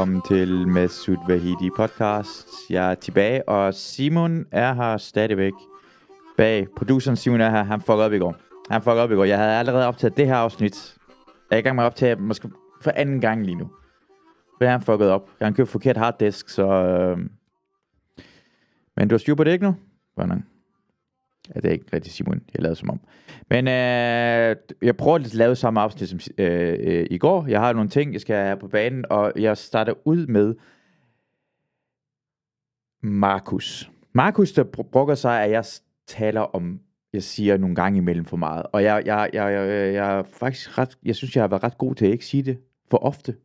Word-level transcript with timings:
Velkommen 0.00 0.22
til 0.22 0.68
Masud 0.68 1.16
Vahidi 1.28 1.70
podcast. 1.76 2.48
Jeg 2.70 2.90
er 2.90 2.94
tilbage, 2.94 3.48
og 3.48 3.74
Simon 3.74 4.46
er 4.50 4.74
her 4.74 4.96
stadigvæk 4.96 5.52
bag. 6.36 6.66
Produceren 6.76 7.16
Simon 7.16 7.40
er 7.40 7.50
her. 7.50 7.62
Han 7.62 7.80
fuckede 7.80 8.04
op 8.04 8.12
i 8.12 8.18
går. 8.18 8.36
Han 8.70 8.82
fuckede 8.82 9.02
op 9.02 9.12
i 9.12 9.14
går. 9.14 9.24
Jeg 9.24 9.38
havde 9.38 9.52
allerede 9.52 9.86
optaget 9.86 10.16
det 10.16 10.26
her 10.26 10.34
afsnit. 10.34 10.96
Jeg 11.50 11.56
er 11.56 11.58
i 11.58 11.62
gang 11.62 11.76
med 11.76 11.84
at 11.84 11.86
optage 11.86 12.16
måske 12.16 12.50
for 12.82 12.90
anden 12.90 13.20
gang 13.20 13.46
lige 13.46 13.54
nu. 13.54 13.70
For 14.58 14.66
han 14.66 14.82
fucket 14.82 15.10
op. 15.10 15.30
Han 15.42 15.54
købte 15.54 15.72
forkert 15.72 15.96
harddisk, 15.96 16.48
så... 16.48 16.66
Øh... 16.66 17.18
Men 18.96 19.08
du 19.08 19.12
har 19.12 19.18
styr 19.18 19.34
på 19.34 19.44
det 19.44 19.52
ikke 19.52 19.64
nu? 19.64 19.74
Hvordan? 20.14 20.44
Ja, 21.54 21.60
det 21.60 21.68
er 21.68 21.72
ikke 21.72 21.86
rigtig 21.92 22.12
Simon, 22.12 22.40
jeg 22.54 22.62
lavede 22.62 22.76
som 22.76 22.90
om. 22.90 23.00
Men 23.50 23.68
øh, 23.68 24.56
jeg 24.82 24.96
prøver 24.98 25.16
at 25.16 25.34
lave 25.34 25.56
samme 25.56 25.80
afsnit 25.80 26.08
som 26.08 26.20
øh, 26.38 26.76
øh, 26.80 27.06
i 27.10 27.18
går. 27.18 27.46
Jeg 27.46 27.60
har 27.60 27.72
nogle 27.72 27.88
ting, 27.88 28.12
jeg 28.12 28.20
skal 28.20 28.36
have 28.36 28.56
på 28.56 28.68
banen, 28.68 29.04
og 29.10 29.32
jeg 29.36 29.56
starter 29.56 29.94
ud 30.04 30.26
med 30.26 30.54
Markus. 33.02 33.90
Markus, 34.12 34.52
der 34.52 34.64
brokker 34.92 35.14
sig, 35.14 35.44
at 35.44 35.50
jeg 35.50 35.64
taler 36.06 36.40
om, 36.40 36.80
jeg 37.12 37.22
siger 37.22 37.56
nogle 37.56 37.74
gange 37.74 37.98
imellem 37.98 38.24
for 38.24 38.36
meget. 38.36 38.66
Og 38.72 38.82
jeg, 38.82 39.02
jeg, 39.06 39.30
jeg, 39.32 39.52
jeg, 39.52 39.94
jeg 39.94 40.18
er 40.18 40.22
faktisk 40.22 40.78
ret, 40.78 40.98
jeg 41.04 41.16
synes, 41.16 41.36
jeg 41.36 41.42
har 41.42 41.48
været 41.48 41.62
ret 41.62 41.78
god 41.78 41.94
til 41.94 42.06
at 42.06 42.12
ikke 42.12 42.26
sige 42.26 42.42
det 42.42 42.58
for 42.90 42.98
ofte. 42.98 43.36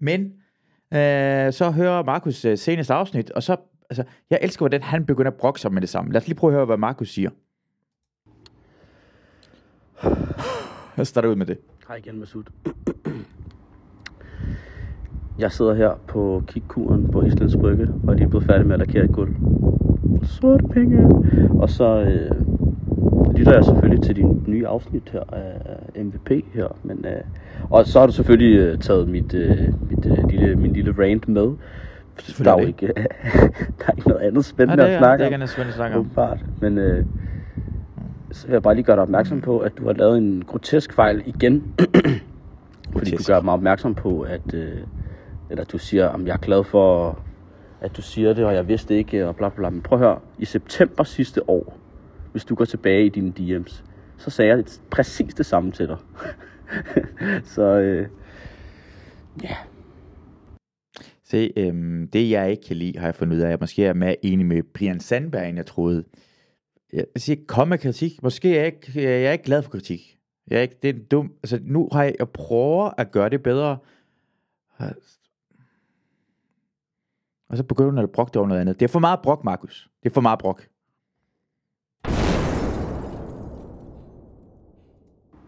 Men 0.00 0.20
øh, 0.92 1.52
så 1.52 1.72
hører 1.74 2.02
Markus 2.02 2.44
øh, 2.44 2.58
seneste 2.58 2.94
afsnit, 2.94 3.30
og 3.30 3.42
så 3.42 3.56
altså, 3.90 4.04
jeg 4.30 4.38
elsker, 4.42 4.62
hvordan 4.62 4.82
han 4.82 5.06
begynder 5.06 5.30
at 5.30 5.36
brokke 5.36 5.60
sig 5.60 5.72
med 5.72 5.80
det 5.80 5.88
samme. 5.88 6.12
Lad 6.12 6.20
os 6.20 6.28
lige 6.28 6.36
prøve 6.36 6.50
at 6.52 6.54
høre, 6.54 6.66
hvad 6.66 6.76
Markus 6.76 7.10
siger. 7.10 7.30
Jeg 10.96 11.06
starter 11.06 11.28
ud 11.28 11.36
med 11.36 11.46
det. 11.46 11.58
Hej 11.88 11.96
igen, 11.96 12.18
Masud. 12.18 12.44
Jeg 15.38 15.52
sidder 15.52 15.74
her 15.74 15.94
på 16.08 16.42
kikkuren 16.46 17.10
på 17.10 17.22
Islands 17.22 17.56
Brygge, 17.56 17.88
og 18.06 18.12
er 18.12 18.16
lige 18.16 18.28
blevet 18.28 18.46
færdig 18.46 18.66
med 18.66 18.74
at 18.74 18.78
lakere 18.78 19.04
et 19.04 19.12
gulv. 19.12 19.34
Sorte 20.22 20.68
penge. 20.68 21.08
Og 21.60 21.70
så 21.70 22.00
øh, 22.00 22.30
lytter 23.36 23.54
jeg 23.54 23.64
selvfølgelig 23.64 24.02
til 24.02 24.16
din 24.16 24.44
nye 24.46 24.66
afsnit 24.66 25.08
her 25.12 25.22
af 25.34 26.04
MVP 26.04 26.30
her. 26.54 26.78
Men, 26.82 27.04
øh, 27.04 27.22
og 27.70 27.86
så 27.86 27.98
har 28.00 28.06
du 28.06 28.12
selvfølgelig 28.12 28.58
øh, 28.58 28.78
taget 28.78 29.08
mit, 29.08 29.34
øh, 29.34 29.58
mit, 29.90 30.06
øh, 30.06 30.28
lille, 30.28 30.56
min 30.56 30.72
lille 30.72 30.94
rant 30.98 31.28
med. 31.28 31.52
Der 32.44 32.52
er 32.52 32.60
jo 32.60 32.66
ikke, 32.66 32.86
der 33.78 33.86
er 33.86 33.92
ikke 33.96 34.08
noget 34.08 34.26
andet 34.26 34.44
spændende 34.44 34.76
Nej, 34.76 34.86
det 34.86 34.92
er, 34.94 34.96
at 34.96 35.00
snakke 35.00 35.18
det 35.18 35.24
er 35.24 35.26
ikke 35.28 35.34
andet 35.34 35.48
spændende 35.50 35.70
at 35.70 35.76
snakke 35.76 35.96
om. 35.96 36.00
Åbenbart. 36.00 36.44
Men 36.60 36.78
øh, 36.78 37.04
så 38.32 38.46
vil 38.46 38.52
jeg 38.52 38.62
bare 38.62 38.74
lige 38.74 38.84
gøre 38.84 38.96
dig 38.96 39.02
opmærksom 39.02 39.40
på, 39.40 39.58
at 39.58 39.72
du 39.78 39.86
har 39.86 39.92
lavet 39.92 40.18
en 40.18 40.44
grotesk 40.46 40.92
fejl 40.92 41.22
igen. 41.26 41.74
Fordi 42.92 43.10
du 43.10 43.16
Grotesk. 43.16 43.28
gør 43.28 43.40
mig 43.40 43.54
opmærksom 43.54 43.94
på, 43.94 44.20
at 44.20 44.54
øh, 44.54 44.78
eller 45.50 45.64
du 45.64 45.78
siger, 45.78 46.08
at 46.08 46.26
jeg 46.26 46.32
er 46.32 46.36
glad 46.38 46.64
for, 46.64 47.18
at 47.80 47.96
du 47.96 48.02
siger 48.02 48.32
det, 48.32 48.44
og 48.44 48.54
jeg 48.54 48.68
vidste 48.68 48.96
ikke, 48.96 49.28
og 49.28 49.36
bla 49.36 49.48
bla 49.48 49.56
bla. 49.56 49.70
Men 49.70 49.82
prøv 49.82 49.98
at 49.98 50.04
høre, 50.04 50.18
i 50.38 50.44
september 50.44 51.04
sidste 51.04 51.50
år, 51.50 51.76
hvis 52.32 52.44
du 52.44 52.54
går 52.54 52.64
tilbage 52.64 53.06
i 53.06 53.08
dine 53.08 53.32
DM's, 53.38 53.82
så 54.16 54.30
sagde 54.30 54.50
jeg 54.50 54.64
præcis 54.90 55.34
det 55.34 55.46
samme 55.46 55.72
til 55.72 55.88
dig. 55.88 55.96
så 57.54 57.62
øh, 57.62 58.08
ja, 59.42 59.56
Se, 61.30 61.52
øhm, 61.56 62.08
det 62.12 62.30
jeg 62.30 62.50
ikke 62.50 62.62
kan 62.62 62.76
lide, 62.76 62.98
har 62.98 63.06
jeg 63.06 63.14
fundet 63.14 63.36
ud 63.36 63.40
af, 63.40 63.44
at 63.46 63.50
jeg 63.50 63.58
måske 63.60 63.84
er 63.84 63.92
mere 63.92 64.24
enig 64.24 64.46
med 64.46 64.62
Brian 64.62 65.00
Sandberg, 65.00 65.48
end 65.48 65.56
jeg 65.56 65.66
troede. 65.66 66.04
Jeg 66.92 67.04
siger, 67.16 67.44
kom 67.46 67.68
med 67.68 67.78
kritik. 67.78 68.22
Måske 68.22 68.50
er 68.50 68.56
jeg 68.56 68.66
ikke, 68.66 69.02
jeg 69.02 69.24
er 69.24 69.32
ikke 69.32 69.44
glad 69.44 69.62
for 69.62 69.70
kritik. 69.70 70.18
Jeg 70.46 70.58
er 70.58 70.62
ikke, 70.62 70.76
det 70.82 70.96
er 70.96 70.98
dum. 71.10 71.32
Altså, 71.42 71.60
nu 71.62 71.88
har 71.92 72.02
jeg, 72.02 72.14
jeg 72.18 72.28
prøver 72.28 72.90
at 72.98 73.10
gøre 73.10 73.28
det 73.28 73.42
bedre. 73.42 73.78
Og 77.48 77.56
så 77.56 77.62
begynder 77.62 77.92
du 77.92 78.02
at 78.02 78.10
brokke 78.10 78.38
over 78.38 78.48
noget 78.48 78.60
andet. 78.60 78.80
Det 78.80 78.84
er 78.84 78.92
for 78.92 78.98
meget 78.98 79.20
brok, 79.22 79.44
Markus. 79.44 79.90
Det 80.02 80.10
er 80.10 80.14
for 80.14 80.20
meget 80.20 80.38
brok. 80.38 80.68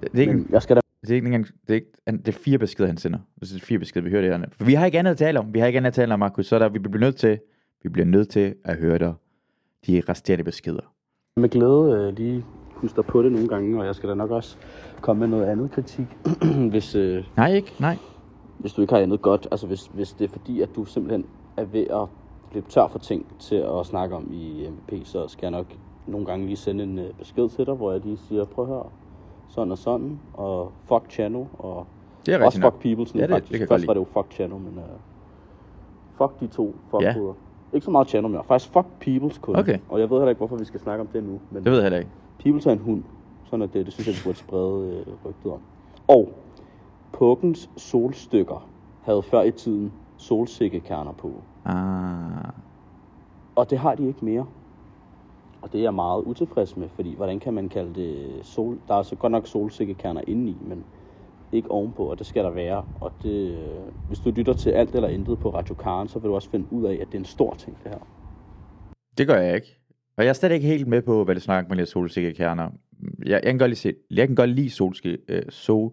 Det 0.01 0.15
er 0.15 0.21
ikke, 0.21 0.35
men 0.35 0.47
jeg 0.51 0.63
skal 0.63 0.77
da 0.77 0.82
det 1.03 1.11
er 1.11 1.15
ikke 1.15 1.27
engang, 1.27 1.47
det 1.47 1.71
er, 1.71 1.75
ikke, 1.75 1.93
det 2.07 2.29
er 2.29 2.33
fire 2.33 2.59
beskeder, 2.59 2.87
han 2.87 2.97
sender. 2.97 3.19
Det 3.41 3.55
er 3.55 3.61
fire 3.61 3.79
beskeder, 3.79 4.05
vi 4.05 4.11
hører 4.11 4.23
det 4.23 4.39
her. 4.41 4.47
For 4.59 4.65
vi 4.65 4.75
har 4.75 4.87
ikke 4.87 4.99
andet 4.99 5.11
at 5.11 5.17
tale 5.19 5.39
om. 5.39 5.55
Vi 5.55 5.59
har 5.59 5.67
ikke 5.67 5.77
andet 5.77 5.89
at 5.89 5.95
tale 5.95 6.13
om, 6.15 6.19
Markus. 6.21 6.47
Så 6.47 6.55
er 6.55 6.59
der, 6.59 6.69
vi 6.69 6.79
bliver 6.79 6.99
nødt 7.01 7.17
til, 7.17 7.39
vi 7.83 7.89
bliver 7.89 8.07
nødt 8.07 8.29
til 8.29 8.55
at 8.65 8.77
høre 8.77 8.99
dig, 8.99 9.15
de 9.87 10.03
resterende 10.09 10.45
beskeder. 10.45 10.93
med 11.37 11.49
glæde 11.49 12.07
øh, 12.09 12.17
lige 12.17 12.45
huske 12.75 12.97
dig 12.97 13.05
på 13.05 13.23
det 13.23 13.33
nogle 13.33 13.49
gange, 13.49 13.81
og 13.81 13.87
jeg 13.87 13.95
skal 13.95 14.09
da 14.09 14.15
nok 14.15 14.31
også 14.31 14.57
komme 15.01 15.21
med 15.21 15.29
noget 15.29 15.45
andet 15.53 15.71
kritik, 15.71 16.07
hvis, 16.73 16.95
øh, 16.95 17.25
Nej, 17.37 17.53
ikke? 17.53 17.73
Nej. 17.81 17.97
hvis 18.59 18.73
du 18.73 18.81
ikke 18.81 18.95
har 18.95 19.01
andet 19.01 19.23
godt. 19.23 19.49
Altså 19.51 19.67
hvis, 19.67 19.87
hvis 19.95 20.13
det 20.13 20.25
er 20.25 20.29
fordi, 20.29 20.61
at 20.61 20.69
du 20.77 20.85
simpelthen 20.85 21.27
er 21.57 21.65
ved 21.65 21.87
at 21.91 22.07
løbe 22.55 22.67
tør 22.71 22.89
for 22.89 22.99
ting 22.99 23.27
til 23.41 23.57
at 23.57 23.87
snakke 23.87 24.17
om 24.17 24.31
i 24.33 24.69
MVP, 24.69 25.07
så 25.07 25.29
skal 25.29 25.45
jeg 25.47 25.51
nok 25.51 25.67
nogle 26.07 26.27
gange 26.27 26.47
lige 26.47 26.57
sende 26.57 26.85
en 26.85 26.99
øh, 26.99 27.15
besked 27.19 27.49
til 27.49 27.67
dig, 27.67 27.75
hvor 27.75 27.93
jeg 27.93 28.01
lige 28.05 28.19
siger, 28.29 28.45
prøv 28.45 28.65
at 28.65 28.69
høre, 28.71 28.87
sådan 29.49 29.73
og 29.73 29.79
sådan, 29.79 30.21
og 30.35 30.73
fuck 30.85 31.11
Chano, 31.11 31.45
og 31.59 31.87
Det 32.27 32.35
er 32.35 32.39
også 32.39 32.45
rigtigt 32.47 32.63
nok. 32.63 32.73
fuck 32.73 32.83
Peoples 32.83 33.15
nu 33.15 33.21
Ja, 33.21 33.27
det- 33.27 33.29
det 33.31 33.35
faktisk. 33.37 33.53
kan 33.53 33.61
jeg 33.61 33.69
Først 33.69 33.87
var 33.87 33.95
det 33.95 34.01
jo 34.01 34.07
fuck 34.13 34.33
Chano, 34.33 34.59
men 34.59 34.73
uh, 34.79 34.83
fuck 36.19 36.41
de 36.41 36.47
to 36.47 36.75
fuck 36.91 37.03
Ja. 37.03 37.15
Ikke 37.73 37.85
så 37.85 37.91
meget 37.91 38.09
Chano 38.09 38.29
mere. 38.29 38.45
Faktisk 38.45 38.73
fuck 38.73 38.87
Peoples 39.01 39.39
kun. 39.39 39.57
Okay. 39.57 39.79
Og 39.89 40.01
jeg 40.01 40.11
ved 40.11 40.17
heller 40.17 40.29
ikke, 40.29 40.39
hvorfor 40.39 40.57
vi 40.57 40.65
skal 40.65 40.81
snakke 40.81 41.01
om 41.01 41.07
det 41.07 41.25
nu. 41.25 41.41
Men 41.51 41.65
Det 41.65 41.73
ved 41.73 41.79
jeg 41.79 41.83
heller 41.85 41.99
ikke. 41.99 42.11
Peoples 42.39 42.67
er 42.67 42.71
en 42.73 42.79
hund. 42.79 43.03
Sådan 43.45 43.63
er 43.63 43.67
det. 43.67 43.87
Det 43.87 43.93
synes 43.95 44.07
jeg, 44.07 44.15
vi 44.15 44.21
burde 44.25 44.39
sprede 44.39 45.05
øh, 45.07 45.07
rygtet 45.27 45.53
om. 45.53 45.59
Og 46.09 46.29
Pukkens 47.13 47.71
solstykker 47.77 48.69
havde 49.03 49.23
før 49.23 49.43
i 49.43 49.51
tiden 49.51 49.93
solsikkekerner 50.17 51.13
på. 51.13 51.31
Ah. 51.65 52.51
Og 53.55 53.71
det 53.71 53.79
har 53.79 53.95
de 53.95 54.07
ikke 54.09 54.25
mere. 54.25 54.47
Og 55.63 55.73
det 55.73 55.79
er 55.79 55.83
jeg 55.83 55.95
meget 55.95 56.23
utilfreds 56.23 56.77
med, 56.77 56.89
fordi 56.89 57.15
hvordan 57.17 57.41
kan 57.41 57.55
man 57.55 57.69
kalde 57.69 57.95
det 57.95 58.47
sol... 58.47 58.79
Der 58.89 58.95
er 58.95 59.03
så 59.03 59.17
godt 59.17 59.31
nok 59.31 59.47
solsikkekerner 59.47 60.21
indeni, 60.27 60.57
men 60.61 60.85
ikke 61.53 61.71
ovenpå, 61.71 62.05
og 62.11 62.19
det 62.19 62.27
skal 62.27 62.45
der 62.45 62.51
være. 62.51 62.85
Og 63.01 63.13
det, 63.23 63.59
hvis 64.09 64.19
du 64.19 64.31
lytter 64.31 64.53
til 64.53 64.71
alt 64.71 64.95
eller 64.95 65.09
intet 65.09 65.39
på 65.39 65.51
Radio 65.51 65.75
Karen, 65.75 66.09
så 66.09 66.19
vil 66.19 66.29
du 66.29 66.35
også 66.35 66.51
finde 66.51 66.67
ud 66.71 66.85
af, 66.85 66.93
at 66.93 67.07
det 67.07 67.15
er 67.15 67.19
en 67.19 67.25
stor 67.25 67.55
ting, 67.55 67.79
det 67.85 67.91
her. 67.91 67.99
Det 69.19 69.27
gør 69.27 69.37
jeg 69.37 69.55
ikke. 69.55 69.79
Og 70.17 70.25
jeg 70.25 70.29
er 70.29 70.33
stadig 70.35 70.55
ikke 70.55 70.67
helt 70.67 70.87
med 70.87 71.03
på, 71.03 71.25
hvad 71.25 71.35
det 71.35 71.43
snakker 71.43 71.69
med 71.69 71.77
lidt 71.77 71.89
solsikkekerner. 71.89 72.71
Jeg, 73.19 73.31
jeg, 73.31 73.43
kan 73.43 73.59
godt 73.59 73.71
lide, 73.71 73.81
se- 73.81 73.95
jeg 74.11 74.27
kan 74.27 74.37
godt 74.37 74.51
lide 74.51 74.71
solske, 74.71 75.19
øh, 75.29 75.43
sol, 75.49 75.93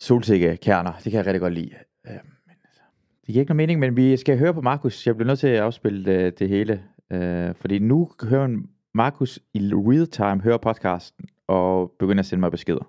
solsikkekerner. 0.00 0.92
Det 0.92 1.02
kan 1.02 1.12
jeg 1.12 1.26
rigtig 1.26 1.40
godt 1.40 1.54
lide. 1.54 1.70
Øh, 2.06 2.12
men, 2.46 2.54
altså, 2.64 2.80
det 3.20 3.26
giver 3.26 3.40
ikke 3.40 3.50
nogen 3.50 3.56
mening, 3.56 3.80
men 3.80 3.96
vi 3.96 4.16
skal 4.16 4.38
høre 4.38 4.54
på 4.54 4.60
Markus. 4.60 5.06
Jeg 5.06 5.16
bliver 5.16 5.26
nødt 5.26 5.38
til 5.38 5.48
at 5.48 5.60
afspille 5.60 6.12
øh, 6.12 6.32
det 6.38 6.48
hele. 6.48 6.82
Øh, 7.12 7.54
fordi 7.60 7.78
nu 7.78 8.08
hører 8.30 8.48
Markus 8.94 9.38
i 9.54 9.70
real 9.74 10.06
time 10.06 10.40
høre 10.42 10.58
podcasten 10.58 11.24
og 11.48 11.92
begynder 11.98 12.20
at 12.20 12.26
sende 12.26 12.40
mig 12.40 12.50
beskeder. 12.50 12.88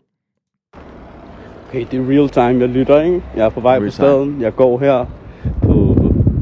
Okay, 1.70 1.86
det 1.92 2.00
er 2.00 2.08
real 2.10 2.30
time, 2.30 2.60
jeg 2.62 2.70
lytter, 2.70 3.02
ikke? 3.02 3.24
Jeg 3.36 3.46
er 3.46 3.50
på 3.50 3.60
vej 3.60 3.72
Real 3.72 3.80
på 3.80 3.84
time. 3.84 3.92
staden. 3.92 4.42
Jeg 4.42 4.56
går 4.56 4.80
her 4.80 5.06
på 5.64 5.96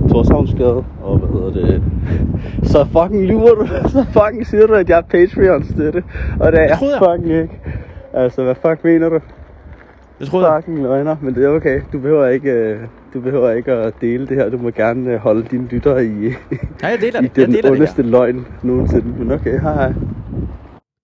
Torshavnsgade, 0.09 0.85
og 1.01 1.17
hvad 1.17 1.29
hedder 1.29 1.67
det? 1.67 1.83
Så 2.71 2.85
fucking 2.85 3.25
lyver 3.25 3.55
du. 3.55 3.67
Så 3.95 4.05
fucking 4.13 4.47
siger 4.47 4.67
du, 4.67 4.73
at 4.73 4.89
jeg 4.89 4.97
er 4.97 5.01
Patreon 5.01 5.63
støtte. 5.63 6.03
Og 6.39 6.51
det 6.51 6.59
er 6.59 6.63
jeg 6.63 6.77
jeg. 6.81 6.99
fucking 6.99 7.31
ikke. 7.41 7.61
Altså, 8.13 8.43
hvad 8.43 8.55
fuck 8.55 8.83
mener 8.83 9.09
du? 9.09 9.19
Det 10.19 10.27
troede 10.27 10.47
jeg. 10.51 10.63
Fucking 10.63 10.83
løgner, 10.83 11.15
men 11.21 11.35
det 11.35 11.45
er 11.45 11.49
okay. 11.49 11.81
Du 11.93 11.99
behøver 11.99 12.27
ikke, 12.27 12.51
øh, 12.51 12.79
du 13.15 13.21
behøver 13.21 13.51
ikke 13.51 13.71
at 13.71 13.93
dele 14.01 14.27
det 14.27 14.37
her. 14.37 14.49
Du 14.49 14.57
må 14.57 14.69
gerne 14.69 15.11
øh, 15.11 15.17
holde 15.17 15.47
dine 15.51 15.67
lytter 15.67 15.97
i, 15.97 16.09
Nej, 16.81 16.91
jeg 16.91 17.01
deler 17.01 17.21
i 17.21 17.23
det. 17.23 17.37
Jeg 17.37 17.47
den 17.47 17.55
deler 17.55 17.61
det 17.61 17.63
her. 17.63 17.71
ondeste 17.71 18.01
løgn 18.01 18.47
nogensinde. 18.63 19.07
Men 19.07 19.31
okay, 19.31 19.61
hej 19.61 19.73
hej. 19.73 19.93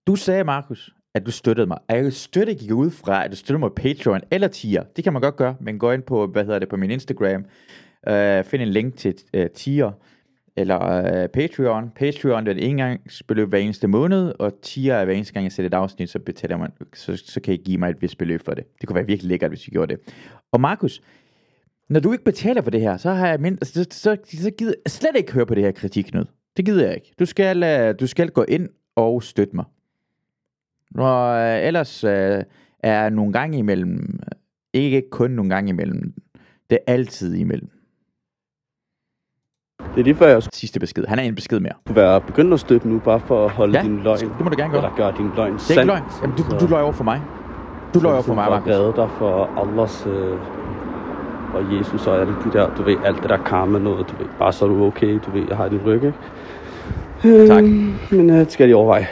Du 0.06 0.16
sagde, 0.16 0.44
Markus, 0.44 0.90
at 1.14 1.26
du 1.26 1.30
støttede 1.30 1.66
mig. 1.66 1.78
Og 1.88 1.96
jeg 1.96 2.12
støtte 2.12 2.54
gik 2.54 2.72
ud 2.72 2.90
fra, 2.90 3.24
at 3.24 3.30
du 3.30 3.36
støttede 3.36 3.58
mig 3.58 3.70
på 3.70 3.74
Patreon 3.74 4.20
eller 4.30 4.48
tier. 4.48 4.82
Det 4.96 5.04
kan 5.04 5.12
man 5.12 5.22
godt 5.22 5.36
gøre, 5.36 5.54
men 5.60 5.78
gå 5.78 5.92
ind 5.92 6.02
på, 6.02 6.26
hvad 6.26 6.44
hedder 6.44 6.58
det, 6.58 6.68
på 6.68 6.76
min 6.76 6.90
Instagram. 6.90 7.44
Uh, 8.10 8.44
find 8.44 8.62
en 8.62 8.68
link 8.68 8.96
til 8.96 9.14
uh, 9.36 9.46
tier 9.54 9.90
eller 10.56 10.78
uh, 10.78 11.30
Patreon. 11.30 11.90
Patreon 11.96 12.46
det 12.46 12.52
er 12.52 12.56
et 12.56 12.68
engangsbeløb 12.68 13.48
hver 13.48 13.58
eneste 13.58 13.86
måned, 13.86 14.32
og 14.38 14.52
tier 14.62 14.94
er 14.94 15.04
hver 15.04 15.14
eneste 15.14 15.34
gang, 15.34 15.44
jeg 15.44 15.52
sætter 15.52 15.78
et 15.78 15.82
afsnit, 15.82 16.10
så, 16.10 16.18
betaler 16.18 16.56
man, 16.56 16.70
så, 16.94 17.22
så 17.26 17.40
kan 17.40 17.54
I 17.54 17.56
give 17.56 17.78
mig 17.78 17.90
et 17.90 18.02
vist 18.02 18.18
beløb 18.18 18.44
for 18.44 18.54
det. 18.54 18.64
Det 18.80 18.88
kunne 18.88 18.94
være 18.94 19.06
virkelig 19.06 19.28
lækkert, 19.28 19.50
hvis 19.50 19.68
I 19.68 19.70
gjorde 19.70 19.94
det. 19.94 20.14
Og 20.52 20.60
Markus, 20.60 21.02
når 21.92 22.00
du 22.00 22.12
ikke 22.12 22.24
betaler 22.24 22.62
for 22.62 22.70
det 22.70 22.80
her, 22.80 22.96
så 22.96 23.10
har 23.10 23.26
jeg 23.28 23.40
mind- 23.40 23.58
så, 23.64 23.86
så, 23.90 24.16
så 24.24 24.50
gider 24.58 24.74
jeg 24.84 24.90
slet 24.92 25.16
ikke 25.16 25.32
høre 25.32 25.46
på 25.46 25.54
det 25.54 25.62
her 25.64 25.72
kritik 25.72 26.14
nu. 26.14 26.22
Det 26.56 26.64
gider 26.64 26.84
jeg 26.86 26.94
ikke. 26.94 27.12
Du 27.18 27.26
skal, 27.26 27.88
uh, 27.90 27.94
du 28.00 28.06
skal 28.06 28.28
gå 28.30 28.44
ind 28.48 28.68
og 28.96 29.22
støtte 29.22 29.56
mig. 29.56 29.64
Og 30.98 31.38
øh, 31.40 31.66
ellers 31.66 32.04
øh, 32.04 32.42
er 32.80 33.10
nogle 33.10 33.32
gange 33.32 33.58
imellem, 33.58 34.20
ikke 34.72 35.02
kun 35.10 35.30
nogle 35.30 35.50
gange 35.54 35.68
imellem, 35.70 36.14
det 36.70 36.78
er 36.86 36.92
altid 36.92 37.34
imellem. 37.34 37.70
Det 39.94 40.00
er 40.00 40.04
lige 40.04 40.14
før, 40.14 40.26
jeg 40.28 40.42
Sidste 40.52 40.80
besked. 40.80 41.04
Han 41.06 41.18
er 41.18 41.22
en 41.22 41.34
besked 41.34 41.60
mere. 41.60 41.72
skulle 41.86 42.00
være 42.00 42.20
begyndt 42.20 42.54
at 42.54 42.60
støtte 42.60 42.88
nu, 42.88 42.98
bare 42.98 43.20
for 43.20 43.44
at 43.44 43.50
holde 43.50 43.78
Ja, 43.78 43.82
din 43.84 44.02
løgn. 44.02 44.18
det 44.20 44.40
må 44.40 44.48
du 44.48 44.56
gerne 44.58 44.72
gøre. 44.72 44.82
Eller 44.84 44.96
gøre 44.96 45.14
din 45.18 45.30
løgn 45.36 45.52
Det 45.54 45.70
er 45.70 45.80
ikke 45.80 45.86
løgn. 45.92 46.02
Jamen, 46.22 46.36
du, 46.36 46.42
du 46.60 46.66
løj 46.66 46.82
over 46.82 46.92
for 46.92 47.04
mig. 47.04 47.22
Du 47.94 48.00
løj 48.00 48.12
over 48.12 48.22
for 48.22 48.34
mig, 48.34 48.50
Markus. 48.50 48.68
redde 48.70 48.92
dig 48.96 49.10
for 49.18 49.44
Allahs 49.60 50.06
øh, 50.06 50.38
og 51.54 51.78
Jesus 51.78 52.06
og 52.06 52.20
alle 52.20 52.34
de 52.44 52.52
der, 52.52 52.74
du 52.74 52.82
ved, 52.82 52.96
alt 53.04 53.22
det 53.22 53.30
der 53.30 53.44
karma 53.44 53.78
noget, 53.78 54.10
du 54.10 54.16
ved, 54.16 54.26
bare 54.38 54.52
så 54.52 54.64
er 54.64 54.68
du 54.68 54.84
okay, 54.84 55.20
du 55.26 55.30
ved, 55.30 55.44
jeg 55.48 55.56
har 55.56 55.68
din 55.68 55.80
ryg, 55.86 55.94
ikke? 55.94 56.14
Tak. 57.48 57.64
Men 58.10 58.30
øh, 58.30 58.36
det 58.36 58.52
skal 58.52 58.68
de 58.68 58.74
overveje. 58.74 59.06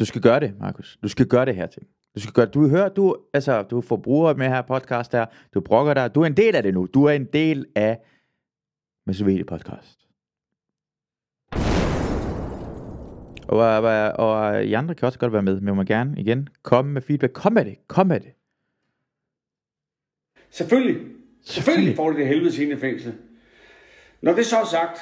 Du 0.00 0.04
skal 0.04 0.20
gøre 0.20 0.40
det, 0.40 0.54
Markus. 0.60 0.98
Du 1.02 1.08
skal 1.08 1.26
gøre 1.26 1.46
det 1.46 1.56
her 1.56 1.66
ting. 1.66 1.86
Du 2.14 2.20
skal 2.20 2.32
gøre, 2.32 2.46
du 2.46 2.68
hører, 2.68 2.88
du, 2.88 3.16
altså, 3.34 3.62
du 3.62 3.80
får 3.80 3.96
brugere 3.96 4.34
med 4.34 4.48
her 4.48 4.62
podcast 4.62 5.12
her. 5.12 5.26
Du 5.54 5.60
brokker 5.60 5.94
dig. 5.94 6.14
Du 6.14 6.22
er 6.22 6.26
en 6.26 6.36
del 6.36 6.56
af 6.56 6.62
det 6.62 6.74
nu. 6.74 6.88
Du 6.94 7.04
er 7.04 7.12
en 7.12 7.24
del 7.32 7.66
af 7.74 7.98
Masovedi 9.06 9.44
podcast. 9.44 9.98
Og, 13.48 13.58
og, 13.58 14.12
og 14.12 14.64
I 14.64 14.72
andre 14.72 14.94
kan 14.94 15.06
også 15.06 15.18
godt 15.18 15.32
være 15.32 15.42
med, 15.42 15.60
men 15.60 15.66
jeg 15.66 15.76
må 15.76 15.82
gerne 15.82 16.20
igen 16.20 16.48
komme 16.62 16.92
med 16.92 17.02
feedback. 17.02 17.32
Kom 17.32 17.52
med 17.52 17.64
det. 17.64 17.76
Kom 17.88 18.06
med 18.06 18.20
det. 18.20 18.32
Selvfølgelig. 20.52 21.06
Selvfølgelig 21.42 21.96
får 21.96 22.10
de 22.10 22.16
det 22.16 22.26
helvede 22.26 22.62
ind 22.62 22.72
i 22.72 22.76
fængsel. 22.76 23.14
Når 24.22 24.32
det 24.32 24.46
så 24.46 24.56
er 24.56 24.64
sagt, 24.64 24.98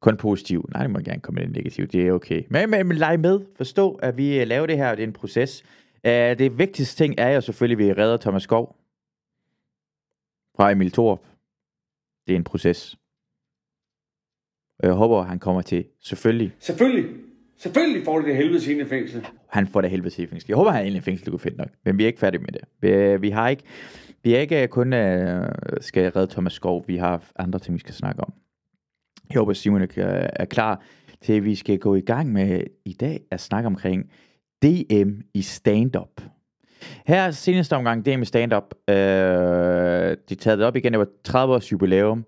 Kun 0.00 0.16
positiv. 0.16 0.68
Nej, 0.72 0.82
det 0.82 0.90
må 0.90 0.98
gerne 0.98 1.20
komme 1.20 1.38
med 1.38 1.46
det 1.46 1.56
negative. 1.56 1.86
Det 1.86 2.06
er 2.06 2.12
okay. 2.12 2.42
Men, 2.50 2.70
men, 2.70 2.86
men 2.86 2.96
lege 2.96 3.18
med. 3.18 3.40
Forstå, 3.56 3.94
at 3.94 4.16
vi 4.16 4.40
øh, 4.40 4.46
laver 4.46 4.66
det 4.66 4.76
her, 4.76 4.90
og 4.90 4.96
det 4.96 5.02
er 5.02 5.06
en 5.06 5.12
proces. 5.12 5.64
Uh, 6.04 6.10
det 6.10 6.58
vigtigste 6.58 7.04
ting 7.04 7.14
er 7.18 7.28
jo 7.28 7.40
selvfølgelig, 7.40 7.84
at 7.84 7.96
vi 7.96 8.02
redder 8.02 8.16
Thomas 8.16 8.42
Skov 8.42 8.76
fra 10.56 10.70
Emil 10.70 10.92
Thorup. 10.92 11.26
Det 12.26 12.32
er 12.32 12.36
en 12.36 12.44
proces. 12.44 12.96
Og 14.78 14.86
jeg 14.88 14.94
håber, 14.94 15.22
han 15.22 15.38
kommer 15.38 15.62
til, 15.62 15.84
selvfølgelig, 16.00 16.52
selvfølgelig. 16.58 17.25
Selvfølgelig 17.58 18.04
får 18.04 18.18
de 18.18 18.26
det 18.26 18.36
helvede 18.36 18.72
ind 18.72 18.80
i 18.80 18.84
fængsel. 18.84 19.26
han 19.48 19.66
får 19.66 19.80
det 19.80 19.90
helvede 19.90 20.10
til 20.10 20.24
i 20.24 20.26
fængsel. 20.26 20.48
Jeg 20.48 20.56
håber, 20.56 20.70
han 20.70 20.78
er 20.78 20.82
egentlig 20.82 21.00
i 21.00 21.04
fængsel, 21.04 21.26
du 21.26 21.30
kunne 21.30 21.40
finde 21.40 21.58
nok. 21.58 21.68
Men 21.84 21.98
vi 21.98 22.02
er 22.02 22.06
ikke 22.06 22.18
færdige 22.18 22.40
med 22.40 22.52
det. 22.52 22.60
Vi, 22.80 23.20
vi 23.20 23.30
har 23.30 23.48
ikke, 23.48 23.62
vi 24.22 24.34
er 24.34 24.40
ikke 24.40 24.68
kun 24.68 24.92
uh, 24.92 24.98
skal 25.80 26.10
redde 26.10 26.32
Thomas 26.32 26.52
Skov, 26.52 26.84
vi 26.86 26.96
har 26.96 27.22
andre 27.38 27.58
ting, 27.58 27.74
vi 27.74 27.80
skal 27.80 27.94
snakke 27.94 28.20
om. 28.20 28.32
Jeg 29.30 29.38
håber, 29.38 29.52
Simon 29.52 29.82
er, 29.82 30.28
er 30.32 30.44
klar 30.44 30.82
til, 31.20 31.32
at 31.32 31.44
vi 31.44 31.54
skal 31.54 31.78
gå 31.78 31.94
i 31.94 32.00
gang 32.00 32.32
med 32.32 32.60
i 32.84 32.92
dag 32.92 33.20
at 33.30 33.40
snakke 33.40 33.66
omkring 33.66 34.10
DM 34.62 35.10
i 35.34 35.42
stand-up. 35.42 36.20
Her 37.06 37.30
seneste 37.30 37.76
omgang 37.76 38.06
DM 38.06 38.22
i 38.22 38.24
stand-up, 38.24 38.74
øh, 38.90 40.16
de 40.28 40.34
taget 40.34 40.58
det 40.58 40.66
op 40.66 40.76
igen, 40.76 40.92
det 40.92 40.98
var 40.98 41.08
30 41.24 41.54
års 41.54 41.72
jubilæum, 41.72 42.24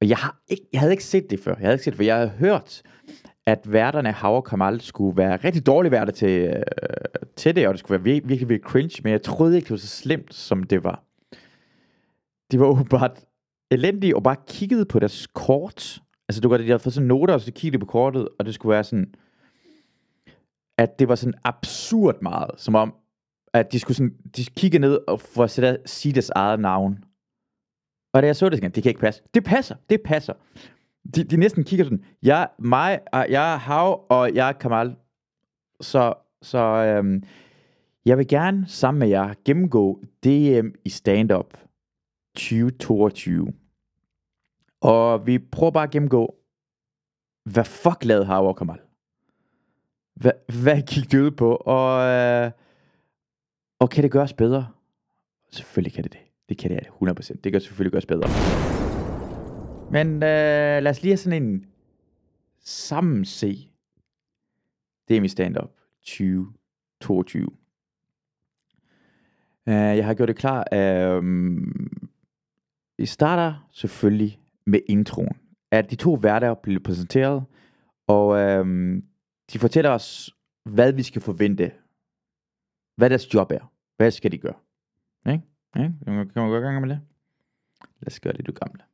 og 0.00 0.08
jeg, 0.08 0.16
har 0.16 0.42
ikke, 0.48 0.64
jeg 0.72 0.80
havde 0.80 0.92
ikke 0.92 1.04
set 1.04 1.30
det 1.30 1.40
før. 1.40 1.54
Jeg 1.54 1.60
havde 1.60 1.74
ikke 1.74 1.84
set 1.84 1.92
det, 1.92 1.96
for 1.96 2.04
jeg 2.04 2.16
havde 2.16 2.32
hørt, 2.38 2.82
at 3.46 3.72
værterne 3.72 4.12
Hav 4.12 4.36
og 4.36 4.44
Kamal 4.44 4.80
skulle 4.80 5.16
være 5.16 5.36
rigtig 5.36 5.66
dårlige 5.66 5.92
værter 5.92 6.12
til, 6.12 6.40
øh, 6.40 6.62
til 7.36 7.56
det, 7.56 7.68
og 7.68 7.74
det 7.74 7.78
skulle 7.80 7.92
være 7.92 8.04
virkelig, 8.04 8.28
virkelig, 8.28 8.48
virkelig 8.48 8.70
cringe, 8.70 9.00
men 9.04 9.12
jeg 9.12 9.22
troede 9.22 9.56
ikke, 9.56 9.64
det 9.64 9.70
var 9.70 9.76
så 9.76 9.86
slemt, 9.86 10.34
som 10.34 10.62
det 10.62 10.84
var. 10.84 11.04
De 12.52 12.60
var 12.60 12.66
åbenbart 12.66 13.24
elendige 13.70 14.16
og 14.16 14.22
bare 14.22 14.36
kiggede 14.46 14.84
på 14.84 14.98
deres 14.98 15.26
kort. 15.26 16.02
Altså, 16.28 16.40
du 16.40 16.48
kan 16.48 16.60
de 16.60 16.66
havde 16.66 16.78
fået 16.78 16.94
sådan 16.94 17.06
noter, 17.06 17.34
og 17.34 17.40
så 17.40 17.52
kiggede 17.52 17.80
på 17.80 17.86
kortet, 17.86 18.28
og 18.38 18.46
det 18.46 18.54
skulle 18.54 18.74
være 18.74 18.84
sådan, 18.84 19.14
at 20.78 20.98
det 20.98 21.08
var 21.08 21.14
sådan 21.14 21.40
absurd 21.44 22.22
meget, 22.22 22.50
som 22.56 22.74
om, 22.74 22.94
at 23.54 23.72
de 23.72 23.78
skulle 23.78 23.96
sådan, 23.96 24.16
de 24.36 24.44
kigge 24.44 24.78
ned 24.78 24.98
og 25.08 25.20
for 25.20 25.44
at 25.44 25.90
sige 25.90 26.12
deres 26.12 26.30
eget 26.30 26.60
navn. 26.60 27.04
Og 28.14 28.22
da 28.22 28.26
jeg 28.26 28.36
så 28.36 28.48
det, 28.48 28.58
så 28.58 28.60
tænkte 28.60 28.64
jeg, 28.64 28.74
det 28.74 28.82
kan 28.82 28.90
ikke 28.90 29.00
passe. 29.00 29.22
Det 29.34 29.44
passer, 29.44 29.76
det 29.90 30.00
passer. 30.04 30.32
De, 31.14 31.24
de 31.24 31.36
næsten 31.36 31.64
kigger 31.64 31.84
sådan, 31.84 32.04
jeg, 32.22 32.48
mig, 32.58 33.00
ah, 33.12 33.30
jeg 33.30 33.52
er 33.52 33.56
Hav, 33.56 34.06
og 34.08 34.34
jeg 34.34 34.48
er 34.48 34.52
Kamal. 34.52 34.96
Så, 35.80 36.14
så 36.42 36.58
øhm, 36.58 37.22
jeg 38.04 38.18
vil 38.18 38.28
gerne 38.28 38.64
sammen 38.68 38.98
med 38.98 39.08
jer 39.08 39.34
gennemgå 39.44 40.02
DM 40.24 40.68
i 40.84 40.88
stand-up 40.88 41.58
2022. 42.34 43.52
Og 44.80 45.26
vi 45.26 45.38
prøver 45.38 45.70
bare 45.70 45.84
at 45.84 45.90
gennemgå, 45.90 46.34
hvad 47.44 47.64
fuck 47.64 48.04
lavede 48.04 48.24
Hav 48.24 48.48
og 48.48 48.56
Kamal? 48.56 48.78
Hvad, 50.14 50.32
hvad 50.62 50.82
gik 50.82 51.12
det 51.12 51.20
ud 51.20 51.30
på? 51.30 51.56
Og, 51.56 52.08
øh, 52.08 52.50
og 53.80 53.90
kan 53.90 54.02
det 54.02 54.10
gøres 54.10 54.32
bedre? 54.32 54.68
Selvfølgelig 55.50 55.92
kan 55.92 56.04
det 56.04 56.12
det. 56.12 56.20
Det 56.48 56.58
kan 56.58 56.70
det 56.70 56.78
100%. 56.78 57.40
Det 57.44 57.52
kan 57.52 57.60
selvfølgelig 57.60 57.92
gøres 57.92 58.06
bedre. 58.06 58.81
Men 59.92 60.14
øh, 60.14 60.82
lad 60.82 60.88
os 60.88 61.02
lige 61.02 61.10
have 61.10 61.16
sådan 61.16 61.42
en 61.42 61.66
sammen 62.60 63.24
se 63.24 63.68
er 65.10 65.20
min 65.20 65.28
stand-up 65.28 65.70
2022. 66.02 67.42
Uh, 67.46 67.52
øh, 69.66 69.74
jeg 69.74 70.06
har 70.06 70.14
gjort 70.14 70.28
det 70.28 70.36
klar. 70.36 70.64
Øhm, 70.74 71.56
uh, 71.56 72.08
vi 72.98 73.06
starter 73.06 73.68
selvfølgelig 73.72 74.40
med 74.66 74.80
introen. 74.88 75.36
At 75.70 75.90
de 75.90 75.96
to 75.96 76.12
værter 76.12 76.54
bliver 76.54 76.80
præsenteret, 76.84 77.44
og 78.06 78.26
uh, 78.28 78.66
de 79.52 79.58
fortæller 79.58 79.90
os, 79.90 80.36
hvad 80.64 80.92
vi 80.92 81.02
skal 81.02 81.22
forvente. 81.22 81.72
Hvad 82.96 83.10
deres 83.10 83.34
job 83.34 83.52
er. 83.52 83.72
Hvad 83.96 84.10
skal 84.10 84.32
de 84.32 84.38
gøre? 84.38 84.58
Ikke? 85.26 85.44
Ikke? 85.76 85.94
Kan 86.04 86.28
kan 86.28 86.42
man 86.42 86.48
gå 86.48 86.56
i 86.56 86.60
gang 86.60 86.80
med 86.80 86.88
det? 86.88 87.00
Lad 88.00 88.06
os 88.06 88.20
gøre 88.20 88.32
det, 88.32 88.46
du 88.46 88.52
gamle. 88.52 88.91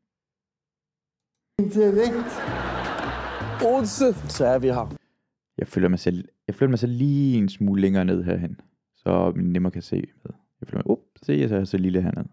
Direkt. 1.58 2.14
Odense, 3.66 4.14
så 4.28 4.46
er 4.46 4.58
vi 4.58 4.66
her. 4.66 4.94
Jeg 5.58 5.68
føler 5.68 5.88
mig 5.88 5.98
selv, 5.98 6.24
jeg 6.46 6.54
føler 6.54 6.70
mig 6.70 6.78
selv 6.78 6.92
lige 6.92 7.38
en 7.38 7.48
smule 7.48 7.80
længere 7.80 8.04
ned 8.04 8.24
herhen, 8.24 8.60
så 8.96 9.32
man 9.36 9.44
nemmere 9.44 9.70
kan 9.70 9.82
se 9.82 9.96
med. 9.96 10.32
Jeg 10.60 10.68
føler 10.68 10.78
mig, 10.78 10.90
up, 10.90 10.98
se, 11.22 11.32
jeg 11.32 11.50
er 11.50 11.64
så 11.64 11.76
lille 11.76 12.02
hernede. 12.02 12.28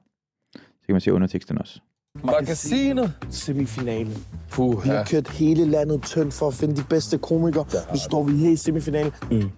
Så 0.56 0.86
kan 0.86 0.94
man 0.94 1.02
se 1.02 1.14
underteksten 1.14 1.58
også. 1.58 1.80
Magasinet, 2.24 3.14
semifinalen. 3.30 4.14
Puh, 4.52 4.84
Vi 4.84 4.90
har 4.90 5.04
kørt 5.04 5.30
hele 5.30 5.66
landet 5.66 6.02
tyndt 6.04 6.34
for 6.34 6.48
at 6.48 6.54
finde 6.54 6.76
de 6.76 6.84
bedste 6.90 7.18
komikere. 7.18 7.66
Nu 7.92 7.98
står 8.10 8.24
vi 8.24 8.38
her 8.38 8.50
i 8.52 8.56
semifinalen. 8.56 9.12
Mm. 9.32 9.50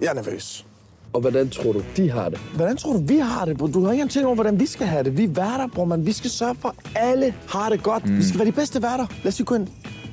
Jeg 0.00 0.08
er 0.10 0.14
nervøs. 0.14 0.66
Og 1.12 1.20
hvordan 1.20 1.50
tror 1.50 1.72
du, 1.72 1.82
de 1.96 2.10
har 2.10 2.28
det? 2.28 2.38
Hvordan 2.38 2.76
tror 2.76 2.92
du, 2.92 2.98
vi 2.98 3.16
har 3.16 3.44
det, 3.44 3.58
bro? 3.58 3.66
Du 3.66 3.84
har 3.84 3.92
ikke 3.92 4.00
engang 4.00 4.10
tænkt 4.10 4.26
over, 4.26 4.34
hvordan 4.34 4.60
vi 4.60 4.66
skal 4.66 4.86
have 4.86 5.04
det. 5.04 5.18
Vi 5.18 5.24
er 5.24 5.28
værter, 5.28 5.66
bror, 5.74 5.84
man. 5.84 6.06
Vi 6.06 6.12
skal 6.12 6.30
sørge 6.30 6.54
for, 6.54 6.68
at 6.68 6.90
alle 6.94 7.34
har 7.48 7.68
det 7.68 7.82
godt. 7.82 8.06
Mm. 8.06 8.16
Vi 8.16 8.22
skal 8.22 8.38
være 8.38 8.48
de 8.48 8.52
bedste 8.52 8.82
værter. 8.82 9.06
Lad 9.22 9.26
os 9.26 9.38
lige 9.38 9.46
gå 9.46 9.54
ind. 9.54 9.68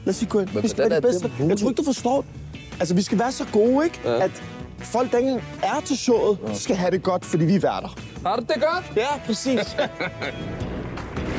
Lad 0.06 0.14
os 0.14 0.22
lige 0.22 0.30
gå 0.30 0.40
ind. 0.40 0.50
Men 0.54 0.64
vi 0.64 0.68
skal 0.68 0.90
være 0.90 0.98
de 0.98 1.02
bedste. 1.02 1.32
Jeg 1.40 1.58
tror 1.58 1.70
ikke, 1.70 1.80
du 1.80 1.84
forstår. 1.84 2.26
Altså, 2.80 2.96
vi 2.96 3.02
skal 3.02 3.20
være 3.20 3.32
så 3.32 3.46
gode, 3.54 3.86
ikke? 3.86 4.00
Ja. 4.06 4.24
At 4.24 4.32
folk, 4.78 5.12
der 5.12 5.18
ikke 5.18 5.44
er 5.64 5.82
til 5.86 5.98
showet, 5.98 6.38
ja. 6.48 6.54
skal 6.54 6.76
have 6.76 6.92
det 6.92 7.04
godt, 7.04 7.26
fordi 7.26 7.46
vi 7.46 7.56
er 7.56 7.60
værter. 7.60 7.98
Har 8.26 8.36
du 8.36 8.42
det 8.42 8.56
godt? 8.56 8.94
Ja, 8.96 9.18
præcis. 9.26 9.60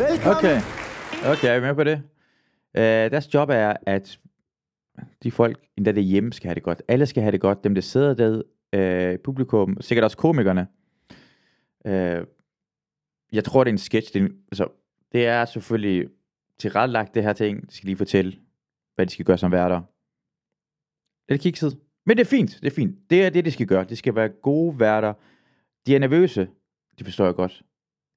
Velkommen. 0.09 0.37
Okay, 0.37 0.61
okay, 1.26 1.49
er 1.49 1.61
vi 1.61 1.67
med 1.67 1.75
på 1.75 1.85
det? 1.85 2.02
Uh, 2.79 3.12
deres 3.12 3.35
job 3.35 3.50
er, 3.50 3.73
at 3.87 4.19
de 5.23 5.31
folk, 5.31 5.59
endda 5.76 5.93
det 5.93 6.05
hjemme, 6.05 6.33
skal 6.33 6.49
have 6.49 6.55
det 6.55 6.62
godt. 6.62 6.83
Alle 6.88 7.07
skal 7.07 7.23
have 7.23 7.33
det 7.33 7.40
godt. 7.40 7.64
Dem, 7.64 7.75
der 7.75 7.83
sidder 7.83 8.14
der, 8.14 8.43
uh, 8.77 9.21
publikum, 9.25 9.77
sikkert 9.81 10.05
også 10.05 10.17
komikerne. 10.17 10.67
Uh, 11.85 12.27
jeg 13.33 13.45
tror, 13.45 13.65
det 13.65 13.71
er 13.71 13.75
en 13.75 13.79
sketch. 13.79 14.12
Det 14.12 14.21
er, 14.21 14.27
en, 14.27 14.33
altså, 14.53 14.69
det 15.12 15.27
er 15.27 15.45
selvfølgelig 15.45 16.09
tilrettelagt, 16.59 17.15
det 17.15 17.23
her 17.23 17.33
ting. 17.33 17.71
De 17.71 17.75
skal 17.75 17.87
lige 17.87 17.97
fortælle, 17.97 18.39
hvad 18.95 19.07
de 19.07 19.12
skal 19.12 19.25
gøre 19.25 19.39
som 19.39 19.53
værter. 19.53 19.81
Lidt 21.29 21.43
kikset. 21.43 21.79
Men 22.07 22.17
det 22.17 22.25
er 22.25 22.29
fint, 22.29 22.59
det 22.62 22.67
er 22.67 22.75
fint. 22.75 23.11
Det 23.11 23.25
er 23.25 23.31
det, 23.31 23.45
de 23.45 23.50
skal 23.50 23.67
gøre. 23.67 23.85
Det 23.85 23.99
skal 23.99 24.15
være 24.15 24.29
gode 24.29 24.81
værter. 24.81 25.15
De 25.87 25.95
er 25.95 25.99
nervøse. 25.99 26.49
Det 26.99 27.07
forstår 27.07 27.25
jeg 27.25 27.35
godt. 27.35 27.62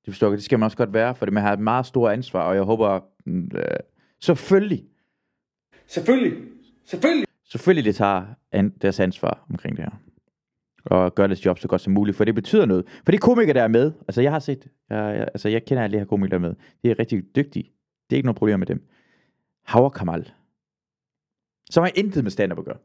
Det 0.05 0.13
forstår 0.13 0.27
jeg, 0.27 0.37
det 0.37 0.43
skal 0.43 0.59
man 0.59 0.65
også 0.65 0.77
godt 0.77 0.93
være, 0.93 1.15
for 1.15 1.31
man 1.31 1.43
har 1.43 1.53
et 1.53 1.59
meget 1.59 1.85
stort 1.85 2.13
ansvar, 2.13 2.41
og 2.41 2.55
jeg 2.55 2.63
håber, 2.63 2.99
mm, 3.25 3.51
øh, 3.55 3.63
selvfølgelig, 4.19 4.85
Selvfølgelig. 5.87 6.37
Selvfølgelig. 6.85 7.27
selvfølgelig 7.43 7.85
det 7.85 7.95
tager 7.95 8.25
an, 8.51 8.69
deres 8.69 8.99
ansvar 8.99 9.45
omkring 9.49 9.77
det 9.77 9.85
her. 9.85 9.91
Og 10.85 11.15
gør 11.15 11.27
deres 11.27 11.45
job 11.45 11.59
så 11.59 11.67
godt 11.67 11.81
som 11.81 11.93
muligt, 11.93 12.17
for 12.17 12.25
det 12.25 12.35
betyder 12.35 12.65
noget. 12.65 12.85
For 13.05 13.11
de 13.11 13.17
komikere, 13.17 13.53
der 13.53 13.63
er 13.63 13.67
med, 13.67 13.91
altså 14.07 14.21
jeg 14.21 14.31
har 14.31 14.39
set, 14.39 14.67
jeg, 14.89 14.97
jeg, 14.97 15.21
altså 15.33 15.49
jeg 15.49 15.65
kender 15.65 15.83
alle 15.83 15.93
de 15.93 15.99
her 15.99 16.05
komikere, 16.05 16.29
der 16.39 16.45
er 16.45 16.49
med, 16.49 16.55
de 16.83 16.91
er 16.91 16.99
rigtig 16.99 17.35
dygtige. 17.35 17.63
Det 18.09 18.15
er 18.15 18.17
ikke 18.17 18.25
noget 18.25 18.37
problem 18.37 18.59
med 18.59 18.67
dem. 18.67 18.87
Hauer 19.65 19.89
Kamal, 19.89 20.31
som 21.69 21.83
har 21.83 21.91
intet 21.95 22.23
med 22.23 22.31
stand-up 22.31 22.59
at 22.59 22.65
gøre, 22.65 22.77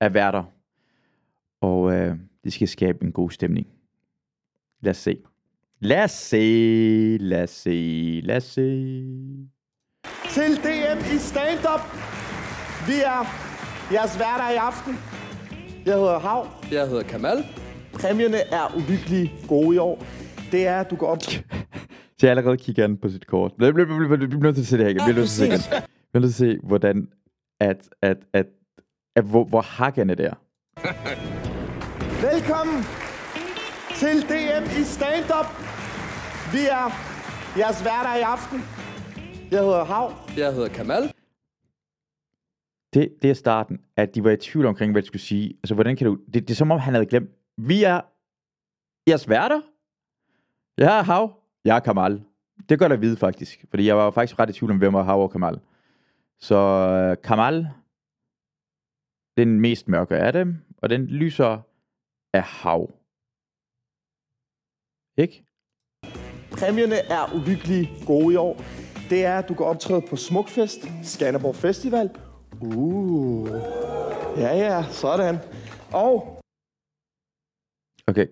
er 0.00 0.08
værter. 0.08 0.44
Og 1.60 1.92
øh, 1.92 2.16
de 2.44 2.50
skal 2.50 2.68
skabe 2.68 3.04
en 3.04 3.12
god 3.12 3.30
stemning. 3.30 3.66
Lad 4.80 4.90
os 4.90 4.96
se. 4.96 5.22
Lad 5.80 6.04
os 6.04 6.10
se, 6.10 7.16
lad 7.20 7.42
os 7.42 7.50
se, 7.50 8.20
lad 8.24 8.36
os 8.36 8.44
se. 8.44 8.60
til 10.30 10.56
DM 10.56 10.98
i 11.14 11.18
stand-up. 11.18 11.80
Vi 12.86 12.96
er 13.04 13.20
jeres 13.92 14.18
værter 14.18 14.50
i 14.50 14.56
aften. 14.56 15.23
Jeg 15.86 15.94
hedder 15.94 16.18
Hav. 16.18 16.46
Jeg 16.72 16.88
hedder 16.88 17.02
Kamal. 17.02 17.44
Præmierne 17.92 18.36
er 18.36 18.74
uhyggeligt 18.76 19.32
gode 19.48 19.76
i 19.76 19.78
år. 19.78 20.04
Det 20.52 20.66
er, 20.66 20.80
at 20.80 20.90
du 20.90 20.96
går 20.96 21.06
op... 21.06 21.22
Så 22.18 22.26
jeg 22.26 22.30
allerede 22.30 22.56
kigger 22.56 22.84
an 22.84 22.96
på 22.96 23.08
sit 23.08 23.26
kort. 23.26 23.52
Jeg 23.60 23.74
bliver, 23.74 23.88
nødt 24.42 24.54
til 24.54 24.62
at 24.62 24.66
se 24.66 24.76
det 24.76 24.84
her 24.84 24.90
igen. 24.90 24.96
Jeg 24.96 25.04
bliver 25.04 25.18
nødt 25.18 25.30
til 25.30 25.52
at 25.52 25.60
se. 25.60 25.70
Jeg 25.70 25.82
bliver 26.12 26.22
nødt 26.22 26.34
til 26.34 26.44
at 26.44 26.50
se, 26.52 26.66
hvordan, 26.66 27.08
at, 27.60 27.88
at, 28.02 28.16
at, 28.32 28.46
at 29.16 29.24
hvor, 29.24 29.44
hvor 29.44 29.60
hakkende 29.60 30.14
det 30.14 30.26
er. 30.26 30.34
Velkommen 32.32 32.84
til 33.94 34.22
DM 34.22 34.80
i 34.80 34.84
stand-up. 34.84 35.48
Vi 36.52 36.62
er 36.70 36.86
jeres 37.58 37.84
værter 37.84 38.14
i 38.16 38.20
aften. 38.20 38.62
Jeg 39.50 39.60
hedder 39.60 39.84
Hav. 39.84 40.12
Jeg 40.36 40.52
hedder 40.52 40.68
Kamal. 40.68 41.13
Det, 42.94 43.22
det 43.22 43.30
er 43.30 43.34
starten, 43.34 43.80
at 43.96 44.14
de 44.14 44.24
var 44.24 44.30
i 44.30 44.36
tvivl 44.36 44.66
omkring, 44.66 44.92
hvad 44.92 45.02
de 45.02 45.06
skulle 45.06 45.22
sige. 45.22 45.50
Altså, 45.50 45.74
hvordan 45.74 45.96
kan 45.96 46.06
du... 46.06 46.18
Det, 46.26 46.34
det 46.34 46.50
er 46.50 46.54
som 46.54 46.70
om, 46.70 46.78
han 46.78 46.94
havde 46.94 47.06
glemt. 47.06 47.30
Vi 47.56 47.84
er 47.84 48.00
jeres 49.08 49.28
værter. 49.28 49.60
Jeg 50.78 50.98
er 50.98 51.02
Hav. 51.02 51.40
Jeg 51.64 51.76
er 51.76 51.80
Kamal. 51.80 52.22
Det 52.68 52.78
gør 52.78 52.88
der 52.88 52.96
vide, 52.96 53.16
faktisk. 53.16 53.64
Fordi 53.70 53.86
jeg 53.86 53.96
var 53.96 54.10
faktisk 54.10 54.38
ret 54.38 54.50
i 54.50 54.52
tvivl 54.52 54.70
om, 54.70 54.78
hvem 54.78 54.92
var 54.92 55.02
Hav 55.02 55.22
og 55.22 55.30
Kamal. 55.30 55.60
Så 56.38 56.56
uh, 56.56 57.22
Kamal, 57.22 57.68
den 59.36 59.60
mest 59.60 59.88
mørke 59.88 60.16
af 60.16 60.32
dem, 60.32 60.56
og 60.78 60.90
den 60.90 61.06
lyser 61.06 61.60
af 62.34 62.42
Hav. 62.42 62.90
Ikke? 65.18 65.44
Præmierne 66.50 66.94
er 66.94 67.34
uhyggeligt 67.34 67.90
gode 68.06 68.34
i 68.34 68.36
år. 68.36 68.56
Det 69.10 69.24
er, 69.24 69.38
at 69.38 69.48
du 69.48 69.54
kan 69.54 69.66
optræde 69.66 70.02
på 70.10 70.16
Smukfest, 70.16 70.80
Skanderborg 71.02 71.56
Festival. 71.56 72.10
Uh. 72.60 73.48
Ja, 74.36 74.56
ja, 74.56 74.84
sådan. 74.90 75.36
Og 75.92 76.40
Okay, 78.06 78.26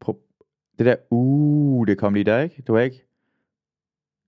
prøv. 0.00 0.18
Det 0.78 0.86
der, 0.86 0.96
uh, 1.10 1.86
det 1.86 1.98
kom 1.98 2.14
lige 2.14 2.24
der, 2.24 2.40
ikke? 2.40 2.62
Det 2.66 2.74
var 2.74 2.80
ikke... 2.80 3.04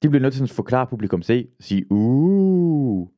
De 0.02 0.09
bliver 0.09 0.23
nødt 0.23 0.35
til 0.35 0.42
at 0.42 0.50
forklare 0.50 0.87
publikum, 0.87 1.23
se, 1.23 1.49
sige, 1.61 1.92
uh. 1.92 3.09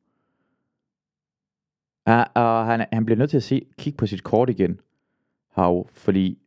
Ja, 2.07 2.23
og 2.23 2.65
han, 2.65 2.85
han 2.93 3.05
bliver 3.05 3.17
nødt 3.17 3.29
til 3.29 3.37
at 3.37 3.43
se, 3.43 3.65
kigge 3.77 3.97
på 3.97 4.07
sit 4.07 4.23
kort 4.23 4.49
igen, 4.49 4.79
Hav, 5.51 5.87
fordi 5.93 6.39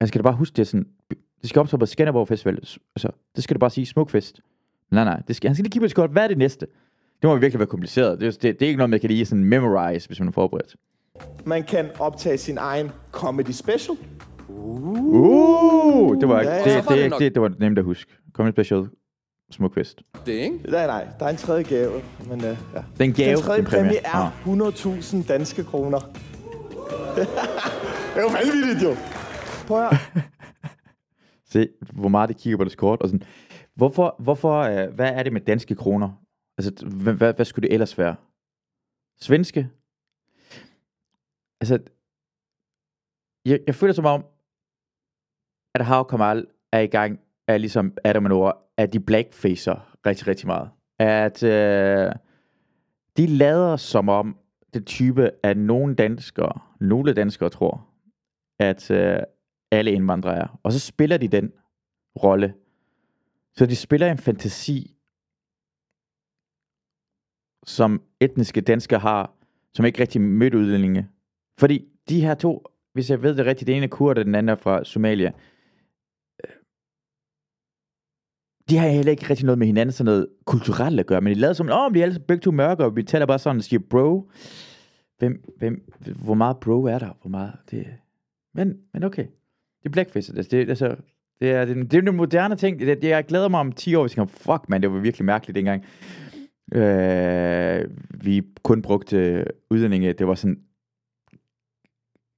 han 0.00 0.08
skal 0.08 0.18
da 0.18 0.22
bare 0.22 0.36
huske 0.36 0.54
det 0.54 0.62
er 0.62 0.66
sådan, 0.66 0.88
det 1.40 1.48
skal 1.48 1.60
optage 1.60 1.78
på 1.78 1.86
Skanderborg 1.86 2.28
Festival, 2.28 2.54
altså, 2.96 3.10
det 3.36 3.44
skal 3.44 3.54
du 3.54 3.58
bare 3.58 3.70
sige 3.70 3.86
Smukfest. 3.86 4.40
Nej, 4.90 5.04
nej, 5.04 5.22
det 5.28 5.36
skal, 5.36 5.48
han 5.48 5.54
skal 5.54 5.62
lige 5.64 5.70
kigge 5.70 5.84
på 5.84 5.88
sit 5.88 5.96
kort, 5.96 6.10
hvad 6.10 6.24
er 6.24 6.28
det 6.28 6.38
næste? 6.38 6.66
Det 7.24 7.30
må 7.30 7.36
virkelig 7.36 7.58
være 7.58 7.66
kompliceret. 7.66 8.20
Det, 8.20 8.26
er- 8.26 8.30
det, 8.32 8.42
det 8.42 8.62
er 8.62 8.66
ikke 8.66 8.76
noget, 8.78 8.90
man 8.90 9.00
kan 9.00 9.10
lige 9.10 9.26
sådan 9.26 9.44
memorize, 9.44 10.06
hvis 10.06 10.18
man 10.20 10.28
er 10.28 10.32
forberedt. 10.32 10.76
man 11.44 11.62
kan 11.62 11.90
optage 11.98 12.38
sin 12.38 12.58
egen 12.58 12.90
comedy 13.12 13.50
special. 13.50 13.96
Uh, 14.48 16.20
det 16.20 16.28
var, 16.28 16.42
Ja, 16.42 16.58
det, 16.58 16.64
det, 16.64 16.74
var 16.74 16.94
det 16.94 17.10
det, 17.10 17.18
det, 17.20 17.34
det 17.34 17.42
var 17.42 17.52
nemt 17.58 17.78
at 17.78 17.84
huske. 17.84 18.12
Comedy 18.32 18.52
Special, 18.52 18.86
Smukfest. 19.50 20.02
Det, 20.26 20.32
ikke? 20.32 20.58
Nej, 20.68 20.86
nej, 20.86 21.06
der 21.18 21.26
er 21.26 21.30
en 21.30 21.36
tredje 21.36 21.62
gave. 21.62 21.92
Men, 22.28 22.38
uh, 22.38 22.44
ja. 22.44 22.54
Den 22.98 23.12
gave, 23.12 23.36
Den 23.36 23.42
tredje 23.44 23.60
en 23.60 23.66
præmie. 23.66 23.90
præmie 23.90 23.98
er 24.04 24.62
Ah. 24.62 25.22
100.000 25.22 25.26
danske 25.28 25.64
kroner. 25.64 25.98
det 27.16 27.26
er 28.16 28.20
jo 28.20 28.28
vanvittigt, 28.28 28.82
jo. 28.90 28.96
Prøv 29.66 29.82
at. 29.86 29.96
Se, 31.52 31.68
hvor 31.92 32.08
meget 32.08 32.28
de 32.28 32.34
kigger 32.34 32.56
på 32.56 32.64
deres 32.64 32.74
kort. 32.76 33.02
Og 33.02 33.08
sådan. 33.08 33.22
Hvorfor, 33.76 34.16
hvorfor 34.18 34.58
øh, 34.60 34.94
hvad 34.94 35.10
er 35.14 35.22
det 35.22 35.32
med 35.32 35.40
danske 35.40 35.74
kroner? 35.74 36.08
Altså, 36.58 36.86
hvad, 36.86 37.14
hvad, 37.14 37.34
hvad 37.34 37.44
skulle 37.44 37.68
det 37.68 37.74
ellers 37.74 37.98
være? 37.98 38.16
Svenske? 39.20 39.70
Altså, 41.60 41.78
jeg, 43.44 43.60
jeg 43.66 43.74
føler 43.74 43.94
som 43.94 44.04
om, 44.04 44.24
at 45.74 45.86
Hav 45.86 46.08
Kamal 46.08 46.46
er 46.72 46.80
i 46.80 46.86
gang, 46.86 47.20
er 47.48 47.58
ligesom 47.58 47.96
Adam 48.04 48.24
og 48.24 48.28
Nora, 48.28 48.58
at 48.76 48.92
de 48.92 49.00
blackfacer 49.00 49.96
rigtig, 50.06 50.26
rigtig 50.26 50.46
meget. 50.46 50.70
At 50.98 51.42
øh, 51.42 52.12
de 53.16 53.26
lader 53.26 53.76
som 53.76 54.08
om, 54.08 54.38
det 54.74 54.86
type, 54.86 55.30
at 55.42 55.56
nogle 55.56 55.94
danskere, 55.94 56.60
nogle 56.80 57.14
danskere 57.14 57.50
tror, 57.50 57.88
at 58.58 58.90
øh, 58.90 59.18
alle 59.70 59.92
indvandrere 59.92 60.36
er. 60.36 60.60
Og 60.62 60.72
så 60.72 60.78
spiller 60.78 61.16
de 61.16 61.28
den 61.28 61.52
rolle. 62.22 62.54
Så 63.56 63.66
de 63.66 63.76
spiller 63.76 64.10
en 64.10 64.18
fantasi, 64.18 64.93
som 67.64 68.02
etniske 68.20 68.60
danskere 68.60 69.00
har, 69.00 69.32
som 69.74 69.84
ikke 69.84 70.00
rigtig 70.00 70.20
mødte 70.20 70.58
udlændinge. 70.58 71.08
Fordi 71.58 71.84
de 72.08 72.20
her 72.20 72.34
to, 72.34 72.66
hvis 72.92 73.10
jeg 73.10 73.22
ved 73.22 73.36
det 73.36 73.46
rigtigt, 73.46 73.66
den 73.66 73.76
ene 73.76 73.84
er 73.84 73.88
kurde, 73.88 74.24
den 74.24 74.34
anden 74.34 74.48
er 74.48 74.54
fra 74.56 74.84
Somalia. 74.84 75.32
Øh, 76.44 76.50
de 78.70 78.76
har 78.76 78.88
heller 78.88 79.12
ikke 79.12 79.30
rigtig 79.30 79.46
noget 79.46 79.58
med 79.58 79.66
hinanden 79.66 79.92
sådan 79.92 80.04
noget 80.04 80.28
kulturelt 80.44 81.00
at 81.00 81.06
gøre, 81.06 81.20
men 81.20 81.34
de 81.34 81.40
lader 81.40 81.52
som, 81.52 81.68
åh, 81.68 81.84
oh, 81.84 81.94
vi 81.94 82.00
er 82.00 82.04
alle 82.04 82.18
begge 82.18 82.40
to 82.40 82.50
mørke, 82.50 82.84
og 82.84 82.96
vi 82.96 83.02
taler 83.02 83.26
bare 83.26 83.38
sådan 83.38 83.58
og 83.58 83.64
siger, 83.64 83.80
bro, 83.90 84.30
hvem, 85.18 85.44
hvem, 85.58 85.92
hvor 86.24 86.34
meget 86.34 86.56
bro 86.60 86.84
er 86.84 86.98
der? 86.98 87.16
Hvor 87.20 87.30
meget, 87.30 87.52
det, 87.70 87.86
men, 88.54 88.78
men 88.92 89.04
okay. 89.04 89.26
Det 89.82 89.88
er 89.88 89.92
blackface. 89.92 90.32
Altså, 90.36 90.56
det, 90.56 90.68
altså, 90.68 90.96
det 91.40 91.50
er, 91.50 91.64
det, 91.64 91.90
det 91.90 91.96
er 91.96 92.00
den 92.00 92.16
moderne 92.16 92.56
ting. 92.56 92.80
Det, 92.80 93.02
det, 93.02 93.08
jeg 93.08 93.24
glæder 93.24 93.48
mig 93.48 93.60
om 93.60 93.72
10 93.72 93.94
år, 93.94 94.02
hvis 94.02 94.16
jeg 94.16 94.28
kan, 94.28 94.36
fuck 94.36 94.68
man, 94.68 94.82
det 94.82 94.92
var 94.92 94.98
virkelig 94.98 95.24
mærkeligt 95.24 95.56
dengang. 95.56 95.84
Øh, 96.72 97.90
vi 98.24 98.42
kun 98.62 98.82
brugte 98.82 99.44
udlændinge, 99.70 100.12
det 100.12 100.26
var 100.26 100.34
sådan, 100.34 100.64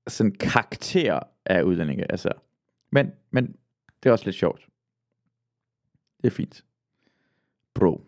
sådan 0.06 0.32
karakter 0.32 1.20
af 1.44 1.62
udlændinge. 1.62 2.10
Altså. 2.10 2.32
Men, 2.90 3.12
men 3.30 3.56
det 4.02 4.08
er 4.08 4.12
også 4.12 4.24
lidt 4.24 4.36
sjovt. 4.36 4.68
Det 6.22 6.26
er 6.26 6.34
fint. 6.34 6.64
Bro. 7.74 8.04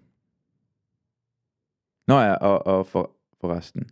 Nå 2.06 2.20
ja, 2.20 2.34
og, 2.34 2.66
og 2.66 2.86
for, 2.86 3.16
for 3.40 3.56
resten. 3.56 3.90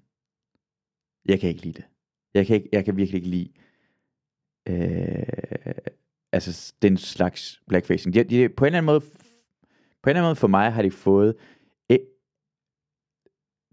Jeg 1.25 1.41
kan 1.41 1.49
ikke 1.49 1.63
lide 1.63 1.75
det. 1.75 1.85
Jeg 2.35 2.47
kan, 2.47 2.57
ikke, 2.57 2.69
jeg 2.73 2.85
kan 2.85 2.97
virkelig 2.97 3.19
ikke 3.19 3.29
lide 3.29 3.53
øh, 4.67 5.75
altså 6.33 6.75
den 6.83 6.97
slags 6.97 7.63
blackfacing. 7.69 8.15
De, 8.15 8.25
de, 8.25 8.49
på 8.49 8.65
en 8.65 8.67
eller 8.67 8.79
anden 8.79 8.87
måde, 8.87 9.01
på 9.01 9.07
en 10.05 10.11
eller 10.11 10.21
anden 10.21 10.29
måde 10.29 10.37
for 10.37 10.49
mig 10.49 10.73
har 10.73 10.83
de 10.83 10.91
fået 10.91 11.37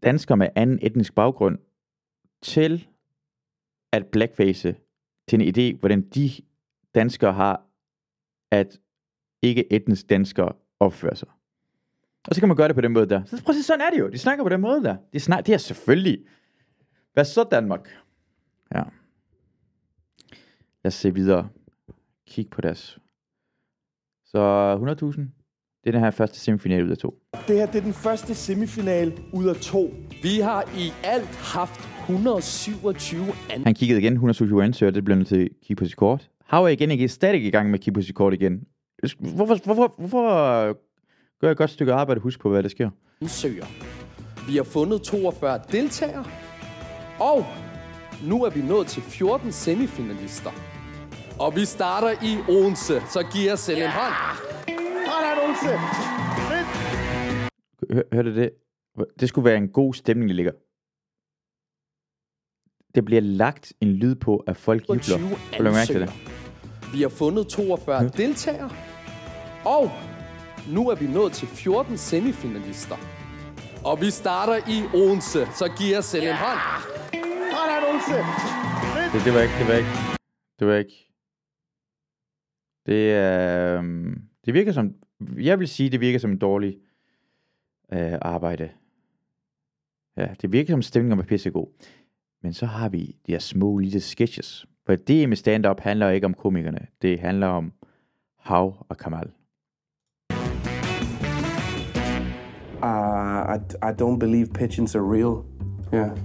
danskere 0.04 0.38
med 0.38 0.50
anden 0.56 0.80
etnisk 0.82 1.16
baggrund 1.16 1.58
til 2.42 2.88
at 3.92 4.08
blackface 4.08 4.76
til 5.28 5.42
en 5.42 5.48
idé, 5.56 5.80
hvordan 5.80 6.02
de 6.02 6.32
danskere 6.96 7.34
har, 7.34 7.66
at 8.52 8.80
ikke 9.42 9.74
etnisk 9.74 10.10
danskere 10.10 10.54
opfører 10.80 11.16
sig. 11.16 11.30
Og 12.28 12.36
så 12.36 12.42
kan 12.42 12.48
man 12.48 12.58
gøre 12.58 12.68
det 12.68 12.76
på 12.76 12.82
den 12.82 12.92
måde 12.94 13.10
der. 13.10 13.24
Så 13.26 13.44
prøv 13.44 13.54
at 13.54 13.56
se, 13.56 13.64
sådan 13.64 13.82
er 13.82 13.90
det 13.90 14.00
jo. 14.00 14.10
De 14.10 14.18
snakker 14.18 14.44
på 14.44 14.50
den 14.50 14.62
måde 14.62 14.84
der. 14.84 14.98
De, 15.14 15.20
snak, 15.20 15.46
det 15.46 15.54
er 15.54 15.58
selvfølgelig. 15.58 16.26
Hvad 17.14 17.26
så 17.26 17.44
Danmark? 17.44 17.90
Ja. 18.76 18.84
Lad 20.84 20.88
os 20.88 20.94
se 20.94 21.14
videre. 21.14 21.50
Kig 22.28 22.50
på 22.50 22.62
deres. 22.62 23.00
Så 24.24 24.40
100.000. 25.18 25.43
Det 25.84 25.90
er 25.90 25.92
den 25.92 26.02
her 26.02 26.12
første 26.12 26.40
semifinal 26.40 26.86
ud 26.86 26.90
af 26.92 26.98
to. 26.98 27.16
Det 27.48 27.56
her 27.56 27.66
det 27.66 27.76
er 27.76 27.84
den 27.84 27.94
første 27.94 28.36
semifinal 28.36 29.14
ud 29.32 29.48
af 29.48 29.56
to. 29.56 29.94
Vi 30.24 30.40
har 30.40 30.64
i 30.78 30.92
alt 31.04 31.36
haft 31.36 31.90
127 32.00 33.26
an... 33.50 33.64
Han 33.64 33.74
kiggede 33.74 34.00
igen, 34.00 34.14
127 34.14 34.64
ansøgere, 34.64 34.96
det 34.96 35.06
blev 35.06 35.18
nødt 35.18 35.28
til 35.28 35.42
at 35.42 35.50
kigge 35.64 35.80
på 35.82 35.86
sit 35.86 35.96
kort. 35.96 36.30
Hav 36.46 36.64
er 36.64 36.68
igen 36.68 36.92
ikke 36.92 37.08
stadig 37.08 37.46
i 37.46 37.50
gang 37.50 37.70
med 37.70 37.80
at 37.80 37.84
kigge 37.84 37.98
på 37.98 38.02
sit 38.02 38.16
kort 38.16 38.34
igen. 38.34 38.64
Hvorfor, 39.20 39.56
hvorfor, 39.66 39.96
hvorfor 39.98 40.28
gør 41.42 41.48
jeg 41.48 41.52
et 41.52 41.58
godt 41.58 41.70
stykke 41.70 41.94
arbejde 41.94 42.22
husk 42.22 42.40
på, 42.40 42.50
hvad 42.50 42.64
der 42.64 42.70
sker? 42.70 42.90
ansøger. 43.22 43.66
Vi 44.48 44.56
har 44.56 44.64
fundet 44.64 45.02
42 45.02 45.60
deltagere. 45.72 46.26
Og 47.20 47.46
nu 48.24 48.44
er 48.44 48.50
vi 48.50 48.62
nået 48.62 48.88
til 48.88 49.02
14 49.02 49.52
semifinalister. 49.52 50.52
Og 51.40 51.56
vi 51.56 51.66
starter 51.66 52.12
i 52.24 52.52
Odense, 52.52 53.02
så 53.14 53.26
giv 53.34 53.52
os 53.52 53.60
selv 53.60 53.82
en 53.82 53.90
hånd. 53.90 54.14
Olse. 55.46 55.78
Hør, 57.94 58.04
hørte 58.14 58.36
det? 58.36 58.50
Det 59.20 59.30
skulle 59.30 59.46
være 59.46 59.58
en 59.58 59.70
god 59.70 59.94
stemning, 59.94 60.30
der 60.30 60.36
ligger. 60.36 60.52
Det 62.96 63.06
bliver 63.06 63.22
lagt 63.22 63.74
en 63.82 63.94
lyd 63.94 64.16
på, 64.16 64.38
at 64.38 64.58
folk 64.58 64.90
jubler. 64.90 65.02
20 65.02 65.30
Prøv 65.58 65.68
at 65.68 65.74
mærke 65.74 65.94
til 65.94 66.02
det. 66.02 66.14
Vi 66.94 67.02
har 67.02 67.10
fundet 67.10 67.48
42 67.48 68.10
deltagere. 68.18 68.70
Og 69.66 69.92
nu 70.68 70.90
er 70.90 70.96
vi 70.96 71.08
nået 71.08 71.32
til 71.32 71.48
14 71.48 71.98
semifinalister. 71.98 72.98
Og 73.86 74.02
vi 74.02 74.10
starter 74.12 74.58
i 74.58 74.98
Odense, 74.98 75.48
så 75.60 75.76
giv 75.78 75.98
os 75.98 76.06
selv 76.06 76.24
en 76.24 76.36
hånd. 76.36 76.60
Olse. 77.94 78.18
Det, 79.14 79.26
det 79.26 79.34
var 79.34 79.42
ikke, 79.42 79.58
det 79.60 79.68
var 79.68 79.74
ikke, 79.74 79.96
det 80.60 80.68
var 80.68 80.76
ikke. 80.76 80.98
Det 82.86 83.12
er, 83.12 83.78
øhm, 83.78 84.33
det 84.46 84.54
virker 84.54 84.72
som, 84.72 84.94
jeg 85.38 85.60
vil 85.60 85.68
sige, 85.68 85.90
det 85.90 86.00
virker 86.00 86.20
som 86.20 86.32
en 86.32 86.38
dårlig 86.38 86.78
øh, 87.94 88.14
arbejde. 88.22 88.70
Ja, 90.18 90.28
det 90.42 90.52
virker 90.52 90.74
som 90.74 90.82
stemningen 90.82 91.18
var 91.18 91.24
pissegod. 91.24 91.68
Men 92.44 92.54
så 92.54 92.66
har 92.66 92.90
vi 92.90 93.16
de 93.28 93.32
her 93.32 93.40
små 93.40 93.78
lille 93.78 94.00
sketches. 94.00 94.66
For 94.86 94.96
det 94.96 95.30
med 95.30 95.38
stand-up 95.38 95.80
handler 95.80 96.10
ikke 96.10 96.26
om 96.26 96.34
komikerne. 96.34 96.88
Det 97.02 97.20
handler 97.20 97.48
om 97.48 97.74
Hav 98.40 98.86
og 98.90 98.98
Kamal. 98.98 99.32
Uh, 102.84 103.56
I, 103.56 103.58
I 103.90 103.92
don't 104.02 104.20
believe 104.20 104.48
pigeons 104.48 104.96
are 104.96 105.04
real. 105.04 105.44
Yeah. 105.94 106.18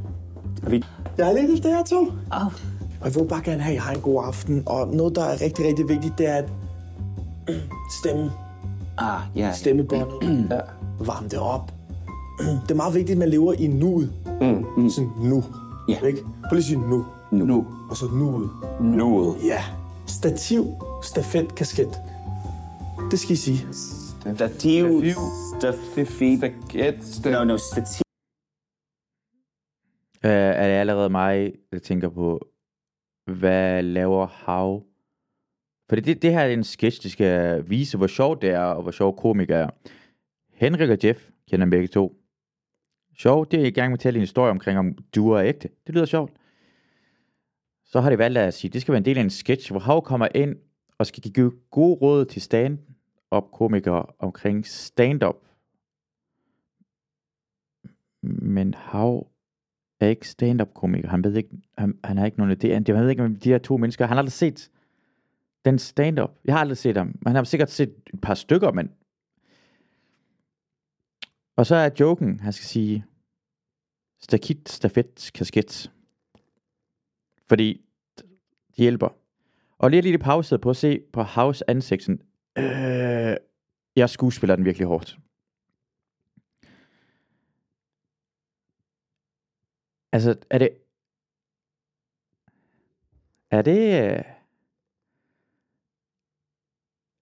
Vi... 0.71 0.85
Jeg 1.19 1.29
er 1.29 1.41
lidt 1.41 1.51
i 1.51 1.69
det 1.69 1.87
to. 1.87 2.01
Oh. 2.01 2.47
Og 3.01 3.05
jeg 3.05 3.15
vil 3.15 3.29
bare 3.29 3.43
gerne 3.45 3.63
have, 3.63 3.77
at 3.77 3.83
I 3.83 3.85
har 3.87 3.95
en 3.95 4.01
god 4.01 4.25
aften. 4.25 4.63
Og 4.67 4.89
noget, 4.89 5.17
der 5.17 5.23
er 5.23 5.41
rigtig, 5.41 5.67
rigtig 5.67 5.89
vigtigt, 5.89 6.19
det 6.19 6.29
er, 6.29 6.37
at 6.37 6.53
stemme. 8.01 8.33
Ah, 8.99 9.21
ja. 9.37 9.53
Stemmebåndet. 9.53 10.49
ja. 10.51 10.61
Varme 11.01 11.29
det 11.29 11.39
op. 11.39 11.73
Det 12.67 12.71
er 12.71 12.75
meget 12.75 12.95
vigtigt, 12.95 13.17
at 13.17 13.19
man 13.19 13.29
lever 13.29 13.53
i 13.53 13.67
nuet. 13.67 14.13
Mm. 14.41 14.91
Sådan 14.91 15.11
nu. 15.19 15.45
Ja. 15.89 16.07
Ikke? 16.07 16.23
Prøv 16.23 16.51
lige 16.51 16.59
at 16.59 16.65
sige 16.65 16.81
nu. 16.91 17.07
Nu. 17.33 17.67
Og 17.91 17.97
så 17.97 18.07
nuet. 18.13 18.51
Nuet. 18.81 19.37
Ja. 19.45 19.65
Stativ, 20.07 20.67
stafet, 21.03 21.55
kasket. 21.55 22.01
Det 23.11 23.19
skal 23.19 23.33
I 23.33 23.37
sige. 23.37 23.59
Stativ. 24.35 25.03
Stativ. 25.59 26.41
Baguette. 26.41 27.31
No, 27.31 27.45
no, 27.45 27.57
stativ. 27.57 28.03
Uh, 30.25 30.31
er 30.31 30.67
det 30.69 30.75
allerede 30.75 31.11
mig, 31.11 31.53
der 31.73 31.79
tænker 31.79 32.09
på, 32.09 32.41
hvad 33.41 33.83
laver 33.83 34.27
Hav? 34.27 34.83
For 35.89 35.97
det, 35.97 36.23
det 36.23 36.33
her 36.33 36.41
er 36.41 36.53
en 36.53 36.65
sketch, 36.65 37.03
der 37.03 37.09
skal 37.09 37.65
vise, 37.71 37.97
hvor 37.97 38.07
sjovt 38.07 38.43
det 38.43 38.51
er, 38.51 38.61
og 38.61 38.83
hvor 38.83 38.91
sjov 38.91 39.17
komik 39.17 39.51
er. 39.51 39.71
Henrik 40.53 40.91
og 40.91 40.99
Jeff 41.05 41.29
kender 41.51 41.67
begge 41.67 41.89
to. 41.89 42.17
Sjov, 43.19 43.47
det 43.51 43.61
er 43.61 43.67
i 43.67 43.71
gang 43.71 43.91
med 43.91 43.99
at 43.99 44.01
tale 44.01 44.17
en 44.17 44.21
historie 44.23 44.51
omkring, 44.51 44.79
om 44.79 44.99
du 45.15 45.31
er 45.31 45.43
ægte. 45.43 45.69
Det 45.87 45.95
lyder 45.95 46.07
sjovt. 46.07 46.33
Så 47.85 48.01
har 48.01 48.11
de 48.11 48.19
valgt 48.19 48.39
at 48.39 48.55
sige, 48.55 48.69
at 48.69 48.73
det 48.73 48.81
skal 48.83 48.93
være 48.93 48.99
en 48.99 49.05
del 49.05 49.19
af 49.19 49.23
en 49.23 49.31
sketch, 49.31 49.71
hvor 49.71 49.81
Hav 49.81 50.03
kommer 50.03 50.29
ind 50.35 50.57
og 50.99 51.07
skal 51.07 51.23
give 51.23 51.53
gode 51.71 51.99
råd 52.03 52.25
til 52.25 52.43
stand-up 52.43 53.45
komikere 53.53 54.07
omkring 54.19 54.67
stand-up. 54.67 55.37
Men 58.23 58.75
Hav 58.75 59.27
er 60.01 60.09
ikke 60.09 60.29
stand-up 60.29 60.75
komiker. 60.75 61.09
Han 61.09 61.25
ved 61.25 61.37
ikke, 61.37 61.51
han, 61.79 61.99
han 62.05 62.19
har 62.19 62.27
ikke 62.27 62.39
nogen 62.39 62.57
idé. 62.57 62.73
Han 62.73 62.87
ved 62.87 63.11
ikke, 63.11 63.25
om 63.25 63.37
de 63.37 63.49
her 63.49 63.59
to 63.59 63.77
mennesker, 63.77 64.07
han 64.07 64.17
har 64.17 64.19
aldrig 64.19 64.33
set 64.33 64.71
den 65.71 65.79
stand-up. 65.79 66.31
Jeg 66.45 66.55
har 66.55 66.61
aldrig 66.61 66.77
set 66.79 66.97
ham. 66.97 67.19
Han 67.27 67.37
har 67.37 67.45
sikkert 67.45 67.71
set 67.71 67.89
et 68.15 68.21
par 68.21 68.35
stykker, 68.35 68.73
men... 68.73 68.91
Og 71.57 71.67
så 71.67 71.75
er 71.75 71.91
joken, 72.01 72.41
han 72.41 72.53
skal 72.53 72.67
sige, 72.67 73.05
stakit, 74.21 74.69
stafet, 74.69 75.31
kasket. 75.35 75.93
Fordi 77.49 77.85
det 78.17 78.27
hjælper. 78.77 79.09
Og 79.79 79.91
lige 79.91 80.03
lidt 80.03 80.23
pause 80.23 80.59
på 80.59 80.71
at 80.71 80.77
se 80.77 81.01
på 81.13 81.23
House 81.23 81.71
ansigten. 81.71 82.23
Øh, 82.59 83.37
jeg 83.97 84.11
skuespiller 84.11 84.57
den 84.57 84.65
virkelig 84.65 84.87
hårdt. 84.87 85.19
Altså, 90.13 90.37
er 90.51 90.59
det... 90.59 90.71
Er 93.51 93.63
det... 93.63 94.17
Øh, 94.19 94.38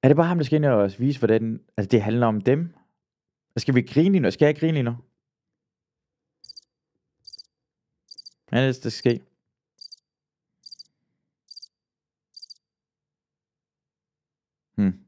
er 0.06 0.08
det 0.08 0.16
bare 0.16 0.26
ham, 0.26 0.38
der 0.38 0.44
skal 0.44 0.56
ind 0.56 0.64
og 0.64 0.92
vise, 0.98 1.18
hvordan 1.18 1.60
altså, 1.76 1.88
det 1.88 2.02
handler 2.02 2.26
om 2.26 2.40
dem? 2.40 2.74
Skal 3.56 3.74
vi 3.74 3.82
grine 3.82 4.12
lige 4.12 4.20
nu? 4.20 4.30
Skal 4.30 4.46
jeg 4.46 4.56
grine 4.56 4.72
lige 4.72 4.82
nu? 4.82 4.94
Hvad 8.48 8.62
er 8.62 8.66
det, 8.66 8.82
der 8.82 8.90
skal 8.90 8.92
ske? 8.92 9.20
Hmm. 14.74 14.98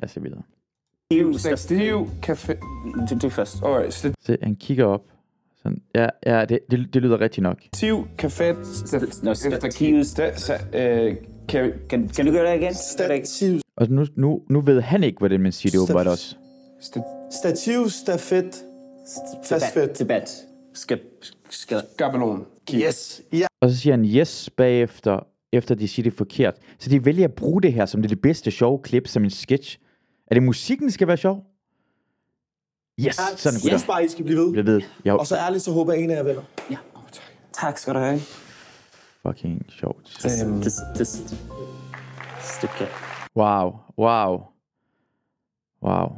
Jeg 0.00 0.10
ser 0.10 0.20
videre. 0.20 0.42
Stativ. 1.38 2.06
Café. 2.26 2.52
Du, 3.10 3.18
du 3.22 3.28
først. 3.28 3.62
Alright. 3.62 3.94
Se, 4.20 4.38
han 4.42 4.56
kigger 4.56 4.84
op. 4.84 5.12
Sådan, 5.56 5.82
ja, 5.94 6.06
ja 6.26 6.44
det, 6.44 6.58
det, 6.70 6.94
det 6.94 7.02
lyder 7.02 7.20
rigtigt 7.20 7.42
nok. 7.42 7.62
Stativ. 7.62 8.08
Café. 8.22 8.44
No, 9.24 9.34
stativ. 9.34 9.94
Øh, 10.74 11.16
kan, 11.48 11.72
Kan, 11.90 12.08
kan 12.08 12.26
du 12.26 12.32
gøre 12.32 12.52
det 12.52 12.60
igen? 12.60 12.74
Stativ, 12.74 13.61
Og 13.76 13.90
nu, 13.90 14.06
nu, 14.16 14.42
nu 14.50 14.60
ved 14.60 14.80
han 14.80 15.04
ikke, 15.04 15.18
hvordan 15.18 15.40
man 15.40 15.52
siger 15.52 15.70
det 15.70 15.80
åbenbart 15.80 16.06
også. 16.06 16.36
stativ 17.30 17.90
stafet, 17.90 18.64
fastfet. 19.44 19.98
Debat. 19.98 20.30
Skal, 20.74 21.00
skal, 21.50 21.82
Gabelon. 21.96 22.46
Yes. 22.74 23.22
Ja. 23.32 23.46
Og 23.60 23.70
så 23.70 23.76
siger 23.76 23.92
han 23.92 24.04
yes 24.04 24.50
bagefter, 24.56 25.26
efter 25.52 25.74
de 25.74 25.88
siger 25.88 26.04
det 26.04 26.12
forkert. 26.12 26.54
Så 26.78 26.90
de 26.90 27.04
vælger 27.04 27.24
at 27.24 27.34
bruge 27.34 27.62
det 27.62 27.72
her 27.72 27.86
som 27.86 28.02
det, 28.02 28.10
det 28.10 28.20
bedste 28.20 28.50
sjove 28.50 28.78
klip, 28.82 29.08
som 29.08 29.24
en 29.24 29.30
sketch. 29.30 29.78
Er 30.26 30.34
det 30.34 30.42
musikken, 30.42 30.86
der 30.86 30.92
skal 30.92 31.06
være 31.08 31.16
sjov? 31.16 31.44
Yes, 33.00 33.14
sådan 33.14 33.30
Jeg 33.44 33.52
gutter. 33.52 33.68
synes 33.68 33.84
bare, 33.86 34.04
I 34.04 34.08
skal 34.08 34.24
blive 34.24 34.38
ved. 34.38 34.54
Jeg 34.54 34.66
ved, 34.66 34.80
jeg 35.04 35.14
Og 35.14 35.26
så 35.26 35.36
ærligt, 35.36 35.62
så 35.64 35.72
håber 35.72 35.92
jeg, 35.92 36.02
en 36.02 36.10
af 36.10 36.14
jer 36.16 36.22
vinder. 36.22 36.42
ja. 36.70 36.76
Tak 37.52 37.78
skal 37.78 37.94
du 37.94 37.98
have. 37.98 38.20
fucking 39.26 39.66
sjovt. 39.68 40.26
Øhm, 40.44 40.62
Det, 40.62 40.72
det, 40.98 41.08
stykke. 42.40 42.88
Wow, 43.36 43.76
wow, 43.98 44.42
wow. 45.82 46.16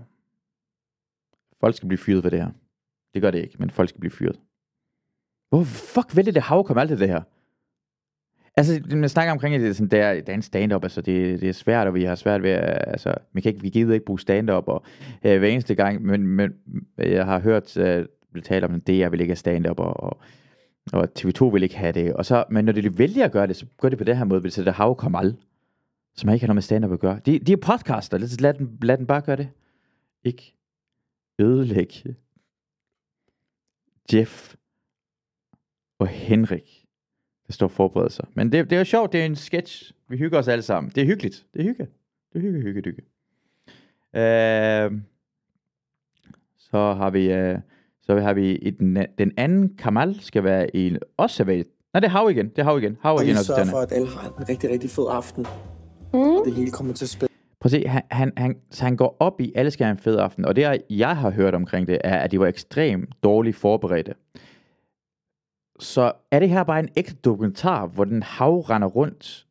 Folk 1.60 1.76
skal 1.76 1.88
blive 1.88 1.98
fyret 1.98 2.22
for 2.22 2.30
det 2.30 2.38
her. 2.40 2.50
Det 3.14 3.22
gør 3.22 3.30
det 3.30 3.42
ikke, 3.42 3.56
men 3.58 3.70
folk 3.70 3.88
skal 3.88 4.00
blive 4.00 4.10
fyret. 4.10 4.40
Hvor 5.48 5.64
fuck 5.64 6.16
vælger 6.16 6.32
det 6.32 6.42
hav 6.42 6.64
kom 6.64 6.78
alt 6.78 6.90
det 6.90 7.08
her? 7.08 7.22
Altså, 8.56 8.82
man 8.96 9.08
snakker 9.08 9.32
omkring, 9.32 9.54
at 9.54 9.60
det 9.60 9.68
er, 9.68 9.72
sådan, 9.72 9.88
der, 9.88 10.20
der 10.20 10.32
er 10.32 10.34
en 10.34 10.42
stand-up, 10.42 10.84
altså 10.84 11.00
det, 11.00 11.40
det 11.40 11.48
er 11.48 11.52
svært, 11.52 11.86
og 11.86 11.94
vi 11.94 12.04
har 12.04 12.14
svært 12.14 12.42
ved, 12.42 12.50
altså, 12.86 13.14
vi, 13.32 13.40
kan 13.40 13.52
ikke, 13.52 13.62
vi 13.62 13.68
gider 13.68 13.94
ikke 13.94 14.06
bruge 14.06 14.20
stand-up, 14.20 14.68
og 14.68 14.84
øh, 15.24 15.38
hver 15.38 15.48
eneste 15.48 15.74
gang, 15.74 16.02
men, 16.02 16.26
men 16.26 16.52
jeg 16.98 17.24
har 17.24 17.40
hørt, 17.40 17.76
øh, 17.76 18.06
blive 18.32 18.42
talt 18.42 18.64
om, 18.64 18.74
at 18.74 18.86
DR 18.86 19.08
vil 19.08 19.20
ikke 19.20 19.30
have 19.30 19.36
stand-up, 19.36 19.80
og, 19.80 20.02
og, 20.02 20.18
og 20.92 21.08
TV2 21.18 21.44
vil 21.44 21.62
ikke 21.62 21.76
have 21.76 21.92
det, 21.92 22.14
og 22.14 22.26
så, 22.26 22.44
men 22.50 22.64
når 22.64 22.72
de 22.72 22.98
vælger 22.98 23.24
at 23.24 23.32
gøre 23.32 23.46
det, 23.46 23.56
så 23.56 23.66
gør 23.80 23.88
det 23.88 23.98
på 23.98 24.04
den 24.04 24.16
her 24.16 24.24
måde, 24.24 24.50
så 24.50 24.60
det 24.60 24.68
er 24.68 24.72
hav 24.72 24.96
kom 24.96 25.14
som 26.16 26.30
ikke 26.30 26.42
har 26.42 26.46
noget 26.48 26.56
med 26.56 26.62
stand-up 26.62 26.92
at 26.92 27.00
gøre. 27.00 27.20
De, 27.26 27.38
de 27.38 27.52
er 27.52 27.56
podcaster, 27.56 28.18
lad, 28.18 28.40
lad, 28.40 28.54
den, 28.54 28.78
lad 28.82 28.98
den 28.98 29.06
bare 29.06 29.20
gøre 29.20 29.36
det. 29.36 29.48
Ikke 30.24 30.54
ødelægge 31.38 32.16
Jeff 34.12 34.54
og 35.98 36.06
Henrik, 36.08 36.86
der 37.46 37.52
står 37.52 37.66
og 37.66 37.70
forbereder 37.70 38.08
sig. 38.10 38.26
Men 38.34 38.52
det, 38.52 38.70
det 38.70 38.76
er 38.76 38.80
jo 38.80 38.84
sjovt, 38.84 39.12
det 39.12 39.20
er 39.20 39.24
en 39.26 39.36
sketch. 39.36 39.92
Vi 40.08 40.16
hygger 40.16 40.38
os 40.38 40.48
alle 40.48 40.62
sammen. 40.62 40.92
Det 40.94 41.02
er 41.02 41.06
hyggeligt. 41.06 41.46
Det 41.54 41.60
er 41.60 41.64
hygge. 41.64 41.88
Det 42.32 42.38
er 42.38 42.40
hygge, 42.40 42.60
hygge, 42.60 42.82
hygge. 42.84 43.02
Øh, 44.14 44.92
så 46.56 46.94
har 46.94 47.10
vi, 47.10 47.32
øh, 47.32 47.58
så 48.02 48.20
har 48.20 48.34
vi 48.34 48.56
i 48.56 48.70
den, 48.70 49.06
den 49.18 49.32
anden 49.36 49.76
Kamal 49.76 50.20
skal 50.20 50.44
være 50.44 50.76
i 50.76 50.96
også 51.16 51.36
serveret. 51.36 51.66
Nej, 51.92 52.00
det 52.00 52.06
er 52.06 52.10
Hav 52.10 52.30
igen. 52.30 52.48
Det 52.48 52.58
er 52.58 52.64
Hav 52.64 52.78
igen. 52.78 52.96
Hav 53.00 53.14
Og 53.14 53.24
igen 53.24 53.36
også 53.36 53.44
sørger 53.44 53.60
denne. 53.62 53.70
for, 53.70 53.78
at 53.78 53.92
alle 53.92 54.08
har 54.08 54.28
en 54.28 54.48
rigtig, 54.48 54.70
rigtig 54.70 54.90
fed 54.90 55.06
aften. 55.10 55.46
Mm. 56.14 56.44
Det 56.44 56.54
hele 56.54 56.70
kommer 56.70 56.92
til 56.94 57.04
at 57.04 57.08
spille. 57.08 57.34
Prøv 57.60 57.66
at 57.66 57.70
se, 57.70 57.88
han, 57.88 58.02
han, 58.10 58.32
han, 58.36 58.56
så 58.70 58.84
han 58.84 58.96
går 58.96 59.16
op 59.20 59.40
i, 59.40 59.52
alle 59.54 59.70
skal 59.70 59.84
have 59.84 59.92
en 59.92 59.98
fed 59.98 60.18
aften. 60.18 60.44
Og 60.44 60.56
det, 60.56 60.82
jeg 60.90 61.16
har 61.16 61.30
hørt 61.30 61.54
omkring 61.54 61.86
det, 61.86 61.98
er, 62.04 62.18
at 62.18 62.30
de 62.30 62.40
var 62.40 62.46
ekstremt 62.46 63.08
dårligt 63.22 63.56
forberedte. 63.56 64.14
Så 65.80 66.12
er 66.30 66.38
det 66.38 66.48
her 66.48 66.64
bare 66.64 66.80
en 66.80 66.88
ægte 66.96 67.14
dokumentar, 67.14 67.86
hvor 67.86 68.04
den 68.04 68.22
hav 68.22 68.60
render 68.60 68.88
rundt, 68.88 69.46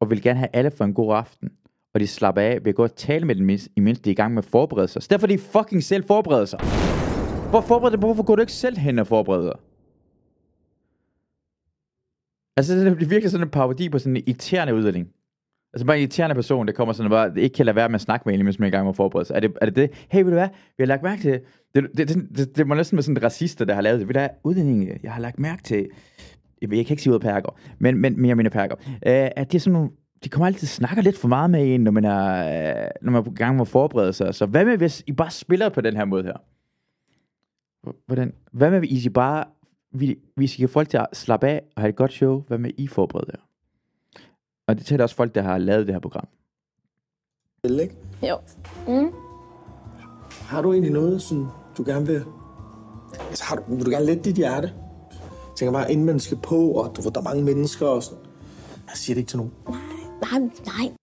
og 0.00 0.10
vil 0.10 0.22
gerne 0.22 0.38
have 0.38 0.48
alle 0.52 0.70
for 0.70 0.84
en 0.84 0.94
god 0.94 1.14
aften. 1.14 1.50
Og 1.94 2.00
de 2.00 2.06
slapper 2.06 2.42
af 2.42 2.64
ved 2.64 2.68
at 2.68 2.74
gå 2.74 2.82
og 2.82 2.96
tale 2.96 3.26
med 3.26 3.34
dem, 3.34 3.42
imens 3.42 3.68
imens 3.76 4.00
de 4.00 4.10
er 4.10 4.12
i 4.12 4.14
gang 4.14 4.34
med 4.34 4.42
at 4.42 4.50
forberede 4.50 4.88
sig. 4.88 5.02
Så 5.02 5.08
derfor 5.10 5.26
de 5.26 5.38
fucking 5.38 5.82
selv 5.82 6.04
forbereder 6.04 6.44
sig. 6.44 6.58
Hvor 7.50 7.60
forbereder 7.60 7.98
Hvorfor 7.98 8.22
går 8.22 8.36
du 8.36 8.40
ikke 8.40 8.52
selv 8.52 8.78
hen 8.78 8.98
og 8.98 9.06
forbereder 9.06 9.52
dig? 9.52 9.60
Altså, 12.56 12.74
det 12.74 12.96
bliver 12.96 13.08
virkelig 13.08 13.30
sådan 13.30 13.46
en 13.46 13.50
parodi 13.50 13.88
på 13.88 13.98
sådan 13.98 14.16
en 14.16 14.22
irriterende 14.26 14.74
uddeling. 14.74 15.08
Altså 15.76 15.86
bare 15.86 15.96
en 15.96 16.00
irriterende 16.00 16.34
person, 16.34 16.66
der 16.66 16.72
kommer 16.72 16.94
sådan 16.94 17.12
og 17.12 17.30
bare 17.30 17.40
ikke 17.40 17.54
kan 17.54 17.66
lade 17.66 17.76
være 17.76 17.88
med 17.88 17.94
at 17.94 18.00
snakke 18.00 18.22
med 18.26 18.34
en, 18.34 18.44
mens 18.44 18.58
man 18.58 18.66
er 18.66 18.68
i 18.68 18.70
gang 18.70 18.84
med 18.84 18.90
at 18.90 18.96
forberede 18.96 19.26
sig. 19.26 19.34
Er 19.34 19.40
det, 19.40 19.52
er 19.60 19.66
det 19.66 19.76
det? 19.76 19.90
Hey, 20.08 20.22
ved 20.22 20.30
du 20.30 20.36
hvad? 20.36 20.48
Vi 20.48 20.82
har 20.82 20.86
lagt 20.86 21.02
mærke 21.02 21.22
til... 21.22 21.40
Det, 21.74 21.88
det, 21.96 22.08
det, 22.08 22.28
det, 22.36 22.56
det 22.56 22.66
må 22.66 22.74
næsten 22.74 22.96
være 22.96 23.02
sådan 23.02 23.16
en 23.16 23.22
racister, 23.22 23.64
der 23.64 23.74
har 23.74 23.80
lavet 23.80 24.00
det. 24.00 24.08
Ved 24.08 24.14
du 24.14 24.20
hvad? 24.20 24.28
Udlændinge, 24.44 25.00
jeg 25.02 25.12
har 25.12 25.20
lagt 25.20 25.38
mærke 25.38 25.62
til... 25.62 25.88
Jeg, 26.62 26.70
ved, 26.70 26.76
jeg 26.76 26.86
kan 26.86 26.94
ikke 26.94 27.02
sige 27.02 27.10
ud 27.10 27.14
af 27.14 27.20
perker, 27.20 27.58
men, 27.78 27.98
men, 27.98 28.20
men 28.20 28.28
jeg 28.28 28.36
mener 28.36 28.50
perker. 28.50 28.74
Øh, 28.86 29.30
at 29.36 29.52
det 29.52 29.54
er 29.54 29.60
sådan 29.60 29.72
nogle, 29.72 29.90
de 30.24 30.28
kommer 30.28 30.46
altid 30.46 30.66
snakker 30.66 31.02
lidt 31.02 31.18
for 31.18 31.28
meget 31.28 31.50
med 31.50 31.74
en, 31.74 31.80
når 31.80 31.90
man 31.90 32.04
er, 32.04 32.84
øh, 32.84 32.90
når 33.02 33.12
man 33.12 33.18
er 33.18 33.24
på 33.24 33.30
gang 33.30 33.56
med 33.56 33.60
at 33.62 33.68
forberede 33.68 34.12
sig. 34.12 34.34
Så 34.34 34.46
hvad 34.46 34.64
med, 34.64 34.76
hvis 34.76 35.04
I 35.06 35.12
bare 35.12 35.30
spiller 35.30 35.68
på 35.68 35.80
den 35.80 35.96
her 35.96 36.04
måde 36.04 36.24
her? 36.24 36.36
Hvordan? 38.06 38.32
Hvad 38.52 38.70
med, 38.70 38.78
hvis 38.78 39.06
I 39.06 39.08
bare... 39.08 39.44
Vi, 39.92 40.16
hvis 40.36 40.56
I 40.56 40.58
kan 40.58 40.68
folk 40.68 40.88
til 40.88 40.98
at 40.98 41.06
slappe 41.12 41.48
af 41.48 41.62
og 41.76 41.82
have 41.82 41.88
et 41.88 41.96
godt 41.96 42.12
show, 42.12 42.44
hvad 42.48 42.58
med, 42.58 42.70
I 42.78 42.86
forbereder 42.86 43.32
jer? 43.34 43.42
Og 44.66 44.76
det 44.76 44.86
tæller 44.86 45.04
også 45.04 45.16
folk, 45.16 45.34
der 45.34 45.42
har 45.42 45.58
lavet 45.58 45.86
det 45.86 45.94
her 45.94 46.00
program. 46.00 46.28
Ikke? 47.64 47.96
Jo. 48.22 48.38
Mm. 48.88 49.12
Har 50.30 50.62
du 50.62 50.72
egentlig 50.72 50.92
noget, 50.92 51.22
som 51.22 51.48
du 51.78 51.84
gerne 51.86 52.06
vil... 52.06 52.24
Altså, 53.28 53.44
har 53.44 53.56
du, 53.56 53.76
vil 53.76 53.86
du 53.86 53.90
gerne 53.90 54.06
lette 54.06 54.22
dit 54.22 54.36
hjerte? 54.36 54.68
Jeg 55.10 55.56
tænker 55.56 55.72
bare, 55.72 55.92
inden 55.92 56.06
man 56.06 56.20
skal 56.20 56.38
på, 56.42 56.70
og 56.70 56.96
du 56.96 57.02
ved, 57.02 57.12
der 57.12 57.20
er 57.20 57.24
mange 57.24 57.44
mennesker 57.44 57.86
og 57.86 58.02
sådan. 58.02 58.24
Jeg 58.86 58.96
siger 58.96 59.14
det 59.14 59.20
ikke 59.20 59.28
til 59.28 59.38
nogen. 59.38 59.54
Nej, 60.22 60.40
nej. 60.66 60.96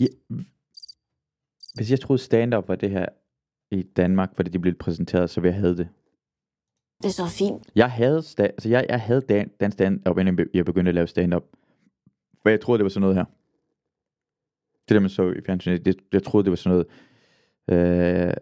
Ja, 0.00 0.06
hvis 1.74 1.90
jeg 1.90 2.00
troede 2.00 2.22
stand-up 2.22 2.68
var 2.68 2.74
det 2.74 2.90
her 2.90 3.06
i 3.70 3.82
Danmark, 3.82 4.36
fordi 4.36 4.50
det 4.50 4.60
blev 4.60 4.74
præsenteret, 4.74 5.30
så 5.30 5.40
ville 5.40 5.54
jeg 5.54 5.60
have 5.60 5.76
det. 5.76 5.88
Det 7.02 7.08
er 7.08 7.12
så 7.12 7.26
fint. 7.26 7.70
Jeg 7.74 7.90
havde, 7.90 8.18
sta- 8.18 8.42
altså 8.42 8.68
jeg, 8.68 8.86
jeg 8.88 9.00
havde 9.00 9.20
dan, 9.20 9.48
dan 9.60 9.72
stand-up, 9.72 10.18
inden 10.18 10.38
jeg 10.38 10.46
be- 10.46 10.50
jeg 10.54 10.64
begyndte 10.64 10.88
at 10.88 10.94
lave 10.94 11.06
stand-up. 11.06 11.44
For 12.42 12.48
jeg 12.48 12.60
troede, 12.60 12.78
det 12.78 12.84
var 12.84 12.88
sådan 12.88 13.00
noget 13.00 13.16
her. 13.16 13.24
Det 14.88 14.94
der, 14.94 15.00
man 15.00 15.10
så 15.10 15.30
i 15.30 15.40
fjernsynet, 15.46 15.84
det, 15.84 15.96
jeg 16.12 16.22
troede, 16.22 16.44
det 16.44 16.50
var 16.50 16.56
sådan 16.56 16.84
noget. 17.68 18.28
Øh, 18.28 18.34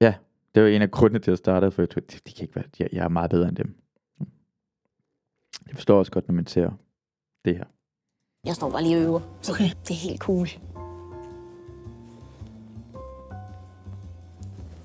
ja, 0.00 0.14
det 0.54 0.62
var 0.62 0.68
en 0.68 0.82
af 0.82 0.90
grundene 0.90 1.18
til 1.20 1.30
at 1.30 1.38
starte, 1.38 1.70
for 1.70 1.82
jeg 1.82 1.90
troede, 1.90 2.06
de, 2.06 2.18
de 2.26 2.32
kan 2.32 2.42
ikke 2.42 2.56
være, 2.56 2.64
jeg, 2.78 2.88
jeg 2.92 3.04
er 3.04 3.08
meget 3.08 3.30
bedre 3.30 3.48
end 3.48 3.56
dem. 3.56 3.76
Jeg 5.68 5.74
forstår 5.74 5.98
også 5.98 6.12
godt, 6.12 6.28
når 6.28 6.34
man 6.34 6.46
ser 6.46 6.70
det 7.44 7.56
her. 7.56 7.64
Jeg 8.44 8.54
står 8.54 8.70
bare 8.70 8.82
lige 8.82 8.96
og 8.96 9.02
øver. 9.02 9.20
Okay. 9.50 9.64
Det 9.64 9.90
er 9.90 10.08
helt 10.08 10.20
cool. 10.20 10.46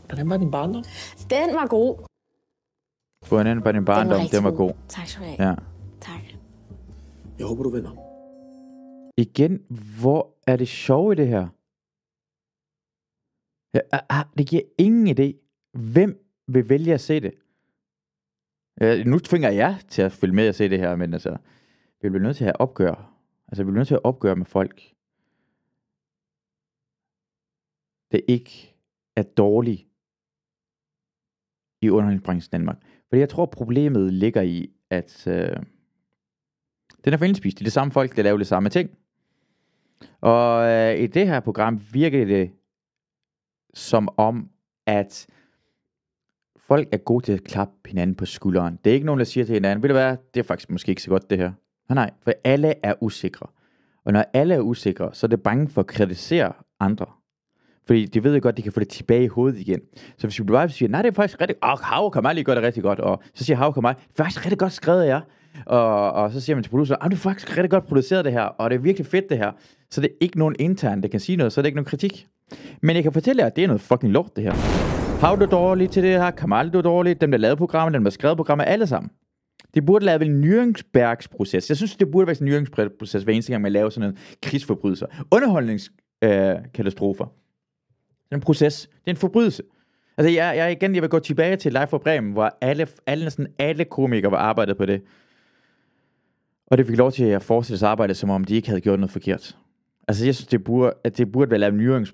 Hvordan 0.07 0.29
var 0.29 0.37
din 0.37 0.51
barndom? 0.51 0.83
Den 1.29 1.55
var 1.55 1.67
god. 1.67 2.10
Hvordan 3.27 3.65
var 3.65 3.71
din 3.71 3.85
barndom? 3.85 4.19
rigtig 4.19 4.37
Den 4.37 4.43
var 4.43 4.51
god. 4.51 4.73
Tak 4.87 5.07
skal 5.07 5.21
du 5.21 5.27
have. 5.27 5.49
Ja. 5.49 5.55
Tak. 6.01 6.21
Jeg 7.39 7.47
håber, 7.47 7.63
du 7.63 7.69
vinder. 7.69 7.91
Igen, 9.17 9.65
hvor 10.01 10.37
er 10.47 10.57
det 10.57 10.67
sjovt 10.67 11.19
i 11.19 11.21
det 11.21 11.27
her? 11.27 11.47
Ja, 13.73 13.79
ah, 13.91 14.19
ah, 14.19 14.25
det 14.37 14.47
giver 14.47 14.61
ingen 14.77 15.07
idé. 15.17 15.27
Hvem 15.93 16.25
vil 16.47 16.69
vælge 16.69 16.93
at 16.93 17.01
se 17.01 17.19
det? 17.19 17.33
Ja, 18.81 19.03
nu 19.03 19.19
tvinger 19.19 19.49
jeg 19.49 19.79
til 19.89 20.01
at 20.01 20.11
følge 20.11 20.35
med 20.35 20.49
og 20.49 20.55
se 20.55 20.69
det 20.69 20.79
her, 20.79 20.95
men 20.95 21.13
altså, 21.13 21.37
vi 22.01 22.09
bliver 22.09 22.23
nødt 22.23 22.37
til 22.37 22.43
at 22.43 22.47
have 22.47 22.61
opgør. 22.61 23.13
Altså, 23.47 23.63
vi 23.63 23.65
bliver 23.67 23.77
nødt 23.79 23.87
til 23.87 23.95
at 23.95 24.03
opgøre 24.03 24.35
med 24.35 24.45
folk. 24.45 24.81
Det 28.11 28.21
ikke 28.27 28.75
er 29.15 29.23
dårligt 29.23 29.87
i 31.81 31.89
underholdningsbranchen 31.89 32.51
Danmark. 32.51 32.77
Fordi 33.11 33.19
jeg 33.19 33.29
tror, 33.29 33.45
problemet 33.45 34.13
ligger 34.13 34.41
i, 34.41 34.69
at 34.89 35.27
øh, 35.27 35.55
den 37.05 37.13
er 37.13 37.17
for 37.17 37.25
indspist. 37.25 37.57
Det 37.57 37.63
er 37.63 37.65
det 37.65 37.73
samme 37.73 37.91
folk, 37.91 38.15
der 38.15 38.23
laver 38.23 38.37
det 38.37 38.47
samme 38.47 38.69
ting. 38.69 38.89
Og 40.21 40.65
øh, 40.67 40.99
i 40.99 41.07
det 41.07 41.27
her 41.27 41.39
program 41.39 41.81
virker 41.93 42.25
det 42.25 42.51
som 43.73 44.09
om, 44.17 44.49
at 44.85 45.27
folk 46.57 46.87
er 46.91 46.97
gode 46.97 47.25
til 47.25 47.33
at 47.33 47.43
klappe 47.43 47.73
hinanden 47.85 48.15
på 48.15 48.25
skulderen. 48.25 48.79
Det 48.83 48.89
er 48.89 48.93
ikke 48.93 49.05
nogen, 49.05 49.19
der 49.19 49.25
siger 49.25 49.45
til 49.45 49.53
hinanden, 49.53 49.83
ved 49.83 49.89
du 49.89 49.95
hvad, 49.95 50.17
det 50.33 50.39
er 50.39 50.43
faktisk 50.43 50.69
måske 50.69 50.89
ikke 50.89 51.03
så 51.03 51.09
godt 51.09 51.29
det 51.29 51.37
her. 51.37 51.51
Nej, 51.89 51.95
nej, 51.95 52.11
for 52.21 52.33
alle 52.43 52.73
er 52.83 52.93
usikre. 53.01 53.47
Og 54.05 54.13
når 54.13 54.25
alle 54.33 54.53
er 54.53 54.59
usikre, 54.59 55.13
så 55.13 55.25
er 55.25 55.29
det 55.29 55.43
bange 55.43 55.69
for 55.69 55.81
at 55.81 55.87
kritisere 55.87 56.53
andre. 56.79 57.05
Fordi 57.87 58.05
de 58.05 58.23
ved 58.23 58.35
jo 58.35 58.39
godt, 58.43 58.53
at 58.53 58.57
de 58.57 58.61
kan 58.61 58.71
få 58.71 58.79
det 58.79 58.87
tilbage 58.87 59.23
i 59.23 59.27
hovedet 59.27 59.59
igen. 59.59 59.79
Så 60.17 60.27
hvis 60.27 60.39
vi 60.39 60.43
bare 60.43 60.69
siger, 60.69 60.89
nej, 60.89 61.01
det 61.01 61.09
er 61.09 61.13
faktisk 61.13 61.41
rigtig 61.41 61.57
godt, 61.61 61.81
Hav 61.81 62.11
kan 62.11 62.21
mig 62.21 62.35
lige 62.35 62.43
gøre 62.43 62.55
det 62.55 62.63
rigtig 62.63 62.83
godt, 62.83 62.99
og 62.99 63.23
så 63.33 63.43
siger 63.43 63.57
Hav 63.57 63.73
kan 63.73 63.81
mig, 63.81 63.95
det 63.95 64.19
er 64.19 64.23
faktisk 64.23 64.45
rigtig 64.45 64.59
godt 64.59 64.73
skrevet 64.73 65.07
jeg. 65.07 65.21
Og, 65.65 66.11
og 66.11 66.31
så 66.31 66.41
siger 66.41 66.55
man 66.55 66.63
til 66.63 66.69
produceren, 66.69 67.01
ah, 67.01 67.11
du 67.11 67.15
har 67.15 67.21
faktisk 67.21 67.57
rigtig 67.57 67.69
godt 67.69 67.87
produceret 67.87 68.25
det 68.25 68.33
her, 68.33 68.41
og 68.41 68.69
det 68.69 68.75
er 68.75 68.79
virkelig 68.79 69.07
fedt 69.07 69.29
det 69.29 69.37
her. 69.37 69.51
Så 69.89 70.01
det 70.01 70.09
er 70.09 70.15
ikke 70.21 70.39
nogen 70.39 70.55
intern, 70.59 71.01
der 71.01 71.07
kan 71.07 71.19
sige 71.19 71.35
noget, 71.35 71.53
så 71.53 71.61
er 71.61 71.63
det 71.63 71.67
ikke 71.67 71.75
nogen 71.75 71.85
kritik. 71.85 72.27
Men 72.81 72.95
jeg 72.95 73.03
kan 73.03 73.13
fortælle 73.13 73.39
jer, 73.39 73.47
at 73.47 73.55
det 73.55 73.63
er 73.63 73.67
noget 73.67 73.81
fucking 73.81 74.11
lort 74.11 74.35
det 74.35 74.43
her. 74.43 74.53
Hav 75.21 75.39
du 75.39 75.45
dårligt 75.45 75.91
til 75.91 76.03
det 76.03 76.11
her, 76.11 76.31
Kamal 76.31 76.69
du 76.69 76.81
dårligt, 76.81 77.21
dem 77.21 77.31
der 77.31 77.37
lavede 77.37 77.57
programmet, 77.57 77.93
dem 77.93 78.03
der 78.03 78.11
skrev 78.11 78.35
programmet, 78.35 78.65
alle 78.67 78.87
sammen. 78.87 79.11
Det 79.73 79.85
burde 79.85 80.05
lave 80.05 80.25
en 80.25 80.41
nyringsbergsproces. 80.41 81.69
Jeg 81.69 81.77
synes, 81.77 81.95
det 81.95 82.11
burde 82.11 82.27
være 82.27 82.35
en 82.39 82.45
nyringsproces 82.45 83.23
hver 83.23 83.33
eneste 83.33 83.51
gang 83.51 83.61
man 83.61 83.71
laver 83.71 83.89
sådan 83.89 84.09
en 84.09 84.17
krigsforbrydelser. 84.43 85.05
Underholdningskatastrofer. 85.31 86.57
Øh, 86.57 86.71
katastrofer. 86.73 87.40
Det 88.31 88.35
er 88.35 88.39
en 88.39 88.41
proces. 88.41 88.81
Det 88.81 89.07
er 89.07 89.11
en 89.11 89.17
forbrydelse. 89.17 89.63
Altså, 90.17 90.31
jeg, 90.31 90.57
jeg, 90.57 90.71
igen, 90.71 90.95
jeg 90.95 91.01
vil 91.01 91.09
gå 91.09 91.19
tilbage 91.19 91.55
til 91.55 91.73
Live 91.73 91.87
for 91.87 91.97
Bremen, 91.97 92.31
hvor 92.31 92.57
alle, 92.61 92.87
alle, 93.05 93.29
sådan 93.29 93.53
alle 93.59 93.85
komikere 93.85 94.31
var 94.31 94.37
arbejdet 94.37 94.77
på 94.77 94.85
det. 94.85 95.01
Og 96.67 96.77
det 96.77 96.87
fik 96.87 96.97
lov 96.97 97.11
til 97.11 97.23
at 97.23 97.43
fortsætte 97.43 97.71
deres 97.71 97.91
arbejde, 97.91 98.13
som 98.13 98.29
om 98.29 98.43
de 98.43 98.55
ikke 98.55 98.67
havde 98.67 98.81
gjort 98.81 98.99
noget 98.99 99.11
forkert. 99.11 99.57
Altså, 100.07 100.25
jeg 100.25 100.35
synes, 100.35 100.47
det 100.47 100.63
burde, 100.63 100.93
at 101.03 101.17
det 101.17 101.31
burde 101.31 101.51
være 101.51 101.59
lavet 101.59 101.97
en 101.97 102.07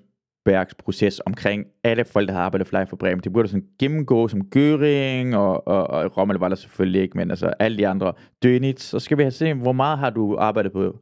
proces 0.78 1.20
omkring 1.26 1.66
alle 1.84 2.04
folk, 2.04 2.28
der 2.28 2.34
har 2.34 2.42
arbejdet 2.42 2.66
for 2.68 2.78
Live 2.78 2.86
for 2.86 2.96
Bremen. 2.96 3.24
Det 3.24 3.32
burde 3.32 3.48
sådan 3.48 3.66
gennemgå 3.78 4.28
som 4.28 4.40
Göring, 4.56 5.36
og, 5.36 5.68
og, 5.68 5.86
og 5.90 6.16
Rommel 6.16 6.36
var 6.36 6.48
der 6.48 6.56
selvfølgelig 6.56 7.02
ikke, 7.02 7.18
men 7.18 7.30
altså 7.30 7.46
alle 7.46 7.78
de 7.78 7.88
andre. 7.88 8.12
Dönitz, 8.46 8.78
så 8.78 8.98
skal 8.98 9.18
vi 9.18 9.22
have 9.22 9.30
se, 9.30 9.54
hvor 9.54 9.72
meget 9.72 9.98
har 9.98 10.10
du 10.10 10.36
arbejdet 10.38 10.72
på 10.72 10.98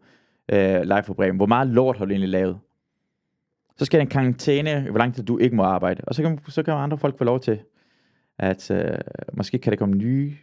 øh, 0.52 0.82
Live 0.82 1.02
for 1.02 1.14
Bremen? 1.14 1.36
Hvor 1.36 1.46
meget 1.46 1.68
lort 1.68 1.98
har 1.98 2.04
du 2.04 2.10
egentlig 2.10 2.30
lavet? 2.30 2.58
Så 3.78 3.84
skal 3.84 3.98
der 3.98 4.02
en 4.02 4.10
karantæne, 4.10 4.90
hvor 4.90 4.98
lang 4.98 5.14
tid 5.14 5.24
du 5.24 5.38
ikke 5.38 5.56
må 5.56 5.62
arbejde. 5.62 6.04
Og 6.04 6.14
så 6.14 6.22
kan, 6.22 6.40
så 6.48 6.62
kan 6.62 6.74
andre 6.74 6.98
folk 6.98 7.18
få 7.18 7.24
lov 7.24 7.40
til, 7.40 7.60
at 8.38 8.70
øh, 8.70 8.98
måske 9.32 9.58
kan 9.58 9.70
der 9.70 9.76
komme 9.76 9.94
nye 9.94 10.36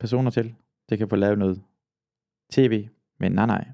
personer 0.00 0.30
til. 0.30 0.54
Det 0.88 0.98
kan 0.98 1.08
få 1.08 1.16
lavet 1.16 1.38
noget 1.38 1.62
tv, 2.52 2.88
men 3.18 3.32
nej, 3.32 3.46
nej. 3.46 3.64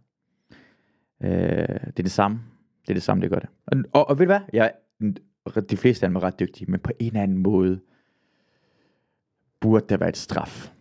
Øh, 1.23 1.81
det 1.87 1.99
er 1.99 2.03
det 2.03 2.11
samme. 2.11 2.41
Det 2.83 2.91
er 2.91 2.95
det 2.95 3.03
samme, 3.03 3.23
det 3.23 3.31
gør 3.31 3.39
det. 3.39 3.49
Og, 3.67 3.77
og, 3.93 4.09
og 4.09 4.19
ved 4.19 4.27
du 4.27 4.33
hvad? 4.33 4.41
Jeg, 4.53 4.73
de 5.71 5.77
fleste 5.77 6.07
af 6.07 6.09
dem 6.09 6.17
er 6.17 6.23
ret 6.23 6.41
dygtige, 6.41 6.71
men 6.71 6.81
på 6.81 6.93
en 6.99 7.07
eller 7.07 7.23
anden 7.23 7.39
måde 7.39 7.81
burde 9.61 9.87
der 9.89 9.97
være 9.97 10.09
et 10.09 10.17
straf. 10.17 10.73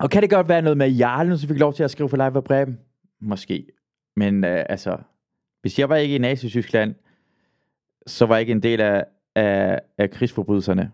Og 0.00 0.10
kan 0.10 0.22
det 0.22 0.30
godt 0.30 0.48
være 0.48 0.62
noget 0.62 0.78
med 0.78 0.90
Jarlen, 0.90 1.38
så 1.38 1.48
fik 1.48 1.58
lov 1.58 1.74
til 1.74 1.82
at 1.82 1.90
skrive 1.90 2.08
for 2.08 2.16
live 2.16 2.36
og 2.36 2.44
Breben? 2.44 2.78
Måske. 3.20 3.66
Men 4.16 4.44
øh, 4.44 4.64
altså, 4.68 4.98
hvis 5.64 5.78
jeg 5.78 5.88
var 5.88 5.96
ikke 5.96 6.14
i 6.14 6.18
Nazi-Tyskland, 6.18 6.94
så 8.06 8.26
var 8.26 8.34
jeg 8.34 8.40
ikke 8.40 8.52
en 8.52 8.62
del 8.62 8.80
af, 8.80 9.04
af, 9.34 9.80
af 9.98 10.10
krigsforbrydelserne. 10.10 10.90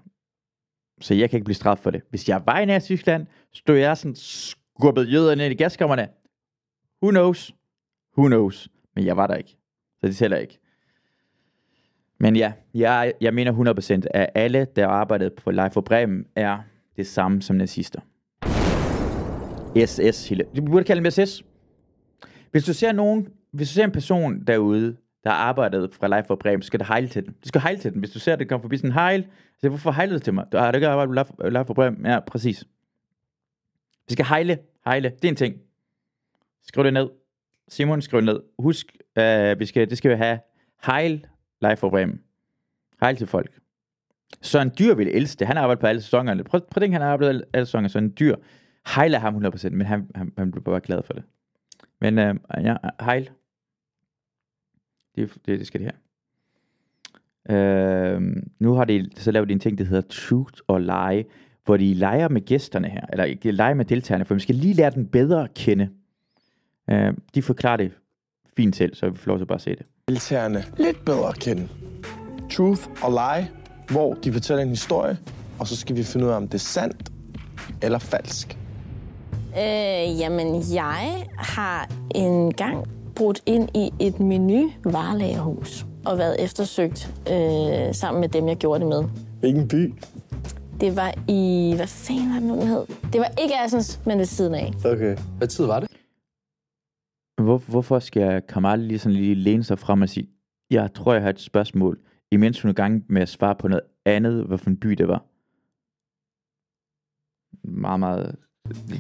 Så 1.01 1.15
jeg 1.15 1.31
kan 1.31 1.37
ikke 1.37 1.45
blive 1.45 1.55
straffet 1.55 1.83
for 1.83 1.91
det. 1.91 2.03
Hvis 2.11 2.29
jeg 2.29 2.43
var 2.47 2.59
i 2.59 2.65
Nazi-Tyskland, 2.65 3.27
stod 3.53 3.77
jeg 3.77 3.97
sådan 3.97 4.15
skubbet 4.15 5.13
jøderne 5.13 5.45
ind 5.45 5.53
i 5.53 5.57
gaskammerne. 5.57 6.09
Who 7.03 7.11
knows? 7.11 7.55
Who 8.19 8.27
knows? 8.27 8.69
Men 8.95 9.07
jeg 9.07 9.17
var 9.17 9.27
der 9.27 9.35
ikke. 9.35 9.57
Så 10.01 10.07
det 10.07 10.17
tæller 10.17 10.37
ikke. 10.37 10.59
Men 12.21 12.37
ja, 12.37 12.53
jeg, 12.75 13.13
jeg 13.21 13.35
mener 13.35 14.03
100% 14.05 14.07
at 14.15 14.31
alle, 14.35 14.67
der 14.77 14.87
arbejdede 14.87 15.31
på 15.31 15.51
Life 15.51 15.71
for 15.71 15.81
Bremen, 15.81 16.27
er 16.37 16.59
det 16.97 17.07
samme 17.07 17.43
som 17.43 17.57
nazister. 17.57 18.01
SS, 19.87 20.29
Hille. 20.29 20.45
Du 20.57 20.63
burde 20.63 20.85
kalde 20.85 21.05
dem 21.05 21.11
SS. 21.11 21.45
Hvis 22.51 22.65
du 22.65 22.75
ser 22.75 22.93
nogen, 22.93 23.29
hvis 23.53 23.69
du 23.69 23.75
ser 23.75 23.85
en 23.85 23.93
person 23.93 24.45
derude, 24.45 24.97
der 25.25 25.31
har 25.31 25.37
arbejdet 25.37 25.95
fra 25.95 26.17
Life 26.17 26.27
for 26.27 26.37
Bremen, 26.37 26.63
så 26.63 26.67
skal 26.67 26.81
du 26.81 26.85
hejle 26.85 27.09
til 27.09 27.25
den. 27.25 27.33
Du 27.33 27.49
skal 27.49 27.61
hejle 27.61 27.79
til 27.79 27.93
den. 27.93 27.99
Hvis 27.99 28.11
du 28.11 28.19
ser, 28.19 28.33
at 28.33 28.39
det 28.39 28.49
kommer 28.49 28.63
forbi 28.63 28.77
sådan 28.77 28.91
en 28.91 28.95
hejl, 28.95 29.27
så 29.59 29.69
hvorfor 29.69 29.91
hejlede 29.91 30.19
du 30.19 30.25
til 30.25 30.35
mig? 30.35 30.45
Du 30.53 30.57
har 30.57 30.71
du 30.71 30.77
ikke 30.77 30.89
arbejdet 30.89 31.27
på 31.27 31.49
Life 31.49 31.59
øh, 31.61 31.67
for 31.67 31.75
Bremen? 31.75 32.07
Ja, 32.07 32.21
præcis. 32.21 32.65
Vi 34.09 34.13
skal 34.13 34.25
hejle. 34.25 34.59
Hejle. 34.85 35.09
Det 35.09 35.25
er 35.25 35.29
en 35.29 35.37
ting. 35.37 35.57
Skriv 36.63 36.85
det 36.85 36.93
ned. 36.93 37.09
Simon, 37.69 38.03
skriv 38.03 38.17
det 38.17 38.25
ned. 38.25 38.41
Husk, 38.59 38.97
øh, 39.19 39.61
vi 39.61 39.67
skal, 39.67 39.91
det 39.91 39.99
skal 39.99 40.11
vi 40.11 40.17
have. 40.17 40.41
Hejl 40.87 41.27
Life 41.63 41.77
for 41.77 41.91
Bremen. 41.91 42.21
Hejl 43.01 43.17
til 43.17 43.27
folk. 43.27 43.61
Søren 44.43 44.73
Dyr 44.79 44.95
ville 44.95 45.13
elske 45.13 45.39
det. 45.39 45.47
Han 45.47 45.57
har 45.57 45.63
arbejdet 45.63 45.81
på 45.81 45.87
alle 45.87 46.03
sæsonerne. 46.03 46.45
Prøv, 46.45 46.61
prøv 46.61 46.67
at 46.77 46.83
tænke, 46.83 46.93
han 46.93 47.03
har 47.03 47.13
arbejdet 47.13 47.43
på 47.43 47.51
alle 47.53 47.67
sæsoner. 47.67 47.89
Søren 47.89 48.15
Dyr. 48.19 48.37
hejler 48.95 49.19
ham 49.19 49.47
100%, 49.47 49.69
men 49.69 49.87
han, 49.87 50.11
han, 50.15 50.33
han 50.39 50.51
bliver 50.51 50.65
bare 50.65 50.81
glad 50.81 51.03
for 51.03 51.13
det. 51.13 51.23
Men 52.01 52.19
øh, 52.19 52.35
ja, 52.57 52.77
hejl. 53.01 53.31
Det, 55.21 55.35
det, 55.47 55.59
det 55.59 55.67
skal 55.67 55.81
det 55.81 55.87
her. 55.87 55.97
Uh, 57.51 58.23
nu 58.59 58.75
har 58.75 58.85
de 58.85 59.11
så 59.17 59.31
lavet 59.31 59.49
de 59.49 59.53
en 59.53 59.61
ting, 59.61 59.79
der 59.79 59.85
hedder 59.85 60.09
Truth 60.11 60.61
or 60.69 60.79
Lie, 60.79 61.25
hvor 61.65 61.77
de 61.77 61.95
leger 61.95 62.29
med 62.29 62.41
gæsterne 62.41 62.89
her, 62.89 63.07
eller 63.13 63.25
ikke 63.25 63.53
leger 63.53 63.75
med 63.75 63.85
deltagerne, 63.85 64.25
for 64.25 64.35
vi 64.35 64.41
skal 64.41 64.55
lige 64.55 64.75
lære 64.75 64.91
den 64.91 65.07
bedre 65.07 65.45
at 65.45 65.55
kende. 65.55 65.89
Uh, 66.93 67.09
de 67.35 67.43
forklarer 67.43 67.77
det 67.77 67.93
fint 68.57 68.77
selv, 68.77 68.95
så 68.95 69.11
vi 69.11 69.17
får 69.17 69.29
lov 69.29 69.39
til 69.39 69.45
at 69.45 69.49
bare 69.49 69.59
se 69.59 69.71
det. 69.71 69.87
Deltagerne 70.09 70.65
lidt 70.77 71.05
bedre 71.05 71.29
at 71.29 71.41
kende. 71.41 71.69
Truth 72.51 72.83
or 73.05 73.11
Lie, 73.11 73.51
hvor 73.91 74.15
de 74.15 74.33
fortæller 74.33 74.63
en 74.63 74.69
historie, 74.69 75.19
og 75.59 75.67
så 75.67 75.77
skal 75.77 75.97
vi 75.97 76.03
finde 76.03 76.27
ud 76.27 76.31
af, 76.31 76.37
om 76.37 76.49
det 76.49 76.55
er 76.55 76.59
sandt 76.59 77.13
eller 77.83 77.99
falsk. 77.99 78.59
Øh, 79.59 80.21
jamen, 80.21 80.63
jeg 80.75 81.27
har 81.37 81.91
engang 82.15 83.00
brudt 83.21 83.43
ind 83.47 83.69
i 83.77 83.91
et 84.07 84.21
menu 84.21 84.71
varelagerhus 84.85 85.87
og 86.07 86.19
været 86.19 86.45
eftersøgt 86.45 87.15
øh, 87.31 87.95
sammen 87.95 88.21
med 88.21 88.29
dem, 88.29 88.49
jeg 88.49 88.57
gjorde 88.57 88.81
det 88.81 88.89
med. 88.89 89.03
Hvilken 89.41 89.69
by? 89.69 89.95
Det 90.81 90.97
var 90.97 91.15
i... 91.29 91.73
Hvad 91.77 91.87
fanden 91.87 92.29
var 92.33 92.39
det 92.39 92.49
nu, 92.49 92.55
den 92.55 92.67
hed? 92.67 92.87
Det 93.13 93.21
var 93.21 93.31
ikke 93.43 93.55
Assens, 93.65 94.01
men 94.07 94.19
ved 94.19 94.25
siden 94.25 94.55
af. 94.55 94.73
Okay. 94.85 95.17
Hvad 95.39 95.49
tid 95.49 95.67
var 95.67 95.81
det? 95.81 95.89
Hvor, 97.43 97.59
hvorfor 97.59 97.99
skal 97.99 98.43
Kamal 98.43 98.79
lige 98.79 98.99
sådan 98.99 99.17
lige 99.17 99.35
læne 99.35 99.65
sig 99.65 99.79
frem 99.79 100.03
og 100.03 100.09
sige, 100.09 100.29
jeg 100.71 100.95
tror, 100.95 101.13
jeg 101.13 101.23
har 101.23 101.31
et 101.31 101.41
spørgsmål, 101.41 101.99
imens 102.33 102.63
hun 102.63 102.69
er 102.69 102.73
gang 102.75 103.05
med 103.09 103.23
at 103.23 103.29
svare 103.29 103.55
på 103.55 103.69
noget 103.69 103.85
andet, 104.05 104.45
hvad 104.45 104.59
for 104.59 104.71
en 104.71 104.77
by 104.77 104.89
det 104.89 105.09
var? 105.09 105.25
Meget, 107.65 108.01
meget 108.01 108.37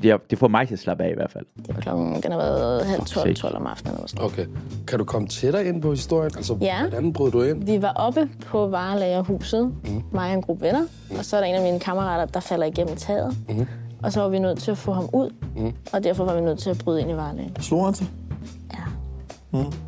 Det, 0.02 0.30
det 0.30 0.38
får 0.38 0.48
mig 0.48 0.66
til 0.68 0.74
at 0.74 0.78
slappe 0.78 1.04
af 1.04 1.10
i 1.10 1.14
hvert 1.14 1.30
fald. 1.32 1.46
Det 1.66 1.74
var 1.74 1.80
klokken, 1.80 2.22
den 2.22 2.32
har 2.32 2.38
været 2.38 2.86
halv 2.86 3.00
12, 3.00 3.08
sake. 3.26 3.34
12 3.34 3.56
om 3.56 3.66
aftenen. 3.66 3.94
Eller 3.94 4.06
sådan. 4.06 4.24
Okay. 4.24 4.46
Kan 4.86 4.98
du 4.98 5.04
komme 5.04 5.28
tættere 5.28 5.66
ind 5.66 5.82
på 5.82 5.90
historien? 5.90 6.32
Altså, 6.36 6.58
Ja. 6.60 6.80
hvordan 6.80 7.12
brød 7.12 7.30
du 7.32 7.42
ind? 7.42 7.64
Vi 7.66 7.82
var 7.82 7.92
oppe 7.92 8.28
på 8.46 8.68
varelagerhuset, 8.68 9.66
mm. 9.84 10.02
mig 10.12 10.28
og 10.28 10.34
en 10.34 10.42
gruppe 10.42 10.64
venner, 10.64 10.86
og 11.18 11.24
så 11.24 11.36
er 11.36 11.40
der 11.40 11.46
en 11.48 11.54
af 11.54 11.62
mine 11.62 11.80
kammerater, 11.80 12.32
der 12.32 12.40
falder 12.40 12.66
igennem 12.66 12.96
taget. 12.96 13.36
Mm. 13.48 13.66
Og 14.02 14.12
så 14.12 14.20
var 14.20 14.28
vi 14.28 14.38
nødt 14.38 14.58
til 14.58 14.70
at 14.70 14.78
få 14.78 14.92
ham 14.92 15.08
ud, 15.12 15.30
mm. 15.56 15.72
og 15.92 16.04
derfor 16.04 16.24
var 16.24 16.34
vi 16.34 16.40
nødt 16.40 16.58
til 16.58 16.70
at 16.70 16.78
bryde 16.84 17.00
ind 17.00 17.10
i 17.10 17.14
varelageret. 17.14 17.64
Slog 17.64 17.84
han 17.84 17.94
sig? 17.94 18.06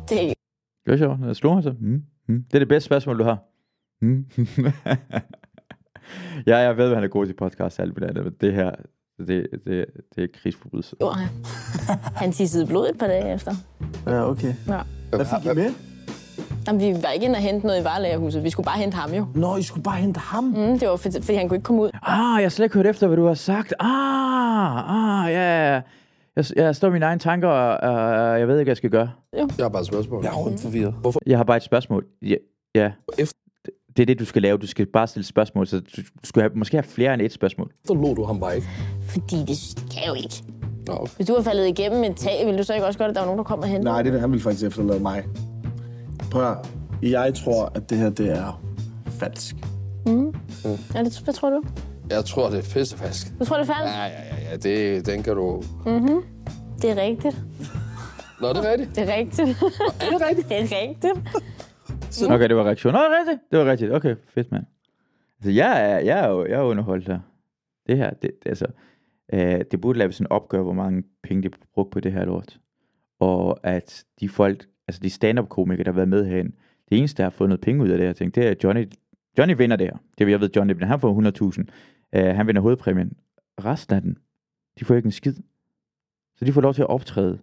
Det 0.09 0.29
er 0.29 0.33
Det 0.85 0.91
var 0.91 0.97
sjovt. 0.97 1.19
Jeg 1.25 1.35
slog 1.35 1.53
mig 1.55 1.63
så. 1.63 1.73
Mm. 1.79 2.03
Mm. 2.27 2.43
Det 2.47 2.55
er 2.55 2.59
det 2.59 2.67
bedste 2.67 2.85
spørgsmål, 2.85 3.19
du 3.19 3.23
har. 3.23 3.37
Mm. 4.01 4.25
ja, 6.47 6.57
jeg 6.57 6.77
ved, 6.77 6.89
at 6.89 6.95
han 6.95 7.03
er 7.03 7.07
god 7.07 7.25
til 7.25 7.33
podcast 7.33 7.79
og 7.79 7.83
alt 7.85 7.93
muligt 7.93 8.09
andet, 8.09 8.23
men 8.23 8.33
det 8.41 8.53
her, 8.53 8.71
det, 9.17 9.47
det, 9.67 9.85
det 10.15 10.23
er 10.23 10.27
krigsforbrydelse. 10.41 10.95
jo, 11.01 11.09
han, 11.09 11.27
han 12.15 12.31
tissede 12.31 12.65
blod 12.67 12.89
et 12.89 12.97
par 12.99 13.07
dage 13.07 13.33
efter. 13.33 13.51
Ja, 14.07 14.29
okay. 14.29 14.53
Ja. 14.67 14.79
Hvad 15.09 15.25
fik 15.25 15.51
I 15.51 15.55
med? 15.55 15.73
Jamen, 16.67 16.81
vi 16.81 17.03
var 17.03 17.09
ikke 17.09 17.25
inde 17.25 17.35
og 17.35 17.41
hente 17.41 17.67
noget 17.67 17.81
i 17.81 17.83
varelagerhuset. 17.83 18.43
Vi 18.43 18.49
skulle 18.49 18.65
bare 18.65 18.77
hente 18.77 18.95
ham 18.97 19.11
jo. 19.13 19.25
Nå, 19.35 19.55
I 19.57 19.61
skulle 19.61 19.83
bare 19.83 19.95
hente 19.97 20.19
ham. 20.19 20.43
Mm, 20.43 20.79
det 20.79 20.87
var 20.89 20.95
fordi, 20.95 21.21
fordi 21.21 21.37
han 21.37 21.49
kunne 21.49 21.57
ikke 21.57 21.65
komme 21.65 21.81
ud. 21.81 21.89
Ah, 22.03 22.35
jeg 22.41 22.45
har 22.45 22.49
slet 22.49 22.65
ikke 22.65 22.75
hørt 22.75 22.85
efter, 22.87 23.07
hvad 23.07 23.17
du 23.17 23.25
har 23.25 23.33
sagt. 23.33 23.73
Ah, 23.79 25.23
ah, 25.25 25.31
ja, 25.33 25.73
ja. 25.73 25.81
Jeg, 26.35 26.45
jeg 26.55 26.75
står 26.75 26.87
i 26.87 26.91
mine 26.91 27.05
egne 27.05 27.19
tanker, 27.19 27.47
og 27.47 27.91
uh, 28.33 28.39
jeg 28.39 28.47
ved 28.47 28.59
ikke, 28.59 28.65
hvad 28.67 28.71
jeg 28.71 28.77
skal 28.77 28.89
gøre. 28.89 29.11
Jeg 29.33 29.47
har 29.59 29.69
bare 29.69 29.81
et 29.81 29.87
spørgsmål. 29.87 30.23
Jeg 30.23 30.31
er 30.31 30.35
rundt 30.35 30.61
forvirret. 30.61 30.93
Hvorfor? 31.01 31.19
Jeg 31.25 31.37
har 31.39 31.43
bare 31.43 31.57
et 31.57 31.63
spørgsmål. 31.63 32.05
Ja, 32.21 32.35
ja. 32.75 32.91
Efter- 33.17 33.39
Det 33.97 34.01
er 34.03 34.05
det, 34.05 34.19
du 34.19 34.25
skal 34.25 34.41
lave. 34.41 34.57
Du 34.57 34.67
skal 34.67 34.85
bare 34.85 35.07
stille 35.07 35.25
spørgsmål, 35.25 35.67
så 35.67 35.79
du 35.79 36.01
skal 36.23 36.41
have, 36.41 36.51
måske 36.55 36.77
have 36.77 36.83
flere 36.83 37.13
end 37.13 37.21
et 37.21 37.33
spørgsmål. 37.33 37.71
Så 37.85 37.93
lå 37.93 38.13
du 38.13 38.23
ham 38.23 38.39
bare 38.39 38.55
ikke. 38.55 38.67
Fordi 39.09 39.35
det 39.47 39.83
kan 39.93 40.07
jo 40.07 40.13
ikke. 40.13 40.43
Nå. 40.87 41.07
Hvis 41.15 41.27
du 41.27 41.33
var 41.33 41.41
faldet 41.41 41.67
igennem 41.67 42.03
et 42.03 42.15
tag, 42.15 42.45
ville 42.45 42.57
du 42.59 42.63
så 42.63 42.73
ikke 42.73 42.85
også 42.85 42.99
godt, 42.99 43.09
at 43.09 43.15
der 43.15 43.21
var 43.21 43.25
nogen, 43.25 43.37
der 43.37 43.43
kom 43.43 43.59
og 43.59 43.65
hentede 43.65 43.85
Nej, 43.85 44.01
det 44.01 44.15
er, 44.15 44.19
han 44.19 44.31
ville 44.31 44.43
faktisk 44.43 44.65
efterlade 44.65 44.99
mig. 44.99 45.23
Prøv 46.31 46.51
at. 46.51 46.57
Jeg 47.01 47.33
tror, 47.33 47.71
at 47.75 47.89
det 47.89 47.97
her, 47.97 48.09
det 48.09 48.31
er 48.31 48.61
falsk. 49.19 49.55
Ja, 50.95 51.03
det, 51.03 51.19
hvad 51.23 51.33
tror 51.33 51.49
du? 51.49 51.61
Jeg 52.09 52.25
tror, 52.25 52.49
det 52.49 52.59
er 52.59 52.73
pissefask. 52.73 53.39
Du 53.39 53.45
tror, 53.45 53.57
det 53.57 53.69
er 53.69 53.73
falsk? 53.73 53.95
Ja, 53.95 54.03
ja, 54.03 54.09
ja, 54.09 54.51
ja. 54.51 54.57
Det, 54.57 55.05
den 55.05 55.23
kan 55.23 55.35
du... 55.35 55.63
Det 56.81 56.91
er 56.91 57.01
rigtigt. 57.01 57.37
Nå, 58.41 58.49
det 58.49 58.57
er 58.57 58.71
rigtigt. 58.71 58.95
Det 58.95 59.09
er 59.09 59.15
rigtigt. 59.15 59.49
er 60.01 60.09
det 60.09 60.27
rigtigt? 60.29 60.49
Det 60.49 60.57
er 60.57 60.81
rigtigt. 60.81 61.43
Okay, 62.21 62.47
det 62.47 62.55
var 62.55 62.63
reaktion. 62.63 62.93
Nå, 62.93 62.99
det 62.99 63.07
rigtigt. 63.19 63.51
Det 63.51 63.59
var 63.59 63.65
rigtigt. 63.65 63.91
Okay, 63.91 64.15
fedt, 64.27 64.51
mand. 64.51 64.65
Altså, 65.37 65.51
jeg 65.51 65.91
er, 65.91 65.99
jeg 65.99 66.19
er 66.25 66.29
jo 66.29 66.45
jeg 66.45 66.59
er 66.59 66.63
underholdt 66.63 67.07
her. 67.07 67.19
Det 67.87 67.97
her, 67.97 68.09
det, 68.09 68.31
det, 68.43 68.49
altså, 68.49 68.65
øh, 69.33 69.61
det 69.71 69.81
burde 69.81 69.99
laves 69.99 70.19
en 70.19 70.27
opgør, 70.27 70.61
hvor 70.61 70.73
mange 70.73 71.03
penge 71.23 71.43
de 71.43 71.55
brugt 71.73 71.91
på 71.91 71.99
det 71.99 72.11
her 72.11 72.25
lort. 72.25 72.59
Og 73.19 73.59
at 73.63 74.05
de 74.19 74.29
folk, 74.29 74.65
altså 74.87 75.01
de 75.03 75.09
stand-up-komikere, 75.09 75.83
der 75.83 75.91
har 75.91 75.95
været 75.95 76.09
med 76.09 76.25
herhen, 76.25 76.53
det 76.89 76.97
eneste, 76.97 77.17
der 77.17 77.23
har 77.23 77.29
fået 77.29 77.49
noget 77.49 77.61
penge 77.61 77.83
ud 77.83 77.89
af 77.89 77.97
det 77.97 78.07
her 78.07 78.13
ting, 78.13 78.35
det 78.35 78.47
er, 78.47 78.51
at 78.51 78.63
Johnny, 78.63 78.89
Johnny 79.37 79.57
vinder 79.57 79.75
det 79.75 79.87
her. 79.87 79.97
Det 80.17 80.29
jeg 80.29 80.41
ved, 80.41 80.49
Johnny 80.55 80.73
vinder. 80.73 80.87
Han 80.87 80.99
får 80.99 81.57
100.000. 82.13 82.19
Øh, 82.19 82.35
han 82.35 82.47
vinder 82.47 82.61
hovedpræmien. 82.61 83.13
Resten 83.65 83.95
af 83.95 84.01
den, 84.01 84.17
de 84.79 84.85
får 84.85 84.95
ikke 84.95 85.05
en 85.05 85.11
skid. 85.11 85.35
Så 86.35 86.45
de 86.45 86.53
får 86.53 86.61
lov 86.61 86.73
til 86.73 86.81
at 86.81 86.89
optræde 86.89 87.39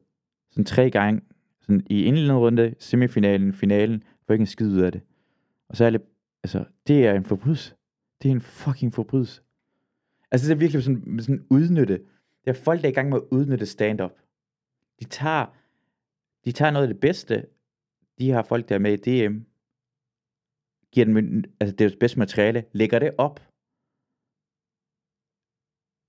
sådan 0.50 0.64
tre 0.64 0.90
gange 0.90 1.20
sådan 1.60 1.86
i 1.90 2.04
indledende 2.04 2.34
runde, 2.34 2.74
semifinalen, 2.78 3.52
finalen, 3.52 4.02
får 4.30 4.34
ikke 4.34 4.42
en 4.42 4.46
skid 4.46 4.72
ud 4.72 4.80
af 4.80 4.92
det. 4.92 5.02
Og 5.68 5.76
så 5.76 5.84
er 5.84 5.90
det, 5.90 6.02
altså, 6.42 6.64
det 6.86 7.06
er 7.06 7.14
en 7.14 7.24
forbrydelse. 7.24 7.74
Det 8.22 8.28
er 8.28 8.32
en 8.32 8.40
fucking 8.40 8.92
forbrydelse. 8.92 9.42
Altså, 10.30 10.48
det 10.48 10.54
er 10.54 10.58
virkelig 10.58 10.82
sådan, 10.82 11.20
sådan 11.20 11.46
udnytte. 11.50 11.98
Det 12.44 12.50
er 12.50 12.52
folk, 12.52 12.80
der 12.80 12.88
er 12.88 12.92
i 12.92 12.94
gang 12.94 13.08
med 13.08 13.18
at 13.18 13.28
udnytte 13.30 13.66
stand-up. 13.66 14.10
De 15.00 15.04
tager, 15.04 15.46
de 16.44 16.52
tager 16.52 16.70
noget 16.70 16.88
af 16.88 16.94
det 16.94 17.00
bedste. 17.00 17.46
De 18.18 18.30
har 18.30 18.42
folk, 18.42 18.68
der 18.68 18.74
er 18.74 18.78
med 18.78 19.06
i 19.06 19.28
DM. 19.28 19.38
Giver 20.92 21.06
dem 21.06 21.44
altså 21.60 21.76
det 21.76 21.98
bedste 21.98 22.18
materiale. 22.18 22.64
Lægger 22.72 22.98
det 22.98 23.14
op. 23.18 23.40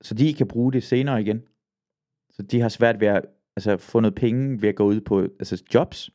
Så 0.01 0.13
de 0.13 0.33
kan 0.33 0.47
bruge 0.47 0.73
det 0.73 0.83
senere 0.83 1.21
igen. 1.21 1.47
Så 2.29 2.41
de 2.41 2.59
har 2.59 2.69
svært 2.69 2.99
ved 2.99 3.07
at 3.07 3.25
altså, 3.55 3.77
få 3.77 3.99
noget 3.99 4.15
penge 4.15 4.61
ved 4.61 4.69
at 4.69 4.75
gå 4.75 4.85
ud 4.85 5.01
på 5.01 5.21
altså, 5.21 5.63
jobs. 5.73 6.11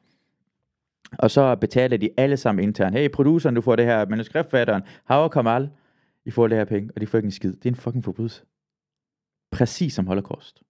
Og 1.19 1.31
så 1.31 1.55
betaler 1.55 1.97
de 1.97 2.11
alle 2.16 2.37
sammen 2.37 2.62
internt. 2.62 2.97
Hey, 2.97 3.09
produceren, 3.09 3.55
du 3.55 3.61
får 3.61 3.77
det 3.77 3.85
her. 3.85 4.07
Manuskriptfatteren, 4.07 4.83
Hav 5.05 5.31
Kamal, 5.31 5.71
I 6.25 6.31
får 6.31 6.49
det 6.49 6.59
her 6.59 6.64
penge. 6.64 6.90
Og 6.95 7.01
de 7.01 7.07
får 7.07 7.19
ikke 7.19 7.27
en 7.27 7.33
skid. 7.33 7.53
Det 7.53 7.66
er 7.66 7.69
en 7.69 7.77
fucking 7.77 8.05
forbrydelse. 8.05 8.42
Præcis 9.51 9.95
som 9.95 10.07
holocaust. 10.07 10.62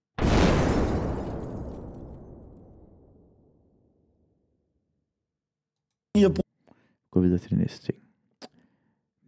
Gå 7.11 7.21
videre 7.21 7.37
til 7.37 7.49
det 7.49 7.57
næste 7.57 7.85
ting. 7.85 8.03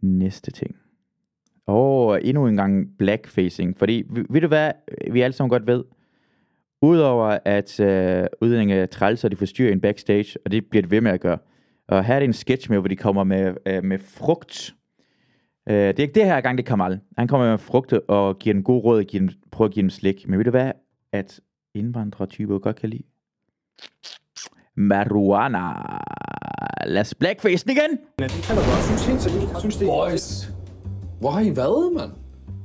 Næste 0.01 0.51
ting. 0.51 0.75
Og 1.65 2.23
endnu 2.23 2.47
en 2.47 2.55
gang 2.55 2.97
blackfacing. 2.97 3.77
Fordi, 3.77 4.03
ved 4.29 4.41
du 4.41 4.47
hvad, 4.47 4.71
vi 5.11 5.21
alle 5.21 5.33
sammen 5.33 5.49
godt 5.49 5.67
ved? 5.67 5.83
Udover 6.81 7.37
at 7.45 7.79
øh, 7.79 8.27
udlændinge 8.41 8.75
er 8.75 8.85
træls, 8.85 9.23
og 9.23 9.31
de 9.31 9.35
forstyrrer 9.35 9.71
en 9.71 9.81
backstage, 9.81 10.39
og 10.45 10.51
det 10.51 10.65
bliver 10.65 10.81
det 10.81 10.91
ved 10.91 11.01
med 11.01 11.11
at 11.11 11.21
gøre. 11.21 11.37
Og 11.87 12.03
her 12.03 12.15
er 12.15 12.19
det 12.19 12.27
en 12.27 12.33
sketch 12.33 12.69
med, 12.69 12.79
hvor 12.79 12.87
de 12.87 12.95
kommer 12.95 13.23
med, 13.23 13.53
øh, 13.65 13.83
med 13.83 13.99
frugt. 13.99 14.75
Øh, 15.69 15.75
det 15.75 15.99
er 15.99 16.03
ikke 16.03 16.13
det 16.13 16.25
her 16.25 16.41
gang, 16.41 16.57
det 16.57 16.63
er 16.63 16.67
Kamal. 16.67 16.99
Han 17.17 17.27
kommer 17.27 17.49
med 17.49 17.57
frugt 17.57 17.93
og 17.93 18.39
giver 18.39 18.53
dem 18.53 18.63
god 18.63 18.83
råd 18.83 18.97
og 18.99 19.05
giver 19.05 19.21
dem, 19.21 19.29
prøver 19.51 19.67
at 19.67 19.73
give 19.73 19.81
dem 19.81 19.89
slik. 19.89 20.27
Men 20.27 20.37
ved 20.37 20.45
du 20.45 20.51
hvad, 20.51 20.71
at 21.13 21.39
indvandrertyper 21.75 22.59
godt 22.59 22.75
kan 22.75 22.89
lide? 22.89 23.03
Marijuana. 24.77 25.73
Lad 26.85 27.01
os 27.01 27.15
blackface 27.15 27.65
den 27.65 27.71
igen. 27.77 27.99
Boys. 29.87 30.49
Hvor 31.19 31.29
har 31.31 31.41
I 31.41 31.55
været, 31.55 31.93
mand? 31.93 32.11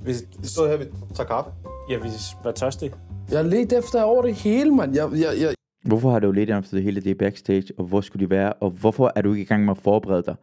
Vi 0.05 0.13
stod 0.43 0.69
her, 0.69 0.77
vi 0.77 0.85
tager 1.15 1.29
kaffe. 1.29 1.51
Ja, 1.91 1.97
vi 1.97 2.09
var 2.45 2.53
tørstige. 2.53 2.93
Jeg 3.31 3.39
har 3.39 3.43
let 3.43 3.73
efter 3.73 4.03
over 4.03 4.23
det 4.23 4.35
hele, 4.35 4.71
mand. 4.75 4.95
Jeg, 4.95 5.09
jeg, 5.13 5.41
jeg, 5.41 5.55
Hvorfor 5.85 6.11
har 6.11 6.19
du 6.19 6.33
lidt 6.33 6.51
efter 6.51 6.71
det 6.77 6.83
hele 6.83 7.01
det 7.01 7.19
backstage, 7.19 7.65
og 7.79 7.85
hvor 7.85 8.01
skulle 8.01 8.27
de 8.27 8.31
være, 8.31 8.53
og 8.53 8.71
hvorfor 8.71 9.13
er 9.17 9.23
du 9.23 9.31
ikke 9.33 9.43
i 9.43 9.45
gang 9.47 9.65
med 9.65 9.71
at 9.71 9.79
forberede 9.79 10.23
dig? 10.23 10.35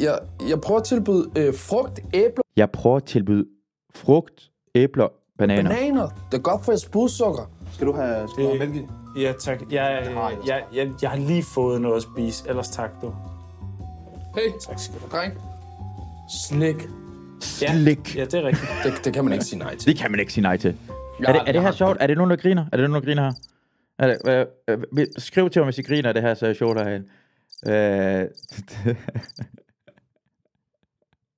jeg, 0.00 0.18
jeg 0.48 0.60
prøver 0.60 0.80
at 0.80 0.86
tilbyde 0.86 1.30
øh, 1.36 1.54
frugt, 1.54 2.00
æbler, 2.14 2.42
Jeg 2.56 2.70
prøver 2.70 2.96
at 2.96 3.04
tilbyde 3.04 3.44
frugt, 3.94 4.50
æbler, 4.74 5.08
bananer. 5.38 5.70
bananer. 5.70 6.08
Det 6.30 6.38
er 6.38 6.42
godt 6.42 6.64
for 6.64 6.72
jeres 6.72 6.88
blodsukker. 6.88 7.50
Skal 7.72 7.86
du 7.86 7.92
have, 7.92 8.28
skal 8.28 8.44
du 8.44 8.48
have 8.48 8.58
mælk 8.58 8.76
i? 8.76 9.20
Ja, 9.20 9.32
tak. 9.40 9.60
Jeg, 9.72 10.02
jeg, 10.14 10.38
jeg, 10.46 10.64
jeg, 10.74 10.90
jeg 11.02 11.10
har 11.10 11.18
lige 11.18 11.42
fået 11.42 11.80
noget 11.82 11.96
at 11.96 12.02
spise, 12.02 12.48
ellers 12.48 12.68
tak 12.68 12.90
du. 13.02 13.14
Hey, 14.34 14.52
Tak 14.68 14.78
skal 14.78 14.94
du 15.00 15.06
dreng. 15.16 15.32
Slik. 16.48 16.88
Slik. 17.40 18.16
Ja, 18.16 18.24
det 18.24 18.34
er 18.34 18.42
rigtigt. 18.42 18.68
Det, 18.84 19.04
det 19.04 19.14
kan 19.14 19.24
man 19.24 19.32
ikke 19.32 19.44
sige 19.44 19.58
nej 19.58 19.76
til. 19.76 19.88
Det 19.88 19.96
kan 19.98 20.10
man 20.10 20.20
ikke 20.20 20.32
sige 20.32 20.42
nej 20.42 20.56
til. 20.56 20.76
Jeg 21.20 21.28
Er 21.28 21.32
det, 21.32 21.42
er 21.46 21.52
det 21.52 21.62
her 21.62 21.72
sjovt? 21.72 21.96
Er 22.00 22.06
det 22.06 22.16
nogen, 22.16 22.30
der 22.30 22.36
griner? 22.36 22.64
Er 22.72 22.76
det 22.76 22.90
nogen, 22.90 23.02
der 23.02 23.08
griner 23.08 23.22
her? 23.22 23.32
Er 23.98 24.06
det, 24.06 24.18
øh, 24.68 24.78
øh, 24.98 25.06
skriv 25.18 25.50
til 25.50 25.60
mig, 25.60 25.66
hvis 25.66 25.78
I 25.78 25.82
griner 25.82 26.12
det 26.12 26.22
her, 26.22 26.34
så 26.34 26.46
er 26.46 26.52
sjovt 26.52 26.78
en. 26.80 26.86
Øh, 27.66 27.72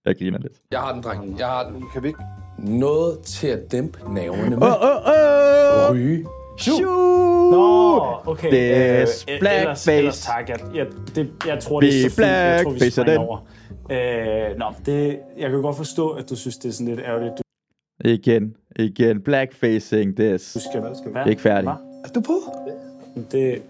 jeg 0.04 0.16
griner 0.18 0.38
lidt. 0.38 0.52
Jeg 0.70 0.80
har 0.80 0.92
den, 0.92 1.02
dreng. 1.02 1.38
Jeg 1.38 1.46
har 1.46 1.70
den. 1.70 1.84
Kan 1.92 2.02
vi 2.02 2.08
ikke? 2.08 2.20
Noget 2.58 3.20
til 3.20 3.46
at 3.46 3.72
dæmpe 3.72 4.14
nerverne 4.14 4.56
med. 4.56 4.66
Åh, 4.66 4.72
åh, 4.72 5.90
åh! 5.90 5.94
Ryge. 5.94 6.26
Shoo! 6.58 7.50
Nå, 7.50 8.16
okay. 8.26 8.50
Det 8.50 8.74
er 8.74 8.86
øh, 8.86 8.94
ellers, 8.94 9.26
blackface. 9.40 9.92
ellers 9.92 10.20
tak. 10.20 10.48
Jeg, 10.48 10.58
jeg, 10.74 10.86
det, 11.14 11.30
jeg 11.46 11.60
tror, 11.60 11.80
det 11.80 11.88
Vi 11.88 12.04
er 12.04 12.10
så 12.10 12.16
fint. 12.16 12.26
Jeg 12.26 12.60
tror, 12.64 12.72
vi 12.72 12.90
springer 12.90 13.12
den. 13.12 13.18
over. 13.18 13.38
Øh, 14.50 14.56
nå, 14.58 14.66
det, 14.86 15.18
jeg 15.38 15.50
kan 15.50 15.62
godt 15.62 15.76
forstå, 15.76 16.10
at 16.10 16.30
du 16.30 16.36
synes, 16.36 16.56
det 16.56 16.68
er 16.68 16.72
sådan 16.72 16.88
lidt 16.88 17.00
ærgerligt. 17.06 17.42
Du 18.04 18.08
Igen, 18.08 18.56
igen. 18.78 19.22
Blackfacing 19.22 20.16
this. 20.16 20.42
skal, 20.42 20.80
hvad? 21.12 21.26
Ikke 21.26 21.42
færdig. 21.42 21.70
Hva? 21.70 21.76
Er 22.04 22.08
du 22.14 22.20
på? 22.20 22.32
Det, 23.30 23.62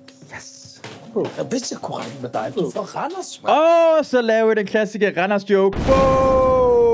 Jeg 1.15 1.53
vidste, 1.53 1.73
jeg 1.75 1.81
kunne 1.83 1.97
regne 1.97 2.15
med 2.23 2.31
dig. 2.31 2.53
Du 2.55 2.61
er 2.61 2.71
fra 2.71 2.81
Randers, 2.81 3.43
mand. 3.43 3.53
Og 3.99 4.07
så 4.07 4.23
laver 4.23 4.49
vi 4.49 4.55
den 4.55 4.67
klassiske 4.67 5.23
Randers 5.23 5.51
joke. 5.51 5.79
Wow! 5.89 6.91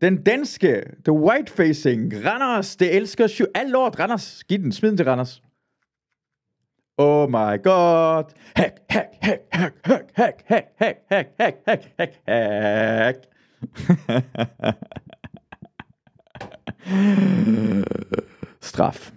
Den 0.00 0.22
danske, 0.22 0.82
the 1.04 1.12
white 1.12 1.52
facing, 1.52 2.12
Randers, 2.26 2.76
det 2.76 2.96
elsker 2.96 3.26
sju... 3.26 3.44
Alt 3.54 3.70
lort, 3.70 3.98
Randers. 4.00 4.44
Giv 4.48 4.58
den, 4.58 4.72
smid 4.72 4.90
den 4.90 4.96
til 4.96 5.06
Randers. 5.06 5.42
Oh 6.98 7.28
my 7.28 7.62
god. 7.62 8.24
Hack, 8.56 8.74
hack, 8.90 9.08
hack, 9.20 9.40
hack, 9.52 9.74
hack, 9.84 10.04
hack, 10.14 10.42
hack, 10.46 10.66
hack, 10.78 11.26
hack, 11.38 11.54
hack, 11.66 11.82
hack, 11.98 12.12
hack. 12.28 13.16
Straf. 18.60 19.12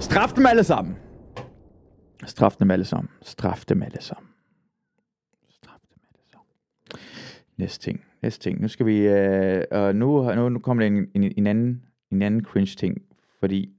Straf 0.00 0.32
dem 0.32 0.46
alle 0.46 0.64
sammen. 0.64 0.96
Straf 2.26 2.56
dem 2.56 2.70
alle 2.70 2.84
sammen. 2.84 3.08
Straf 3.22 3.64
dem 3.64 3.82
alle 3.82 4.00
sammen. 4.00 4.28
Straf 5.48 5.80
dem 5.90 5.98
alle 6.08 6.22
sammen. 6.32 6.48
Næste 7.56 7.84
ting. 7.84 8.04
næste 8.22 8.42
ting. 8.42 8.60
Nu 8.60 8.68
skal 8.68 8.86
vi... 8.86 8.98
Øh, 8.98 9.64
og 9.70 9.96
nu, 9.96 10.34
nu, 10.34 10.48
nu 10.48 10.58
kommer 10.58 10.82
der 10.82 10.86
en, 10.86 11.10
en, 11.14 11.32
en, 11.36 11.46
anden, 11.46 11.84
en 12.10 12.22
anden 12.22 12.44
cringe 12.44 12.76
ting, 12.76 13.02
fordi 13.40 13.74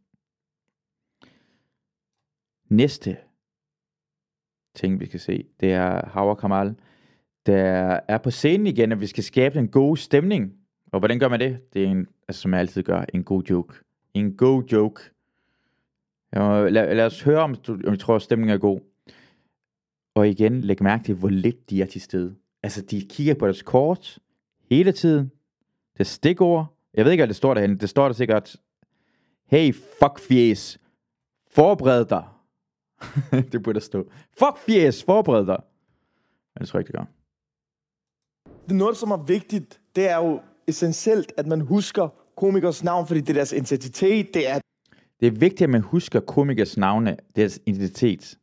næste 2.70 3.18
ting, 4.76 5.00
vi 5.00 5.06
skal 5.06 5.20
se, 5.20 5.48
det 5.60 5.74
er 5.74 6.10
Howard 6.10 6.38
Kamal, 6.38 6.76
der 7.46 8.00
er 8.08 8.18
på 8.18 8.32
scenen 8.32 8.68
igen, 8.68 8.92
og 8.92 9.02
vi 9.02 9.08
skal 9.08 9.24
skabe 9.24 9.60
en 9.60 9.68
god 9.68 9.98
stemning. 9.98 10.54
Og 10.92 11.00
hvordan 11.00 11.20
gør 11.20 11.28
man 11.28 11.40
det? 11.40 11.74
Det 11.74 11.84
er 11.84 11.88
en, 11.88 12.08
altså, 12.28 12.42
som 12.42 12.52
jeg 12.52 12.60
altid 12.60 12.84
gør, 12.84 13.06
en 13.14 13.24
god 13.24 13.44
joke. 13.44 13.74
En 14.14 14.38
god 14.38 14.64
joke. 14.64 15.02
Ja, 16.36 16.70
lad, 16.70 16.96
lad 16.96 17.06
os 17.06 17.22
høre, 17.22 17.40
om, 17.40 17.56
du, 17.56 17.74
om 17.74 17.82
du 17.82 17.96
tror, 17.96 18.16
at 18.16 18.22
stemningen 18.22 18.54
er 18.54 18.60
god. 18.60 18.80
Og 20.16 20.30
igen, 20.30 20.62
læg 20.62 20.84
mærke 20.84 21.04
til, 21.04 21.16
hvor 21.16 21.30
lidt 21.30 21.70
de 21.70 21.82
er 21.82 21.86
til 21.86 22.02
stede. 22.02 22.36
Altså, 22.64 22.82
de 22.82 23.02
kigger 23.10 23.34
på 23.34 23.46
deres 23.46 23.62
kort 23.62 24.20
hele 24.70 24.92
tiden. 24.92 25.32
Det 25.94 26.00
er 26.00 26.04
stikord. 26.04 26.78
Jeg 26.94 27.06
ved 27.06 27.12
ikke, 27.12 27.22
hvad 27.22 27.28
det 27.28 27.36
står 27.36 27.54
derhen. 27.54 27.78
Det 27.80 27.90
står 27.90 28.06
der 28.06 28.14
sikkert, 28.14 28.56
hey, 29.46 29.74
fuck 29.74 30.20
fjes, 30.20 30.80
forbered 31.52 32.06
dig. 32.06 32.24
det 33.52 33.64
burde 33.64 33.74
der 33.74 33.80
stå. 33.80 34.12
Fuck 34.40 34.58
fjes, 34.58 35.04
forbered 35.04 35.46
dig. 35.46 35.60
Men 36.54 36.60
det 36.60 36.68
tror 36.68 36.80
jeg 36.80 36.82
ikke, 36.82 36.92
det 36.92 37.00
gør. 37.00 37.21
Noget, 38.72 38.98
som 38.98 39.12
er 39.12 39.18
vigtigt. 39.18 39.80
Det 39.96 40.10
er 40.10 40.18
jo 40.18 40.40
essentielt, 40.68 41.34
at 41.38 41.48
man 41.48 41.62
husker 41.62 42.08
komikers 42.38 42.84
navn, 42.84 43.08
fordi 43.08 43.20
det 43.20 43.30
er 43.30 43.34
deres 43.34 43.52
identitet. 43.54 44.34
Det 44.34 44.50
er 44.50 44.60
Det 45.20 45.28
er 45.28 45.32
vigtigt, 45.32 45.62
at 45.62 45.70
man 45.70 45.82
husker 45.82 46.20
komikers 46.20 46.78
navne, 46.78 47.18
deres 47.36 47.60
identitet. 47.66 48.38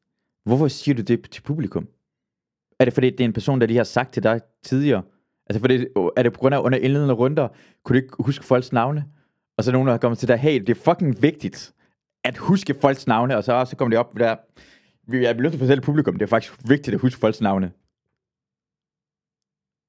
Hvorfor 0.44 0.68
siger 0.68 0.94
du 0.94 1.02
det 1.02 1.30
til 1.30 1.42
publikum? 1.42 1.88
Er 2.80 2.84
det 2.84 2.94
fordi, 2.94 3.10
det 3.10 3.20
er 3.20 3.24
en 3.24 3.32
person, 3.32 3.60
der 3.60 3.66
lige 3.66 3.76
har 3.76 3.84
sagt 3.84 4.12
til 4.12 4.22
dig 4.22 4.40
tidligere? 4.64 5.02
Altså, 5.46 5.60
fordi, 5.60 5.86
er 6.16 6.22
det 6.22 6.32
på 6.32 6.38
grund 6.38 6.54
af 6.54 6.58
under 6.58 6.78
indledende 6.78 7.14
runder, 7.14 7.48
kunne 7.84 8.00
du 8.00 8.04
ikke 8.04 8.16
huske 8.18 8.44
folks 8.44 8.72
navne? 8.72 9.04
Og 9.58 9.64
så 9.64 9.70
er 9.70 9.72
nogen, 9.72 9.86
der 9.86 9.92
har 9.92 9.98
kommet 9.98 10.18
til 10.18 10.28
dig, 10.28 10.38
hey, 10.38 10.60
det 10.60 10.68
er 10.68 10.74
fucking 10.74 11.22
vigtigt 11.22 11.74
at 12.24 12.36
huske 12.36 12.74
folks 12.80 13.06
navne, 13.06 13.36
og 13.36 13.44
så, 13.44 13.66
så 13.70 13.76
kommer 13.76 13.90
det 13.90 13.98
op 13.98 14.18
der. 14.18 14.28
Jeg 14.28 14.36
bliver 15.08 15.32
nødt 15.34 15.52
til 15.52 15.56
at 15.56 15.60
fortælle 15.60 15.82
publikum, 15.82 16.14
det 16.14 16.22
er 16.22 16.26
faktisk 16.26 16.54
vigtigt 16.68 16.94
at 16.94 17.00
huske 17.00 17.20
folks 17.20 17.40
navne. 17.40 17.70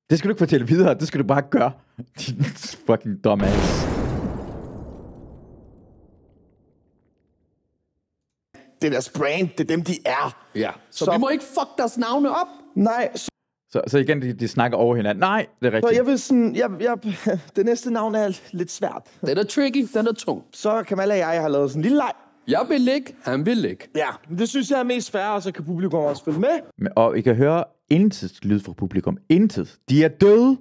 Det 0.09 0.17
skal 0.19 0.27
du 0.29 0.31
ikke 0.31 0.39
fortælle 0.39 0.67
videre, 0.67 0.93
det 0.93 1.07
skal 1.07 1.19
du 1.21 1.27
bare 1.27 1.41
gøre. 1.41 1.71
Din 2.19 2.43
fucking 2.87 3.23
dumbass. 3.23 3.85
det 8.81 8.87
er 8.87 8.91
deres 8.91 9.09
brand. 9.09 9.49
Det 9.57 9.59
er 9.71 9.75
dem, 9.75 9.83
de 9.83 9.93
er. 10.05 10.37
Ja. 10.55 10.71
Så, 10.91 10.97
Så- 10.97 11.05
så 11.05 11.11
vi 11.11 11.17
må 11.17 11.29
ikke 11.29 11.43
fuck 11.43 11.77
deres 11.77 11.97
navne 11.97 12.29
op. 12.29 12.47
Nej, 12.75 13.09
så, 13.15 13.27
Så, 13.71 13.81
så 13.87 13.97
igen, 13.97 14.21
de, 14.21 14.33
de 14.33 14.47
snakker 14.47 14.77
over 14.77 14.95
hinanden. 14.95 15.19
Nej, 15.19 15.45
det 15.59 15.65
er 15.65 15.69
så 15.71 15.75
rigtigt. 15.75 15.97
jeg 15.97 16.05
vil 16.05 16.19
sådan... 16.19 16.55
Jeg, 16.55 16.69
jeg, 16.79 16.97
det 17.55 17.65
næste 17.65 17.91
navn 17.91 18.15
er 18.15 18.39
lidt 18.51 18.71
svært. 18.71 19.01
Den 19.21 19.37
er 19.37 19.43
tricky, 19.43 19.87
den 19.93 20.07
er 20.07 20.11
tung. 20.13 20.43
Så 20.53 20.83
Kamal 20.87 21.11
og 21.11 21.17
jeg 21.17 21.41
har 21.41 21.47
lavet 21.49 21.69
sådan 21.71 21.79
en 21.79 21.83
lille 21.83 21.97
leg. 21.97 22.11
Jeg 22.47 22.65
vil 22.69 22.81
ligge, 22.81 23.15
han 23.23 23.45
vil 23.45 23.57
ligge. 23.57 23.85
Ja, 23.95 24.07
men 24.29 24.39
det 24.39 24.49
synes 24.49 24.71
jeg 24.71 24.79
er 24.79 24.83
mest 24.83 25.11
fair, 25.11 25.23
og 25.25 25.43
så 25.43 25.51
kan 25.51 25.65
publikum 25.65 25.99
også 25.99 26.19
spille 26.19 26.39
med. 26.39 26.89
Og 26.95 27.17
I 27.17 27.21
kan 27.21 27.35
høre 27.35 27.63
intet 27.89 28.45
lyd 28.45 28.59
fra 28.59 28.73
publikum. 28.73 29.17
Intet. 29.29 29.79
De 29.89 30.03
er 30.03 30.07
døde. 30.07 30.57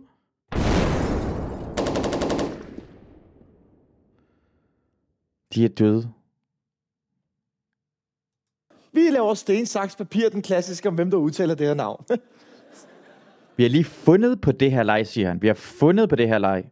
De 5.55 5.65
er 5.65 5.69
døde. 5.69 6.13
Vi 8.93 9.11
laver 9.11 9.35
sten, 9.35 9.67
saks, 9.67 9.97
papir, 9.97 10.29
den 10.29 10.43
klassiske 10.43 10.89
om, 10.89 10.95
hvem 10.95 11.11
der 11.11 11.19
udtaler 11.19 11.55
det 11.55 11.67
her 11.67 11.75
navn. 11.75 12.05
Vi 13.57 13.63
har 13.63 13.71
lige 13.71 13.85
fundet 13.85 14.41
på 14.41 14.53
det 14.53 14.71
her 14.71 14.83
leg, 14.83 15.07
siger 15.07 15.29
han. 15.29 15.43
Vi 15.43 15.47
har 15.47 15.55
fundet 15.55 16.09
på 16.09 16.17
det 16.17 16.29
her 16.29 16.39
leg. 16.39 16.71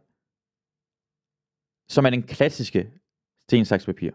Som 1.89 2.05
er 2.05 2.09
den 2.09 2.23
klassiske 2.23 2.91
sten, 3.43 3.65
saks, 3.65 3.85
papir. 3.85 4.11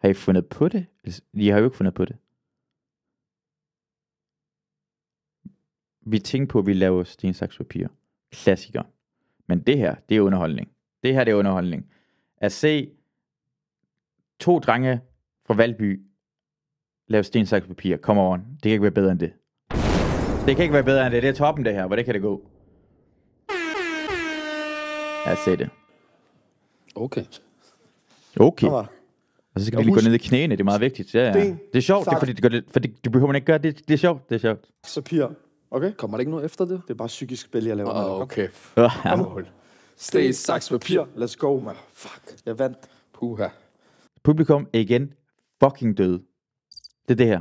Har 0.00 0.08
I 0.08 0.14
fundet 0.14 0.46
på 0.46 0.68
det? 0.68 0.86
I 1.32 1.48
har 1.48 1.58
jo 1.58 1.64
ikke 1.64 1.76
fundet 1.76 1.94
på 1.94 2.04
det. 2.04 2.16
Vi 6.06 6.18
tænkte 6.18 6.52
på, 6.52 6.58
at 6.58 6.66
vi 6.66 6.72
laver 6.72 7.04
sten, 7.04 7.34
saks, 7.34 7.56
papir. 7.56 7.86
Klassiker. 8.32 8.82
Men 9.48 9.60
det 9.60 9.78
her, 9.78 9.94
det 10.08 10.16
er 10.16 10.20
underholdning. 10.20 10.68
Det 11.02 11.14
her, 11.14 11.24
det 11.24 11.32
er 11.32 11.36
underholdning. 11.36 11.86
At 12.38 12.52
se 12.52 12.90
to 14.40 14.58
drenge 14.58 15.00
fra 15.46 15.54
Valby 15.54 16.00
lave 17.08 17.24
sten, 17.24 17.46
saks, 17.46 17.66
papir. 17.66 17.96
Come 17.96 18.20
on. 18.20 18.40
Det 18.40 18.62
kan 18.62 18.70
ikke 18.70 18.82
være 18.82 18.90
bedre 18.90 19.12
end 19.12 19.20
det. 19.20 19.32
Det 20.46 20.56
kan 20.56 20.62
ikke 20.62 20.74
være 20.74 20.84
bedre 20.84 21.06
end 21.06 21.14
det. 21.14 21.22
Det 21.22 21.28
er 21.28 21.34
toppen, 21.34 21.64
det 21.64 21.74
her. 21.74 21.86
Hvordan 21.86 22.04
kan 22.04 22.14
det 22.14 22.22
gå? 22.22 22.48
Jeg 25.26 25.38
se 25.44 25.56
det. 25.56 25.70
Okay. 26.94 27.24
Okay. 28.40 28.66
Og 28.66 28.86
så 29.60 29.66
skal 29.66 29.78
vi 29.78 29.84
lige 29.84 29.94
gå 29.94 30.00
ned 30.00 30.14
i 30.14 30.18
knæene. 30.18 30.56
Det 30.56 30.60
er 30.60 30.64
meget 30.64 30.80
vigtigt. 30.80 31.14
Ja, 31.14 31.38
ja. 31.38 31.44
Det 31.44 31.58
er 31.74 31.80
sjovt, 31.80 32.04
det 32.04 32.12
er, 32.12 32.18
fordi, 32.18 32.32
det 32.32 32.42
gør 32.42 32.48
det, 32.48 32.64
fordi 32.70 32.88
du 33.04 33.10
behøver 33.10 33.26
man 33.26 33.36
ikke 33.36 33.46
gøre 33.46 33.58
det. 33.58 33.88
Det 33.88 33.94
er 33.94 33.98
sjovt. 33.98 34.28
Det 34.28 34.34
er 34.34 34.38
sjovt. 34.38 34.64
Papir. 34.94 35.26
Okay? 35.74 35.92
Kommer 35.92 36.16
der 36.16 36.20
ikke 36.20 36.30
noget 36.30 36.44
efter 36.44 36.64
det? 36.64 36.82
Det 36.82 36.90
er 36.90 36.94
bare 36.94 37.08
psykisk 37.08 37.44
spil, 37.44 37.64
jeg 37.64 37.76
laver. 37.76 37.90
Åh, 37.90 38.10
mand. 38.10 38.22
okay. 38.22 38.48
Ja. 38.76 38.88
Sten, 39.96 40.32
saks, 40.32 40.68
papir. 40.68 41.00
Let's 41.00 41.36
go, 41.38 41.60
man. 41.60 41.74
Fuck. 41.92 42.46
Jeg 42.46 42.58
vandt. 42.58 42.78
Puha. 43.12 43.48
Publikum 44.22 44.68
er 44.72 44.78
igen 44.78 45.14
fucking 45.62 45.98
døde. 45.98 46.22
Det 47.08 47.10
er 47.10 47.14
det 47.14 47.26
her. 47.26 47.40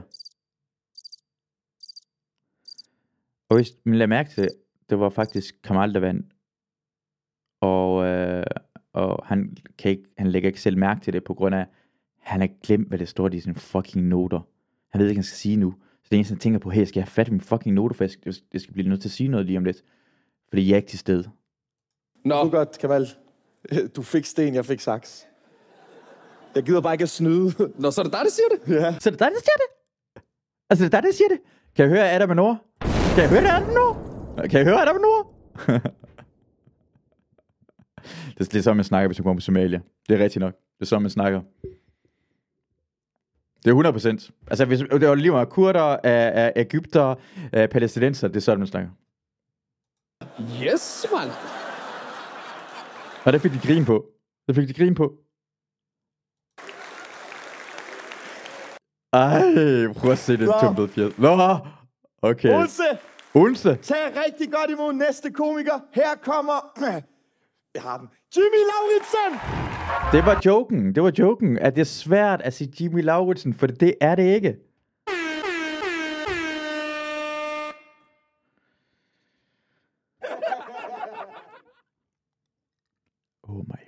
Og 3.49 3.55
hvis 3.55 3.71
man 3.83 3.97
lader 3.97 4.07
mærke 4.07 4.29
til, 4.29 4.49
det 4.89 4.99
var 4.99 5.09
faktisk 5.09 5.55
Kamal, 5.63 5.93
der 5.93 5.99
vandt. 5.99 6.33
Og, 7.61 8.05
øh, 8.05 8.43
og 8.93 9.25
han, 9.25 9.57
kan 9.77 9.91
ikke, 9.91 10.03
han 10.17 10.27
lægger 10.27 10.49
ikke 10.49 10.61
selv 10.61 10.77
mærke 10.77 11.01
til 11.01 11.13
det, 11.13 11.23
på 11.23 11.33
grund 11.33 11.55
af, 11.55 11.65
han 12.19 12.39
har 12.39 12.49
glemt, 12.63 12.87
hvad 12.87 12.97
det 12.97 13.07
står 13.07 13.29
i 13.29 13.39
sine 13.39 13.55
fucking 13.55 14.07
noter. 14.07 14.39
Han 14.89 15.01
ved 15.01 15.07
ikke, 15.07 15.17
hvad 15.17 15.23
han 15.23 15.23
skal 15.23 15.37
sige 15.37 15.55
nu. 15.55 15.73
Det 16.13 16.17
eneste, 16.17 16.31
han 16.31 16.39
tænker 16.39 16.59
på, 16.59 16.69
hey, 16.69 16.85
skal 16.85 16.99
jeg 16.99 17.03
have 17.03 17.11
fat 17.11 17.27
i 17.27 17.31
min 17.31 17.41
fucking 17.41 17.75
noter, 17.75 17.95
for 17.95 18.03
jeg 18.03 18.11
skal, 18.11 18.35
jeg 18.53 18.61
skal 18.61 18.73
blive 18.73 18.89
nødt 18.89 19.01
til 19.01 19.07
at 19.07 19.11
sige 19.11 19.27
noget 19.27 19.45
lige 19.45 19.57
om 19.57 19.63
lidt. 19.65 19.83
Fordi 20.49 20.67
jeg 20.67 20.73
er 20.73 20.77
ikke 20.77 20.89
til 20.89 20.99
stede. 20.99 21.29
Nå, 22.25 22.43
Du 22.43 22.49
godt, 22.49 22.77
Kamal. 22.79 23.07
Du 23.95 24.01
fik 24.01 24.25
sten, 24.25 24.55
jeg 24.55 24.65
fik 24.65 24.79
saks. 24.79 25.27
Jeg 26.55 26.63
gider 26.63 26.81
bare 26.81 26.93
ikke 26.93 27.03
at 27.03 27.09
snyde. 27.09 27.71
Nå 27.79 27.91
så 27.91 28.01
er 28.01 28.03
det 28.03 28.13
dig, 28.13 28.21
der 28.23 28.29
siger 28.29 28.47
det? 28.51 28.81
ja. 28.81 28.95
Så 28.99 29.09
det 29.09 29.21
er 29.21 29.25
dig, 29.25 29.31
der 29.35 29.39
siger 29.39 29.57
det? 29.63 29.69
Altså, 30.69 30.85
det 30.85 30.93
er 30.93 31.01
dig, 31.01 31.07
der 31.07 31.13
siger 31.15 31.27
det? 31.27 31.39
Kan 31.75 31.83
jeg 31.83 31.89
høre 31.89 32.11
Adam 32.11 32.29
og 32.29 32.35
Nora? 32.35 32.57
Kan 33.15 33.21
jeg 33.23 33.29
høre 33.29 33.41
det, 33.41 33.47
Adam 33.47 33.67
og 33.67 33.73
Nora? 33.73 34.47
Kan 34.47 34.57
jeg 34.59 34.65
høre 34.65 34.81
Adam 34.81 34.95
og 34.95 35.01
Nora? 35.01 35.23
det 38.37 38.47
er 38.47 38.53
lidt 38.53 38.63
sådan, 38.63 38.77
man 38.77 38.83
snakker, 38.85 39.07
hvis 39.07 39.19
man 39.19 39.23
kommer 39.23 39.39
på 39.39 39.41
Somalia. 39.41 39.81
Det 40.09 40.19
er 40.19 40.23
rigtigt 40.23 40.39
nok. 40.41 40.53
Det 40.53 40.81
er 40.81 40.85
sådan, 40.85 41.01
man 41.01 41.11
snakker. 41.11 41.41
Det 43.65 43.67
er 43.67 43.73
100 43.73 43.93
procent. 43.93 44.31
Altså, 44.47 44.65
hvis, 44.65 44.79
det 44.79 45.07
var 45.07 45.15
lige 45.15 45.31
meget 45.31 45.49
kurder, 45.49 45.81
af, 45.81 46.31
af 46.35 46.53
Ægypter, 46.55 47.15
af 47.53 47.69
palæstinenser, 47.69 48.27
det 48.27 48.35
er 48.35 48.41
sådan, 48.41 48.59
man 48.59 48.67
snakker. 48.67 48.89
Yes, 50.63 51.05
mand. 51.13 51.31
Og 53.25 53.33
der 53.33 53.39
fik 53.39 53.51
de 53.51 53.67
grin 53.67 53.85
på. 53.85 54.05
Der 54.47 54.53
fik 54.53 54.67
de 54.67 54.73
grin 54.73 54.95
på. 54.95 55.13
Ej, 59.13 59.93
prøv 59.93 60.11
at 60.11 60.17
se 60.17 60.37
det 60.37 60.49
tumpede 60.61 60.87
fjed. 60.87 61.11
Nå, 61.17 61.57
okay. 62.21 62.53
Olse, 62.59 62.83
Onse. 63.33 63.75
tag 63.75 63.97
rigtig 64.27 64.51
godt 64.51 64.69
imod 64.69 64.93
næste 64.93 65.31
komiker. 65.31 65.79
Her 65.93 66.15
kommer... 66.21 66.71
Jeg 67.75 67.81
har 67.81 67.97
den. 67.97 68.07
Jimmy 68.35 68.61
Lauritsen! 68.69 69.72
Det 70.13 70.25
var 70.25 70.41
joken. 70.45 70.95
Det 70.95 71.03
var 71.03 71.11
joken. 71.19 71.59
At 71.59 71.75
det 71.75 71.81
er 71.81 71.85
svært 71.85 72.41
at 72.41 72.53
sige 72.53 72.73
Jimmy 72.79 73.03
Lauritsen, 73.03 73.53
for 73.53 73.67
det 73.67 73.95
er 74.01 74.15
det 74.15 74.35
ikke. 74.35 74.57
Oh 83.43 83.57
my 83.67 83.83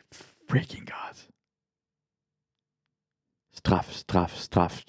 freaking 0.50 0.86
god. 0.88 1.32
Straf, 3.54 3.92
straf, 3.92 4.36
straf. 4.36 4.84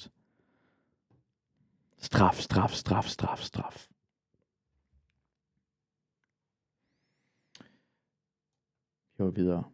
Straf, 1.99 2.41
straf, 2.41 2.73
straf, 2.73 3.09
straf, 3.09 3.41
straf. 3.41 3.87
Vi 9.19 9.25
går 9.25 9.31
videre. 9.31 9.65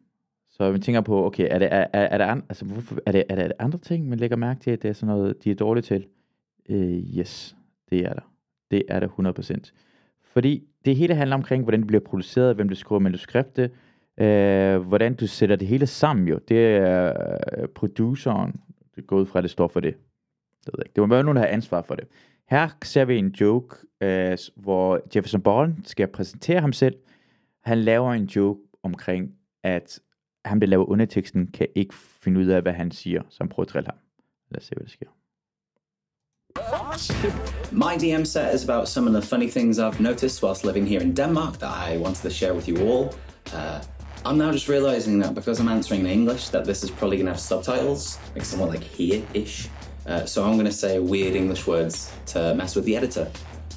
Så 0.53 0.71
vi 0.71 0.79
tænker 0.79 1.01
på, 1.01 1.27
okay, 1.27 1.47
er 1.51 1.59
det, 1.59 1.69
er, 1.71 1.87
er, 1.93 2.01
er, 2.01 2.19
der, 2.19 2.27
an, 2.27 2.43
altså, 2.49 2.65
hvorfor, 2.65 2.99
er, 3.07 3.13
det, 3.13 3.25
er, 3.29 3.35
det, 3.35 3.53
andre 3.59 3.79
ting, 3.79 4.09
man 4.09 4.19
lægger 4.19 4.37
mærke 4.37 4.61
til, 4.61 4.71
at 4.71 4.83
det 4.83 4.89
er 4.89 4.93
sådan 4.93 5.15
noget, 5.15 5.45
de 5.45 5.51
er 5.51 5.55
dårlige 5.55 5.83
til? 5.83 6.07
Øh, 6.69 7.19
yes, 7.19 7.57
det 7.91 8.01
er 8.01 8.13
der. 8.13 8.33
Det 8.71 8.83
er 8.89 9.01
der 9.01 9.09
100%. 9.09 9.73
Fordi 10.25 10.65
det 10.85 10.97
hele 10.97 11.15
handler 11.15 11.37
omkring, 11.37 11.63
hvordan 11.63 11.81
det 11.81 11.87
bliver 11.87 12.01
produceret, 12.01 12.55
hvem 12.57 12.69
du 12.69 12.75
skriver 12.75 12.99
manuskriptet, 12.99 13.71
øh, 14.21 14.77
hvordan 14.77 15.15
du 15.15 15.27
sætter 15.27 15.57
det 15.57 15.69
hele 15.69 15.87
sammen 15.87 16.29
jo. 16.29 16.39
Det 16.49 16.77
er 16.77 17.13
øh, 17.59 17.69
produceren, 17.69 18.55
det 18.97 19.07
går 19.07 19.17
ud 19.17 19.27
fra, 19.27 19.39
at 19.39 19.43
det 19.43 19.51
står 19.51 19.69
for 19.69 19.81
det. 19.81 19.95
Det, 19.95 20.67
ved 20.67 20.73
jeg 20.79 20.85
ikke. 20.87 20.95
det 20.95 21.01
må 21.01 21.07
være 21.07 21.25
nogen, 21.25 21.37
der 21.37 21.43
har 21.43 21.49
ansvar 21.49 21.83
for 21.83 21.95
det. 21.95 22.05
Her 22.51 22.69
ser 22.85 23.05
vi 23.05 23.17
en 23.19 23.29
joke, 23.29 23.77
øh, 24.01 24.39
hvor 24.57 25.01
Jefferson 25.17 25.41
Bourne 25.41 25.77
skal 25.85 26.07
præsentere 26.07 26.61
ham 26.61 26.73
selv, 26.73 26.95
han 27.61 27.79
laver 27.79 28.13
en 28.13 28.25
joke 28.25 28.61
omkring, 28.83 29.35
at 29.63 30.01
ham, 30.45 30.61
der 30.61 30.67
laver 30.67 30.85
underteksten, 30.85 31.47
kan 31.47 31.67
ikke 31.75 31.95
finde 31.95 32.41
ud 32.41 32.47
af, 32.47 32.63
hvad 32.63 32.73
han 32.73 32.91
siger, 32.91 33.23
så 33.29 33.37
han 33.41 33.49
prøver 33.49 33.77
at 33.77 33.85
ham. 33.85 33.99
Lad 34.51 34.61
os 34.61 34.65
se, 34.65 34.75
hvad 34.75 34.85
der 34.85 34.91
sker. 34.91 35.07
My 37.73 37.97
DM 37.99 38.25
set 38.25 38.55
is 38.55 38.65
about 38.69 38.89
some 38.89 39.07
of 39.07 39.13
the 39.15 39.23
funny 39.23 39.49
things 39.49 39.79
I've 39.79 40.01
noticed 40.01 40.43
whilst 40.43 40.65
living 40.65 40.87
here 40.87 41.01
in 41.01 41.15
Denmark 41.15 41.55
that 41.59 41.91
I 41.91 41.99
wanted 41.99 42.23
to 42.23 42.31
share 42.31 42.55
with 42.55 42.69
you 42.69 42.77
all. 42.77 43.15
Uh, 43.55 43.81
I'm 44.25 44.39
now 44.39 44.53
just 44.53 44.69
realizing 44.69 45.19
that 45.23 45.35
because 45.35 45.59
I'm 45.61 45.69
answering 45.69 46.01
in 46.01 46.07
English, 46.07 46.51
that 46.51 46.65
this 46.65 46.85
is 46.85 46.91
probably 46.91 47.17
going 47.17 47.27
to 47.27 47.33
have 47.33 47.41
subtitles, 47.41 48.19
like 48.35 48.45
somewhat 48.45 48.71
like 48.71 48.85
here-ish. 48.85 49.69
Uh, 50.07 50.25
so 50.27 50.45
I'm 50.45 50.55
going 50.55 50.67
to 50.67 50.73
say 50.73 50.99
weird 50.99 51.35
English 51.35 51.67
words 51.67 52.13
to 52.27 52.55
mess 52.55 52.77
with 52.77 52.85
the 52.85 52.97
editor. 52.97 53.31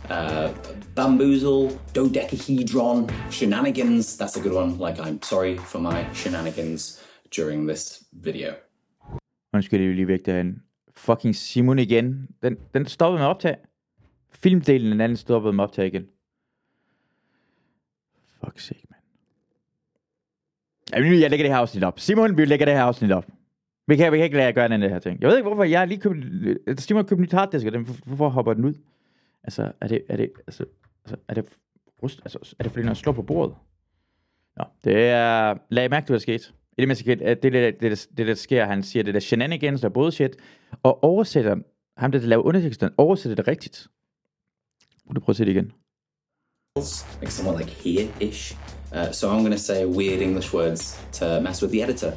Uh, 0.09 0.51
bamboozle, 0.95 1.79
dodecahedron, 1.95 3.09
shenanigans. 3.31 4.17
That's 4.17 4.37
a 4.37 4.41
good 4.41 4.53
one. 4.53 4.77
Like 4.77 4.99
I'm 4.99 5.19
sorry 5.21 5.57
for 5.57 5.79
my 5.79 6.05
shenanigans 6.13 7.01
during 7.37 7.67
this 7.67 8.03
video. 8.11 8.53
Undskyld, 9.53 9.81
jeg 9.81 9.95
lige 9.95 10.07
væk 10.07 10.25
derhen. 10.25 10.61
Fucking 10.95 11.35
Simon 11.35 11.79
igen. 11.79 12.27
Den, 12.43 12.57
den 12.73 12.85
stoppede 12.85 13.19
med 13.19 13.27
optag. 13.27 13.55
Filmdelen 14.31 14.91
den 14.91 15.01
anden 15.01 15.17
stoppede 15.17 15.53
med 15.53 15.63
optag 15.63 15.85
igen. 15.85 16.05
Fuck 18.43 18.59
sake, 18.59 18.87
man. 18.89 18.99
Ja, 20.93 21.19
jeg 21.19 21.29
lægger 21.29 21.43
det 21.43 21.53
her 21.53 21.57
afsnit 21.57 21.83
op. 21.83 21.99
Simon, 21.99 22.37
vi 22.37 22.45
lægger 22.45 22.65
det 22.65 22.75
her 22.75 22.83
afsnit 22.83 23.11
op. 23.11 23.25
Vi 23.87 23.95
kan, 23.95 24.11
vi 24.11 24.17
kan 24.17 24.23
ikke 24.23 24.35
lade 24.35 24.45
jer 24.45 24.53
gøre 24.53 24.69
den 24.69 24.81
her 24.81 24.99
ting. 24.99 25.21
Jeg 25.21 25.29
ved 25.29 25.37
ikke, 25.37 25.47
hvorfor 25.47 25.63
jeg 25.63 25.87
lige 25.87 26.01
købt... 26.01 26.17
Simon 26.81 27.03
har 27.03 27.07
købt 27.07 27.19
en 27.19 27.23
nyt 27.23 27.31
harddisk, 27.31 27.65
og 27.65 27.71
den, 27.71 27.87
hvorfor 28.05 28.29
hopper 28.29 28.53
den 28.53 28.65
ud? 28.65 28.73
Altså, 29.45 29.71
er 29.81 29.87
det... 29.87 30.03
Er 30.09 30.17
det 30.17 30.31
altså, 30.47 30.65
altså, 31.05 31.17
er 31.27 31.33
det 31.33 31.45
rust? 32.03 32.19
Altså, 32.25 32.55
er 32.59 32.63
det 32.63 32.71
fordi, 32.71 32.83
når 32.83 32.89
jeg 32.89 32.97
slår 32.97 33.13
på 33.13 33.21
bordet? 33.21 33.55
Nå, 34.57 34.63
det 34.83 35.09
er... 35.09 35.57
Lag 35.69 35.89
mærke 35.89 36.05
til, 36.05 36.11
hvad 36.11 36.19
der 36.19 36.21
skete. 36.21 36.53
I 36.77 36.81
det 36.81 36.87
mindste, 36.87 37.25
at 37.25 37.43
det, 37.43 37.53
det, 37.53 37.81
det, 37.81 38.07
det, 38.17 38.27
der 38.27 38.35
sker, 38.35 38.65
han 38.65 38.83
siger, 38.83 39.03
det 39.03 39.13
der 39.13 39.19
shenanigans, 39.19 39.81
der 39.81 39.87
er 39.87 39.93
bullshit, 39.93 40.35
og 40.83 41.03
oversætter, 41.03 41.55
ham 41.97 42.11
der, 42.11 42.19
der 42.19 42.27
laver 42.27 42.43
underteksten, 42.43 42.89
oversætter 42.97 43.35
det 43.35 43.47
rigtigt. 43.47 43.87
Må 45.05 45.13
du 45.13 45.19
prøve 45.19 45.33
at 45.33 45.37
se 45.37 45.45
det 45.45 45.51
igen? 45.51 45.71
like 47.21 47.31
somewhat 47.31 47.57
like 47.59 47.71
here-ish. 47.71 48.57
Uh, 48.95 49.11
so 49.11 49.29
I'm 49.29 49.39
going 49.39 49.51
to 49.51 49.65
say 49.71 49.85
weird 49.85 50.21
English 50.21 50.53
words 50.53 50.97
to 51.19 51.41
mess 51.41 51.61
with 51.61 51.71
the 51.71 51.83
editor. 51.83 52.13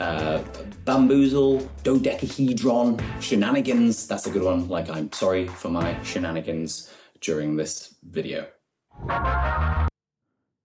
Uh, 0.00 0.38
bamboozle, 0.84 1.68
dodecahedron, 1.84 3.00
shenanigans. 3.20 4.06
That's 4.06 4.26
a 4.26 4.30
good 4.30 4.44
one. 4.44 4.68
Like 4.68 4.88
I'm 4.88 5.12
sorry 5.12 5.48
for 5.48 5.68
my 5.68 5.96
shenanigans 6.04 6.92
during 7.26 7.58
this 7.58 7.94
video. 8.02 8.44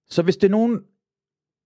Så 0.10 0.22
hvis 0.22 0.38
det 0.38 0.48
er 0.48 0.52
nogen, 0.52 0.80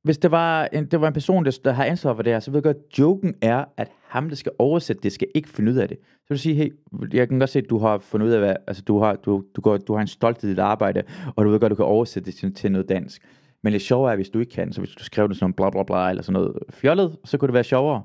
hvis 0.03 0.17
det 0.17 0.31
var 0.31 0.65
en, 0.73 0.85
det 0.85 1.01
var 1.01 1.07
en 1.07 1.13
person, 1.13 1.45
der, 1.45 1.59
der 1.63 1.71
har 1.71 1.85
ansvar 1.85 2.15
for 2.15 2.21
det 2.21 2.33
her, 2.33 2.39
så 2.39 2.51
ved 2.51 2.57
jeg 2.57 2.63
godt, 2.63 2.77
at 2.77 2.99
joken 2.99 3.35
er, 3.41 3.65
at 3.77 3.91
ham, 4.07 4.29
der 4.29 4.35
skal 4.35 4.51
oversætte 4.59 5.01
det, 5.03 5.11
skal 5.11 5.27
ikke 5.35 5.49
finde 5.49 5.71
ud 5.71 5.77
af 5.77 5.87
det. 5.87 5.97
Så 6.01 6.25
vil 6.29 6.37
du 6.37 6.41
sige, 6.41 6.55
hey, 6.55 6.73
jeg 7.13 7.29
kan 7.29 7.39
godt 7.39 7.49
se, 7.49 7.59
at 7.59 7.69
du 7.69 7.77
har 7.77 7.97
fundet 7.97 8.27
ud 8.27 8.31
af, 8.31 8.39
hvad, 8.39 8.55
altså 8.67 8.83
du 8.83 8.99
har, 8.99 9.15
du, 9.15 9.43
du, 9.55 9.61
går, 9.61 9.77
du 9.77 9.93
har 9.93 10.01
en 10.01 10.07
stolthed 10.07 10.49
i 10.49 10.51
dit 10.51 10.59
arbejde, 10.59 11.03
og 11.35 11.45
du 11.45 11.49
ved 11.49 11.59
godt, 11.59 11.71
at 11.71 11.77
du 11.77 11.83
kan 11.83 11.85
oversætte 11.85 12.31
det 12.31 12.39
til, 12.39 12.53
til 12.53 12.71
noget 12.71 12.89
dansk. 12.89 13.21
Men 13.61 13.73
det 13.73 13.81
sjove 13.81 14.11
er, 14.11 14.15
hvis 14.15 14.29
du 14.29 14.39
ikke 14.39 14.51
kan, 14.51 14.73
så 14.73 14.81
hvis 14.81 14.95
du 14.95 15.03
skrev 15.03 15.29
det 15.29 15.37
sådan 15.37 15.53
bla 15.53 15.69
bla 15.69 15.83
bla, 15.83 16.09
eller 16.09 16.23
sådan 16.23 16.33
noget 16.33 16.63
fjollet, 16.69 17.17
så 17.25 17.37
kunne 17.37 17.47
det 17.47 17.53
være 17.53 17.63
sjovere. 17.63 18.03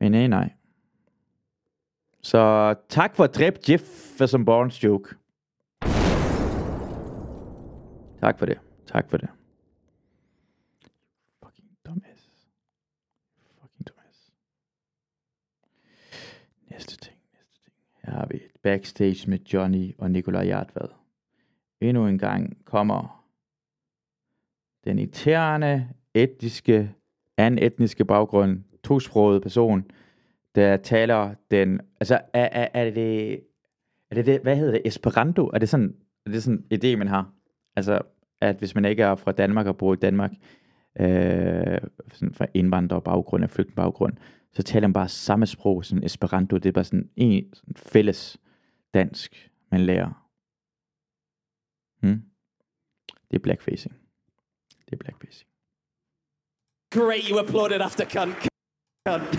Men 0.00 0.12
nej, 0.12 0.26
nej. 0.26 0.52
Så 2.22 2.74
tak 2.88 3.16
for 3.16 3.24
at 3.24 3.34
dræbe 3.34 3.58
Jeff 3.68 3.82
for 4.18 4.26
som 4.26 4.44
Barnes 4.44 4.84
joke. 4.84 5.14
Tak 8.20 8.38
for 8.38 8.46
det. 8.46 8.60
Tak 8.86 9.10
for 9.10 9.16
det. 9.16 9.28
Fucking 11.44 11.68
dumbass. 11.86 12.30
Fucking 13.60 13.86
dumbass. 13.88 14.32
Næste 16.70 16.96
ting, 16.96 17.16
næste 17.32 17.54
ting. 17.64 17.74
Her 18.04 18.12
har 18.12 18.26
vi 18.30 18.36
et 18.36 18.60
backstage 18.62 19.30
med 19.30 19.38
Johnny 19.38 19.94
og 19.98 20.10
Nikolaj 20.10 20.44
Hjartvad. 20.44 20.88
Endnu 21.80 22.06
en 22.06 22.18
gang 22.18 22.64
kommer 22.64 23.21
den 24.84 24.98
irriterende, 24.98 25.88
etniske, 26.14 26.94
anden 27.36 27.64
etniske 27.64 28.04
baggrund, 28.04 28.62
tosproget 28.84 29.42
person, 29.42 29.84
der 30.54 30.76
taler 30.76 31.34
den, 31.50 31.80
altså 32.00 32.20
er, 32.32 32.48
er, 32.52 32.68
er 32.74 32.90
det, 32.90 33.32
er 34.10 34.14
det, 34.14 34.26
det, 34.26 34.40
hvad 34.40 34.56
hedder 34.56 34.72
det, 34.72 34.82
Esperanto? 34.86 35.46
Er 35.46 35.58
det 35.58 35.68
sådan, 35.68 35.96
er 36.26 36.30
det 36.30 36.42
sådan 36.42 36.64
en 36.70 36.80
idé, 36.84 36.96
man 36.96 37.08
har? 37.08 37.32
Altså, 37.76 38.00
at 38.40 38.56
hvis 38.56 38.74
man 38.74 38.84
ikke 38.84 39.02
er 39.02 39.14
fra 39.14 39.32
Danmark 39.32 39.66
og 39.66 39.76
bor 39.76 39.92
i 39.92 39.96
Danmark, 39.96 40.30
øh, 41.00 41.78
sådan 42.12 42.34
fra 42.34 42.46
indvandrerbaggrund 42.54 43.44
og 43.44 43.50
flygtningbaggrund, 43.50 44.16
så 44.52 44.62
taler 44.62 44.88
man 44.88 44.92
bare 44.92 45.08
samme 45.08 45.46
sprog, 45.46 45.84
sådan 45.84 46.04
Esperanto, 46.04 46.56
det 46.56 46.66
er 46.66 46.72
bare 46.72 46.84
sådan 46.84 47.10
en 47.16 47.54
sådan 47.54 47.74
fælles 47.76 48.38
dansk, 48.94 49.50
man 49.70 49.80
lærer. 49.80 50.28
Hmm? 52.00 52.22
Det 53.30 53.36
er 53.36 53.42
blackfacing. 53.42 54.01
Det 54.92 54.98
er 55.00 55.04
blackfacing. 55.04 55.48
Great, 56.94 57.24
you 57.30 57.38
applauded 57.38 57.80
after 57.80 58.04
cunt. 58.04 58.36
cunt. 59.08 59.36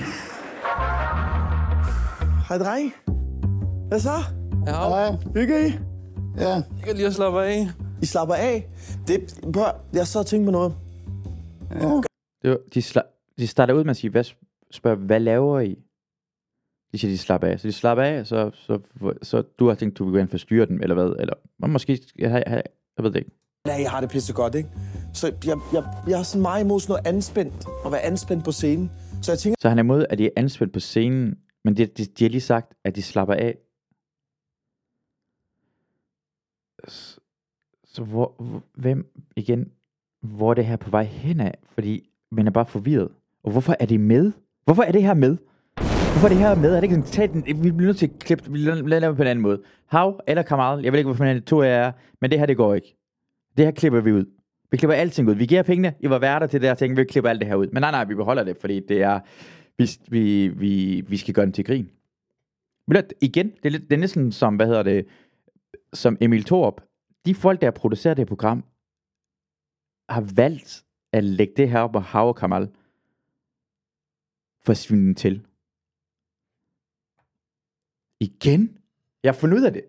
Hej, 2.48 2.58
dreng. 2.58 2.94
Hvad 3.88 4.00
så? 4.00 4.18
Ja, 4.68 4.90
Hej. 4.90 5.12
Hygger 5.36 5.58
I? 5.58 5.72
Ja. 6.38 6.50
jeg 6.50 6.84
kan 6.84 6.96
lige 6.96 7.08
at 7.08 7.14
slappe 7.14 7.44
af. 7.44 7.68
I 8.02 8.06
slapper 8.06 8.36
af? 8.36 8.70
Det, 9.08 9.40
prøv, 9.54 9.66
jeg 9.94 10.08
så 10.08 10.20
og 10.20 10.26
tænkte 10.26 10.48
på 10.48 10.52
noget. 10.52 10.76
Ja. 11.72 12.02
Det 12.42 12.50
var, 12.50 12.58
de, 12.74 12.80
sla- 12.80 13.34
de 13.38 13.48
starter 13.48 13.74
ud 13.74 13.84
med 13.84 13.90
at 13.92 13.98
sige, 13.98 14.12
hvad, 14.12 14.24
spørger, 14.72 14.98
hvad 14.98 15.20
laver 15.20 15.60
I? 15.60 15.80
De 16.92 16.98
siger, 17.00 17.12
de 17.12 17.18
slapper 17.18 17.48
af. 17.48 17.60
Så 17.60 17.68
de 17.68 17.74
slapper 17.74 18.04
af, 18.04 18.28
så, 18.28 18.52
så, 18.54 18.80
så 19.22 19.42
du 19.60 19.68
har 19.68 19.76
tænkt, 19.76 19.98
du 19.98 20.04
vil 20.04 20.12
gå 20.14 20.18
ind 20.20 20.28
for 20.30 20.38
styre 20.38 20.66
dem, 20.66 20.82
eller 20.82 20.94
hvad? 20.96 21.16
Eller 21.20 21.34
måske, 21.68 22.00
jeg, 22.20 22.32
jeg, 22.32 22.44
jeg, 22.48 22.64
jeg 22.98 23.04
ved 23.04 23.12
det 23.12 23.20
ikke. 23.20 23.32
Ja, 23.68 23.74
jeg 23.82 23.92
har 23.92 24.02
det 24.02 24.10
pisse 24.10 24.34
godt, 24.34 24.56
ikke? 24.56 24.70
Så 25.14 25.28
jeg, 25.46 25.58
jeg, 25.74 25.84
jeg 26.08 26.20
er 26.20 26.24
sådan 26.24 26.42
meget 26.42 26.64
imod 26.64 26.80
sådan 26.80 26.92
noget 26.92 27.08
anspændt, 27.16 27.66
at 27.86 27.92
være 27.92 28.02
anspændt 28.02 28.46
på 28.46 28.52
scenen. 28.52 28.92
Så 29.22 29.32
jeg 29.32 29.40
tænker, 29.40 29.56
Så 29.60 29.70
han 29.70 29.78
er 29.78 29.84
imod, 29.84 30.06
at 30.10 30.18
de 30.18 30.26
er 30.26 30.30
anspændt 30.36 30.74
på 30.74 30.80
scenen, 30.80 31.38
men 31.64 31.78
de, 31.78 31.86
de, 31.86 32.06
de 32.06 32.24
har 32.24 32.30
lige 32.30 32.42
sagt, 32.42 32.74
at 32.84 32.96
de 32.96 33.02
slapper 33.02 33.34
af. 33.34 33.58
Så, 36.88 37.20
så 37.86 38.04
hvor, 38.04 38.44
hvem, 38.76 39.12
igen, 39.36 39.72
hvor 40.22 40.50
er 40.50 40.54
det 40.54 40.66
her 40.66 40.76
på 40.76 40.90
vej 40.90 41.04
hen 41.04 41.40
af? 41.40 41.58
Fordi 41.74 42.10
man 42.32 42.48
er 42.48 42.52
bare 42.52 42.66
forvirret. 42.66 43.10
Og 43.44 43.52
hvorfor 43.52 43.76
er 43.80 43.86
det 43.86 44.00
med? 44.00 44.32
Hvorfor 44.66 44.84
er 44.84 44.92
det 44.92 45.04
her 45.04 45.14
med? 45.14 45.38
Hvorfor 45.76 46.26
er 46.26 46.30
det 46.30 46.38
her 46.38 46.56
med? 46.56 46.70
Er 46.70 46.76
det 46.76 46.84
ikke 46.84 46.96
sådan, 46.96 47.12
tag 47.12 47.30
den, 47.30 47.64
vi 47.64 47.72
bliver 47.72 47.88
nødt 47.88 47.98
til 47.98 48.08
at 48.08 48.20
klippe, 48.20 48.52
vi 48.52 48.58
lader 48.58 49.08
det 49.08 49.16
på 49.16 49.22
en 49.22 49.28
anden 49.28 49.44
måde. 49.44 49.62
Hav 49.86 50.22
eller 50.28 50.44
Kamal, 50.44 50.84
jeg 50.84 50.92
ved 50.92 51.00
ikke, 51.00 51.08
hvorfor 51.08 51.24
man 51.24 51.44
to 51.44 51.62
af 51.62 51.68
jer 51.68 51.88
er, 51.88 51.92
men 52.22 52.32
det 52.32 52.40
her, 52.40 52.46
det 52.46 52.58
går 52.58 52.74
ikke. 52.74 52.96
Det 53.58 53.66
her 53.66 53.72
klipper 53.72 54.02
vi 54.02 54.12
ud. 54.12 54.26
Vi 54.74 54.78
klipper 54.78 54.96
alting 54.96 55.30
ud. 55.30 55.36
Vi 55.36 55.46
giver 55.46 55.64
pengene, 55.64 55.96
I 56.00 56.10
var 56.10 56.20
værter 56.20 56.48
til 56.48 56.62
det 56.62 56.68
der 56.68 56.74
ting, 56.74 56.98
vi 56.98 57.04
klipper 57.04 57.30
alt 57.30 57.40
det 57.40 57.48
her 57.48 57.56
ud. 57.56 57.68
Men 57.68 57.82
nej, 57.82 57.92
nej, 57.92 58.04
vi 58.04 58.16
beholder 58.16 58.44
det, 58.44 58.58
fordi 58.58 58.80
det 58.80 59.02
er, 59.02 59.20
vi, 59.78 59.90
vi, 60.08 60.48
vi, 60.48 61.02
vi 61.02 61.18
skal 61.18 61.34
gøre 61.34 61.46
den 61.46 61.54
til 61.54 61.66
grin. 61.66 61.92
Men 62.88 63.04
igen, 63.22 63.52
det 63.52 63.66
er, 63.66 63.70
lidt, 63.70 63.84
det 63.84 63.94
er 63.94 64.00
næsten 64.00 64.32
som, 64.32 64.56
hvad 64.56 64.68
hedder 64.68 64.84
det, 64.84 65.08
som 65.94 66.18
Emil 66.22 66.44
Thorup. 66.44 66.82
De 67.26 67.36
folk, 67.36 67.62
der 67.62 67.72
producerer 67.72 68.14
det 68.14 68.28
program, 68.28 68.64
har 70.10 70.34
valgt 70.36 70.86
at 71.12 71.24
lægge 71.24 71.54
det 71.58 71.70
her 71.70 71.80
op 71.80 71.92
på 71.92 72.00
Hav 72.00 72.28
og 72.28 72.36
Kamal 72.36 72.70
for 74.66 74.72
at 74.72 75.18
til. 75.18 75.46
Igen? 78.20 78.78
Jeg 79.24 79.34
har 79.34 79.40
fundet 79.40 79.58
ud 79.58 79.64
af 79.64 79.74
det. 79.74 79.84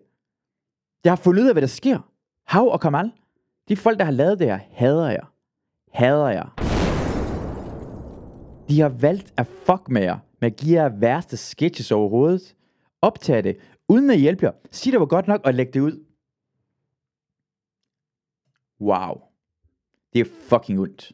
Jeg 1.03 1.11
har 1.11 1.17
fundet 1.23 1.41
ud 1.41 1.47
af, 1.47 1.53
hvad 1.53 1.61
der 1.61 1.67
sker. 1.67 2.11
Hav 2.47 2.67
og 2.67 2.81
Kamal, 2.81 3.11
de 3.69 3.77
folk, 3.77 3.99
der 3.99 4.05
har 4.05 4.11
lavet 4.11 4.39
det 4.39 4.47
her, 4.47 4.59
hader 4.71 5.09
jeg. 5.09 5.25
Hader 5.93 6.29
jeg. 6.29 6.49
De 8.69 8.81
har 8.81 8.89
valgt 8.89 9.33
at 9.37 9.47
fuck 9.47 9.89
med 9.89 10.01
jer, 10.01 10.19
med 10.41 10.51
at 10.51 10.57
give 10.57 10.81
jer 10.81 10.89
værste 10.89 11.37
sketches 11.37 11.91
overhovedet. 11.91 12.55
Optag 13.01 13.43
det, 13.43 13.57
uden 13.87 14.09
at 14.09 14.19
hjælpe 14.19 14.45
jer. 14.45 14.51
Sig 14.71 14.91
det 14.91 14.99
var 14.99 15.05
godt 15.05 15.27
nok, 15.27 15.41
og 15.43 15.53
læg 15.53 15.73
det 15.73 15.79
ud. 15.79 16.05
Wow. 18.81 19.21
Det 20.13 20.21
er 20.21 20.25
fucking 20.49 20.79
ondt. 20.79 21.11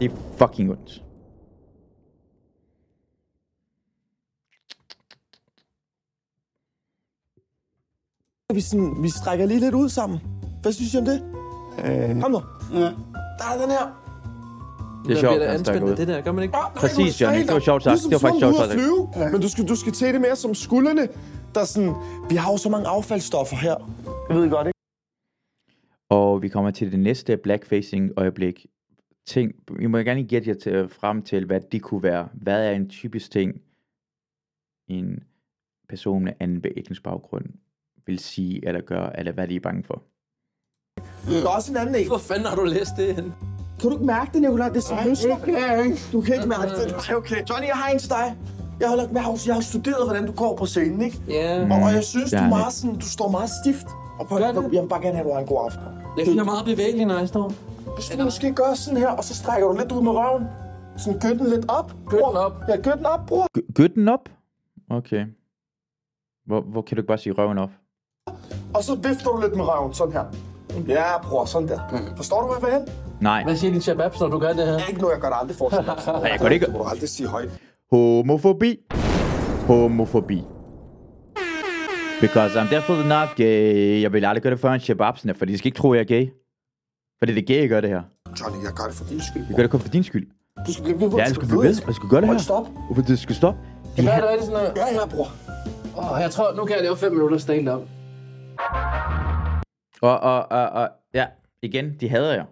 Det 0.00 0.10
er 0.10 0.16
fucking 0.38 0.70
ondt. 0.70 1.04
vi, 8.54 8.60
sådan, 8.60 9.02
vi 9.02 9.08
strækker 9.08 9.46
lige 9.46 9.60
lidt 9.60 9.74
ud 9.74 9.88
sammen. 9.88 10.20
Hvad 10.64 10.72
synes 10.72 10.94
I 10.94 10.98
om 10.98 11.04
det? 11.04 11.18
Øh, 11.84 12.22
Kom 12.22 12.30
nu. 12.30 12.40
ja. 12.72 12.90
Der 13.38 13.46
er 13.52 13.56
den 13.62 13.70
her. 13.76 13.84
Det 15.06 15.16
er 15.16 15.20
sjovt, 15.20 15.46
han 15.46 15.64
strækker 15.64 15.86
ud. 15.88 15.96
det 15.96 16.08
der, 16.08 16.20
gør 16.20 16.32
man 16.32 16.42
ikke? 16.42 16.56
Præcis, 16.76 17.20
Johnny. 17.20 17.40
Det 17.42 17.52
var 17.52 17.60
sjovt 17.60 17.82
sagt. 17.82 18.00
Det 18.02 18.12
var 18.12 18.18
faktisk 18.18 18.40
sjovt 18.40 18.56
sagt. 18.56 18.72
sagt. 19.14 19.32
Men 19.32 19.40
du 19.40 19.48
skal, 19.48 19.68
du 19.68 19.76
skal 19.76 19.92
tage 19.92 20.12
det 20.12 20.20
mere 20.20 20.36
som 20.36 20.54
skuldrene, 20.54 21.08
der 21.54 21.60
er 21.60 21.64
sådan... 21.64 21.94
Vi 22.30 22.36
har 22.36 22.52
jo 22.52 22.56
så 22.56 22.68
mange 22.68 22.88
affaldsstoffer 22.88 23.56
her. 23.56 23.76
Jeg 24.28 24.36
ved 24.36 24.50
godt, 24.50 24.66
ikke? 24.66 24.78
Og 26.10 26.42
vi 26.42 26.48
kommer 26.48 26.70
til 26.70 26.92
det 26.92 27.00
næste 27.00 27.36
blackfacing 27.36 28.10
øjeblik. 28.16 28.66
Ting, 29.26 29.52
I 29.80 29.86
må 29.86 29.98
gerne 29.98 30.24
gætte 30.24 30.48
jer 30.50 30.56
til, 30.56 30.88
frem 30.88 31.22
til, 31.22 31.46
hvad 31.46 31.60
det 31.72 31.82
kunne 31.82 32.02
være. 32.02 32.28
Hvad 32.34 32.66
er 32.68 32.72
en 32.72 32.88
typisk 32.88 33.30
ting, 33.30 33.60
en 34.88 35.18
person 35.88 36.24
med 36.24 36.32
anden 36.40 36.64
etnisk 36.76 37.02
baggrund 37.02 37.44
vil 38.06 38.18
sige 38.18 38.68
eller 38.68 38.80
gøre, 38.80 39.18
eller 39.18 39.32
hvad 39.32 39.48
de 39.48 39.56
er 39.56 39.60
bange 39.60 39.84
for? 39.84 40.02
Der 41.28 41.42
er 41.42 41.48
også 41.48 41.70
en 41.72 41.76
anden 41.76 41.94
en. 41.94 42.06
Hvor 42.06 42.18
fanden 42.18 42.46
har 42.46 42.56
du 42.56 42.64
læst 42.64 42.90
det 42.96 43.14
hen? 43.14 43.34
Kan 43.80 43.90
du 43.90 43.92
ikke 43.92 44.04
mærke 44.04 44.30
det, 44.32 44.40
Nicolaj? 44.42 44.68
Det 44.68 44.76
er 44.76 44.80
så 44.80 44.96
løsner. 45.04 45.36
Du 46.12 46.20
kan 46.20 46.34
ikke 46.34 46.48
mærke 46.48 46.62
det. 46.62 46.94
Nej, 47.08 47.16
okay. 47.16 47.36
Johnny, 47.50 47.66
jeg 47.66 47.74
har 47.76 47.90
en 47.92 47.98
til 47.98 48.08
dig. 48.10 48.36
Jeg 48.80 48.88
har, 48.88 48.96
lagt, 48.96 49.12
jeg, 49.12 49.22
har, 49.22 49.42
jeg 49.46 49.54
har 49.54 49.62
studeret, 49.62 50.06
hvordan 50.06 50.26
du 50.26 50.32
går 50.32 50.56
på 50.56 50.66
scenen, 50.66 51.02
ikke? 51.02 51.20
Ja. 51.28 51.62
Og, 51.70 51.82
og 51.82 51.92
jeg 51.92 52.04
synes, 52.04 52.30
Det 52.30 52.38
du, 52.40 52.44
er 52.44 52.48
meget 52.48 52.72
sådan, 52.72 52.96
du 52.98 53.06
står 53.08 53.28
meget 53.30 53.50
stift. 53.64 53.86
Og 54.18 54.28
på, 54.28 54.38
jeg 54.38 54.54
vil 54.54 54.88
bare 54.88 55.00
gerne 55.02 55.16
have, 55.16 55.20
at 55.20 55.26
du 55.26 55.32
har 55.32 55.40
en 55.40 55.46
god 55.46 55.64
aften. 55.66 55.82
Jeg 56.18 56.24
synes, 56.26 56.36
jeg 56.36 56.40
er 56.40 56.44
meget 56.44 56.64
bevægelig, 56.64 57.06
når 57.06 57.18
jeg 57.18 57.28
står. 57.28 57.52
Hvis 57.94 58.08
du 58.18 58.24
måske 58.24 58.52
gør 58.52 58.74
sådan 58.74 58.96
her, 58.98 59.08
og 59.08 59.24
så 59.24 59.34
strækker 59.34 59.68
du 59.68 59.76
lidt 59.78 59.92
ud 59.92 60.02
med 60.02 60.12
røven. 60.12 60.44
Sådan 60.96 61.20
gør 61.20 61.28
den 61.28 61.50
lidt 61.50 61.64
op. 61.68 61.92
Den 62.10 62.22
op. 62.22 62.52
Ja, 62.68 62.76
gør 62.76 62.92
den 62.94 63.06
op, 63.06 63.20
bror. 63.26 63.46
G- 63.58 63.72
Gør 63.74 63.86
den 63.86 64.08
op? 64.08 64.28
Okay. 64.90 65.24
Hvor, 66.46 66.60
hvor 66.60 66.82
kan 66.82 66.96
du 66.96 67.00
ikke 67.00 67.08
bare 67.08 67.18
sige 67.18 67.32
røven 67.38 67.58
op? 67.58 67.70
Og 68.74 68.82
så 68.84 68.94
vifter 68.94 69.30
du 69.30 69.40
lidt 69.40 69.56
med 69.56 69.64
røven, 69.64 69.94
sådan 69.94 70.12
her. 70.12 70.24
Ja, 70.88 71.22
bror, 71.22 71.44
sådan 71.44 71.68
der. 71.68 71.78
Forstår 72.16 72.40
du, 72.40 72.46
hvad 72.46 72.70
jeg 72.70 72.78
vil 72.78 72.86
hen? 72.86 72.96
Nej. 73.20 73.44
Hvad 73.44 73.56
siger 73.56 73.72
din 73.72 73.80
shababs, 73.80 74.20
når 74.20 74.28
du 74.28 74.38
gør 74.38 74.48
det 74.52 74.66
her? 74.66 74.72
Det 74.72 74.82
er 74.82 74.86
ikke 74.86 75.00
noget, 75.00 75.14
jeg 75.14 75.20
gør 75.20 75.28
det 75.28 75.36
aldrig 75.40 75.56
for. 75.56 75.70
Nej, 75.70 76.30
jeg 76.30 76.38
gør 76.38 76.46
det 76.48 76.54
ikke. 76.54 76.66
Det 76.66 76.74
må 76.74 76.78
du 76.78 76.84
aldrig 76.84 77.08
sige 77.08 77.26
højt. 77.28 77.48
Homofobi. 77.92 78.76
Homofobi. 79.66 80.42
Because 82.20 82.60
I'm 82.60 82.74
definitely 82.74 83.08
not 83.08 83.28
gay. 83.36 84.02
Jeg 84.02 84.12
vil 84.12 84.24
aldrig 84.24 84.42
gøre 84.42 84.50
det 84.50 84.60
foran 84.60 84.80
shababsene, 84.80 85.34
for 85.34 85.44
de 85.44 85.58
skal 85.58 85.66
ikke 85.66 85.78
tro, 85.78 85.94
jeg 85.94 86.00
er 86.00 86.04
gay. 86.04 86.26
For 87.18 87.26
det 87.26 87.32
er 87.32 87.34
det 87.34 87.46
gay, 87.46 87.60
jeg 87.60 87.68
gør 87.68 87.80
det 87.80 87.90
her. 87.90 88.02
Johnny, 88.40 88.64
jeg 88.64 88.72
gør 88.72 88.84
det 88.84 88.94
for 88.94 89.04
din 89.04 89.20
skyld. 89.20 89.44
Jeg 89.48 89.56
gør 89.56 89.62
det 89.62 89.70
kun 89.70 89.80
for 89.80 89.88
din 89.88 90.04
skyld. 90.04 90.26
Du 90.66 90.72
skal 90.72 90.84
blive 90.84 91.00
ved, 91.00 91.08
hvor 91.08 91.18
Ja, 91.18 91.24
du 91.24 91.28
skal 91.28 91.34
skulle 91.34 91.48
blive 91.48 91.62
ved. 91.62 91.82
Jeg 91.86 91.94
skulle 91.94 92.10
gøre 92.10 92.20
det 92.20 92.28
her. 92.28 92.38
Stop. 92.38 92.66
Hvorfor 92.86 93.02
det 93.02 93.18
skal 93.18 93.34
stoppe? 93.34 93.60
De 93.96 94.02
Hvad 94.02 94.12
er 94.12 94.16
her... 94.16 94.30
det 94.36 94.40
sådan 94.40 94.52
noget? 94.52 94.72
Ja, 94.76 94.86
ja, 95.00 95.06
bror. 95.06 95.28
Åh, 95.98 96.20
jeg 96.20 96.30
tror, 96.30 96.54
nu 96.56 96.64
kan 96.64 96.76
jeg 96.76 96.82
lave 96.84 96.96
5 96.96 97.12
minutter 97.12 97.38
stand-up. 97.38 97.80
Og, 100.04 100.20
og, 100.20 100.48
og, 100.50 100.68
og, 100.70 100.90
ja, 101.14 101.28
igen, 101.62 102.00
de 102.00 102.08
hader 102.08 102.34
jer. 102.34 102.46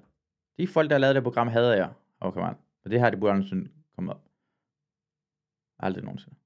De 0.59 0.67
folk, 0.67 0.91
der 0.91 0.95
har 0.95 1.01
lavet 1.01 1.15
det 1.15 1.23
program, 1.23 1.49
hader 1.49 1.75
jer. 1.75 1.89
Okay, 2.21 2.41
man. 2.41 2.55
Og 2.85 2.91
det 2.91 3.01
her, 3.01 3.11
det 3.11 3.21
burde 3.21 3.35
aldrig 3.35 3.69
komme 3.95 4.13
op. 4.13 4.23
Aldrig 5.79 6.05
nogensinde. 6.05 6.37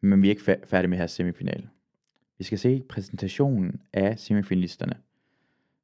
Men 0.00 0.22
vi 0.22 0.26
er 0.26 0.30
ikke 0.30 0.66
færdige 0.66 0.88
med 0.88 0.98
her 0.98 1.06
semifinale. 1.06 1.70
Vi 2.38 2.44
skal 2.44 2.58
se 2.58 2.82
præsentationen 2.88 3.80
af 3.92 4.18
semifinalisterne. 4.18 4.96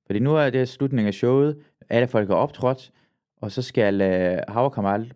Fordi 0.07 0.19
nu 0.19 0.37
er 0.37 0.51
det 0.51 0.69
slutningen 0.69 1.09
af 1.09 1.15
showet. 1.15 1.65
Alle 1.89 2.09
folk 2.09 2.31
er 2.31 2.35
optrådt. 2.35 2.93
Og 3.37 3.53
så 3.53 3.63
skal 3.63 4.01
øh, 4.01 4.33
uh, 4.33 4.55
Havre 4.55 4.71
Kamal 4.71 5.13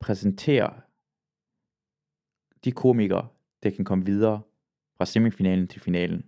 præsentere 0.00 0.80
de 2.64 2.72
komikere, 2.72 3.28
der 3.62 3.70
kan 3.70 3.84
komme 3.84 4.04
videre 4.04 4.42
fra 4.96 5.06
semifinalen 5.06 5.68
til 5.68 5.80
finalen. 5.80 6.26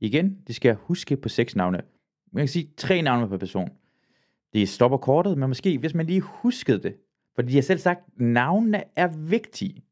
Igen, 0.00 0.42
de 0.46 0.54
skal 0.54 0.74
huske 0.74 1.16
på 1.16 1.28
seks 1.28 1.56
navne. 1.56 1.82
Man 2.32 2.40
kan 2.40 2.48
sige 2.48 2.72
tre 2.76 3.02
navne 3.02 3.28
per 3.28 3.36
person. 3.36 3.68
Det 4.52 4.68
stopper 4.68 4.98
kortet, 4.98 5.38
men 5.38 5.48
måske, 5.48 5.78
hvis 5.78 5.94
man 5.94 6.06
lige 6.06 6.20
huskede 6.20 6.82
det. 6.82 6.96
Fordi 7.34 7.48
de 7.48 7.54
har 7.54 7.62
selv 7.62 7.78
sagt, 7.78 8.20
navnene 8.20 8.84
er 8.96 9.28
vigtige. 9.28 9.84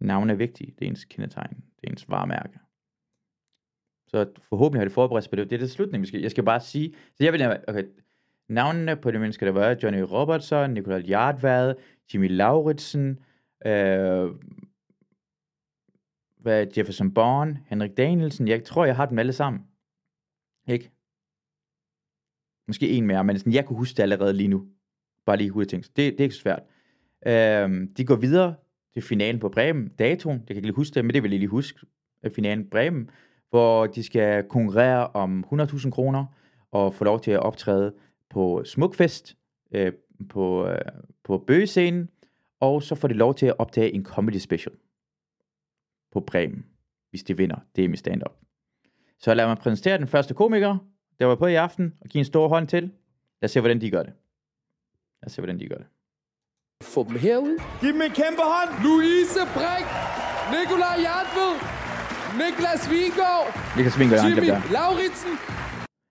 Navnene 0.00 0.32
er 0.32 0.36
vigtige. 0.36 0.74
Det 0.78 0.84
er 0.84 0.90
ens 0.90 1.04
kendetegn. 1.04 1.64
Det 1.80 1.86
er 1.86 1.90
ens 1.90 2.08
varemærke. 2.08 2.58
Så 4.06 4.32
forhåbentlig 4.42 4.80
har 4.80 4.84
det 4.84 4.92
forberedt 4.92 5.24
sig 5.24 5.30
på 5.30 5.36
det. 5.36 5.50
Det 5.50 5.56
er 5.56 5.60
det 5.60 5.70
slutning, 5.70 6.02
vi 6.02 6.06
skal. 6.06 6.20
Jeg 6.20 6.30
skal 6.30 6.44
bare 6.44 6.60
sige. 6.60 6.94
Så 7.14 7.24
jeg 7.24 7.32
vil, 7.32 7.58
okay, 7.68 7.84
navnene 8.48 8.96
på 8.96 9.10
de 9.10 9.18
mennesker, 9.18 9.46
der 9.46 9.52
var 9.52 9.76
Johnny 9.82 10.00
Robertson, 10.00 10.70
Nicolai 10.70 11.02
Jardvad, 11.02 11.74
Jimmy 12.14 12.28
Lauritsen, 12.30 13.18
øh, 13.66 14.30
hvad, 16.36 16.66
Jefferson 16.76 17.14
Bourne, 17.14 17.60
Henrik 17.66 17.96
Danielsen. 17.96 18.48
Jeg 18.48 18.64
tror, 18.64 18.84
jeg 18.84 18.96
har 18.96 19.06
dem 19.06 19.18
alle 19.18 19.32
sammen. 19.32 19.62
Ikke? 20.68 20.90
Måske 22.68 22.88
en 22.88 23.06
mere, 23.06 23.24
men 23.24 23.38
sådan, 23.38 23.52
jeg 23.52 23.66
kunne 23.66 23.78
huske 23.78 23.96
det 23.96 24.02
allerede 24.02 24.32
lige 24.32 24.48
nu. 24.48 24.66
Bare 25.26 25.36
lige 25.36 25.50
hurtigt 25.50 25.70
tænkt. 25.70 25.96
Det, 25.96 26.12
det 26.12 26.20
er 26.20 26.24
ikke 26.24 26.34
så 26.34 26.40
svært. 26.40 26.62
Øh, 27.26 27.88
de 27.96 28.04
går 28.04 28.16
videre 28.16 28.54
til 28.94 29.02
finalen 29.02 29.40
på 29.40 29.48
Bremen. 29.48 29.88
Datoen, 29.88 30.38
det 30.38 30.46
kan 30.46 30.54
jeg 30.54 30.56
ikke 30.56 30.66
lige 30.66 30.76
huske 30.76 30.94
det, 30.94 31.04
men 31.04 31.14
det 31.14 31.22
vil 31.22 31.30
jeg 31.30 31.40
lige 31.40 31.48
huske. 31.48 31.86
Øh, 32.22 32.30
finalen 32.30 32.64
på 32.64 32.70
Bremen, 32.70 33.10
hvor 33.50 33.86
de 33.86 34.02
skal 34.02 34.48
konkurrere 34.48 35.06
om 35.06 35.44
100.000 35.52 35.90
kroner 35.90 36.26
og 36.70 36.94
få 36.94 37.04
lov 37.04 37.20
til 37.20 37.30
at 37.30 37.40
optræde 37.40 37.94
på 38.30 38.64
Smukfest, 38.64 39.36
øh, 39.72 39.92
på, 40.28 40.66
øh, 40.66 40.78
på 41.24 41.38
bøgescenen, 41.38 42.10
og 42.60 42.82
så 42.82 42.94
får 42.94 43.08
de 43.08 43.14
lov 43.14 43.34
til 43.34 43.46
at 43.46 43.54
optage 43.58 43.92
en 43.92 44.04
comedy 44.04 44.38
special 44.38 44.74
på 46.12 46.20
Bremen, 46.20 46.66
hvis 47.10 47.22
de 47.22 47.36
vinder. 47.36 47.56
Det 47.76 47.84
er 47.84 47.88
med 47.88 47.96
stand-up. 47.96 48.32
Så 49.18 49.34
lad 49.34 49.46
mig 49.46 49.58
præsentere 49.58 49.98
den 49.98 50.06
første 50.06 50.34
komiker, 50.34 50.78
der 51.18 51.26
var 51.26 51.34
på 51.34 51.46
i 51.46 51.54
aften, 51.54 51.94
og 52.00 52.08
give 52.08 52.18
en 52.18 52.24
stor 52.24 52.48
hånd 52.48 52.68
til. 52.68 52.82
Lad 53.40 53.44
os 53.44 53.50
se, 53.50 53.60
hvordan 53.60 53.80
de 53.80 53.90
gør 53.90 54.02
det. 54.02 54.12
Lad 55.22 55.26
os 55.26 55.32
se, 55.32 55.40
hvordan 55.40 55.60
de 55.60 55.68
gør 55.68 55.76
det. 55.76 55.86
Få 56.82 57.04
dem 57.08 57.16
herud. 57.16 57.60
Giv 57.80 57.92
dem 57.92 58.02
en 58.02 58.10
kæmpe 58.10 58.42
hånd. 58.54 58.70
Louise 58.84 59.40
Brink. 59.54 59.88
Nikolaj 60.54 60.96
Hjartved. 61.04 61.52
Niklas 62.40 62.90
Vingård. 62.90 63.46
Niklas 63.76 63.94
han 63.94 64.30
Jimmy. 64.30 64.72
Lauritsen. 64.72 65.32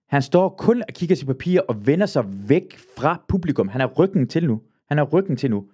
Han 0.06 0.22
står 0.22 0.48
kun 0.48 0.82
og 0.88 0.94
kigger 0.94 1.16
sit 1.16 1.26
papir 1.26 1.60
og 1.60 1.86
vender 1.86 2.06
sig 2.06 2.24
væk 2.48 2.78
fra 2.96 3.24
publikum. 3.28 3.68
Han 3.68 3.80
er 3.80 3.86
ryggen 3.86 4.28
til 4.28 4.46
nu. 4.46 4.62
Han 4.88 4.98
er 4.98 5.02
ryggen 5.02 5.36
til 5.36 5.50
nu. 5.50 5.66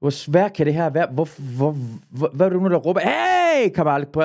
Hvor 0.00 0.10
svært 0.10 0.52
kan 0.52 0.66
det 0.66 0.74
her 0.74 0.90
være? 0.90 1.06
Hvor, 1.12 1.56
hvor, 1.56 1.76
hvor, 2.10 2.28
hvad 2.28 2.46
er 2.46 2.50
det 2.50 2.62
nu, 2.62 2.68
der 2.68 2.76
råber? 2.76 3.00
Hey, 3.00 3.70
Kamal, 3.74 4.06
prøv, 4.06 4.24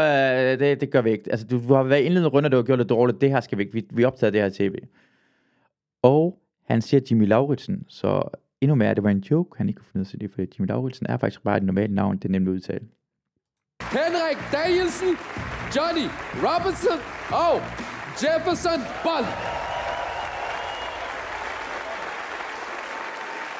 det, 0.59 0.81
det 0.81 0.91
gør 0.91 1.01
vi 1.01 1.11
ikke. 1.11 1.31
Altså, 1.31 1.47
du, 1.47 1.61
du 1.67 1.73
har 1.73 1.83
været 1.83 2.01
indledende 2.01 2.29
runder, 2.29 2.49
du 2.49 2.55
har 2.55 2.63
gjort 2.63 2.79
det 2.79 2.89
dårligt. 2.89 3.21
Det 3.21 3.29
her 3.31 3.39
skal 3.39 3.57
vi 3.57 3.63
ikke. 3.63 3.73
Vi, 3.73 3.87
vi 3.91 4.03
optager 4.03 4.31
det 4.31 4.41
her 4.41 4.49
tv. 4.49 4.75
Og 6.03 6.39
han 6.65 6.81
siger 6.81 7.01
Jimmy 7.11 7.27
Lauritsen, 7.27 7.85
så 7.87 8.23
endnu 8.61 8.75
mere, 8.75 8.95
det 8.95 9.03
var 9.03 9.09
en 9.09 9.19
joke, 9.19 9.57
han 9.57 9.69
ikke 9.69 9.77
kunne 9.77 9.87
finde 9.91 10.01
ud 10.01 10.13
af 10.13 10.19
det, 10.19 10.31
for 10.31 10.41
Jimmy 10.41 10.67
Lauritsen 10.67 11.05
er 11.09 11.17
faktisk 11.17 11.43
bare 11.43 11.57
et 11.57 11.63
normalt 11.63 11.93
navn, 11.93 12.17
det 12.17 12.25
er 12.25 12.29
nemt 12.29 12.47
at 12.47 12.51
udtale. 12.51 12.85
Henrik 13.81 14.37
Danielsen. 14.51 15.07
Johnny 15.75 16.07
Robinson. 16.45 16.99
Og 17.47 17.55
Jefferson 18.23 18.79
Bold. 19.03 19.25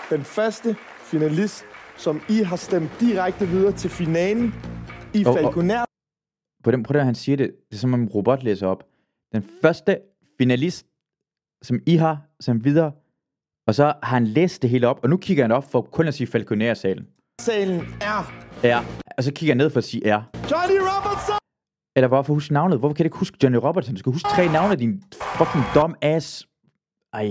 Den 0.10 0.24
første 0.24 0.76
finalist, 1.00 1.66
som 1.98 2.22
I 2.30 2.38
har 2.44 2.56
stemt 2.56 2.92
direkte 3.00 3.48
videre 3.48 3.72
til 3.72 3.90
finalen 3.90 4.54
i 5.14 5.26
og- 5.26 5.36
Falconer. 5.36 5.86
på 6.64 6.72
den, 6.72 6.84
på 6.84 6.94
den, 6.94 7.06
han 7.06 7.16
siger 7.16 7.38
det, 7.38 7.52
det 7.70 7.76
er 7.76 7.80
som 7.80 7.94
om 7.94 8.02
en 8.02 8.08
robot 8.08 8.44
læser 8.44 8.68
op. 8.68 8.84
Den 9.34 9.44
første 9.62 9.98
finalist, 10.38 10.86
som 11.64 11.80
I 11.86 11.96
har 11.96 12.18
sendt 12.40 12.64
videre, 12.64 12.92
og 13.68 13.76
så 13.76 13.84
har 14.04 14.16
han 14.16 14.28
læst 14.28 14.62
det 14.62 14.70
hele 14.70 14.88
op, 14.88 15.00
og 15.04 15.10
nu 15.10 15.18
kigger 15.18 15.44
han 15.44 15.52
op 15.52 15.72
for 15.72 15.82
kun 15.82 16.08
at 16.08 16.14
sige 16.14 16.28
Falconer-salen. 16.28 17.08
Salen 17.42 17.80
er 18.02 18.34
Ja, 18.64 18.80
og 19.18 19.24
så 19.24 19.32
kigger 19.34 19.52
han 19.52 19.58
ned 19.58 19.70
for 19.70 19.78
at 19.78 19.84
sige 19.84 20.02
R. 20.16 20.22
Johnny 20.52 20.78
Robertson! 20.80 20.97
Eller 21.98 22.08
hvorfor 22.08 22.34
huske 22.34 22.54
navnet? 22.54 22.80
Hvorfor 22.80 22.94
kan 22.94 23.04
du 23.04 23.08
ikke 23.08 23.18
huske 23.18 23.38
Johnny 23.44 23.58
Robertson? 23.58 23.94
Du 23.94 24.00
skal 24.00 24.12
huske 24.12 24.30
tre 24.30 24.48
navne, 24.48 24.76
din 24.76 25.04
fucking 25.38 25.64
dum 25.76 25.96
ass. 26.02 26.48
Ej. 27.14 27.24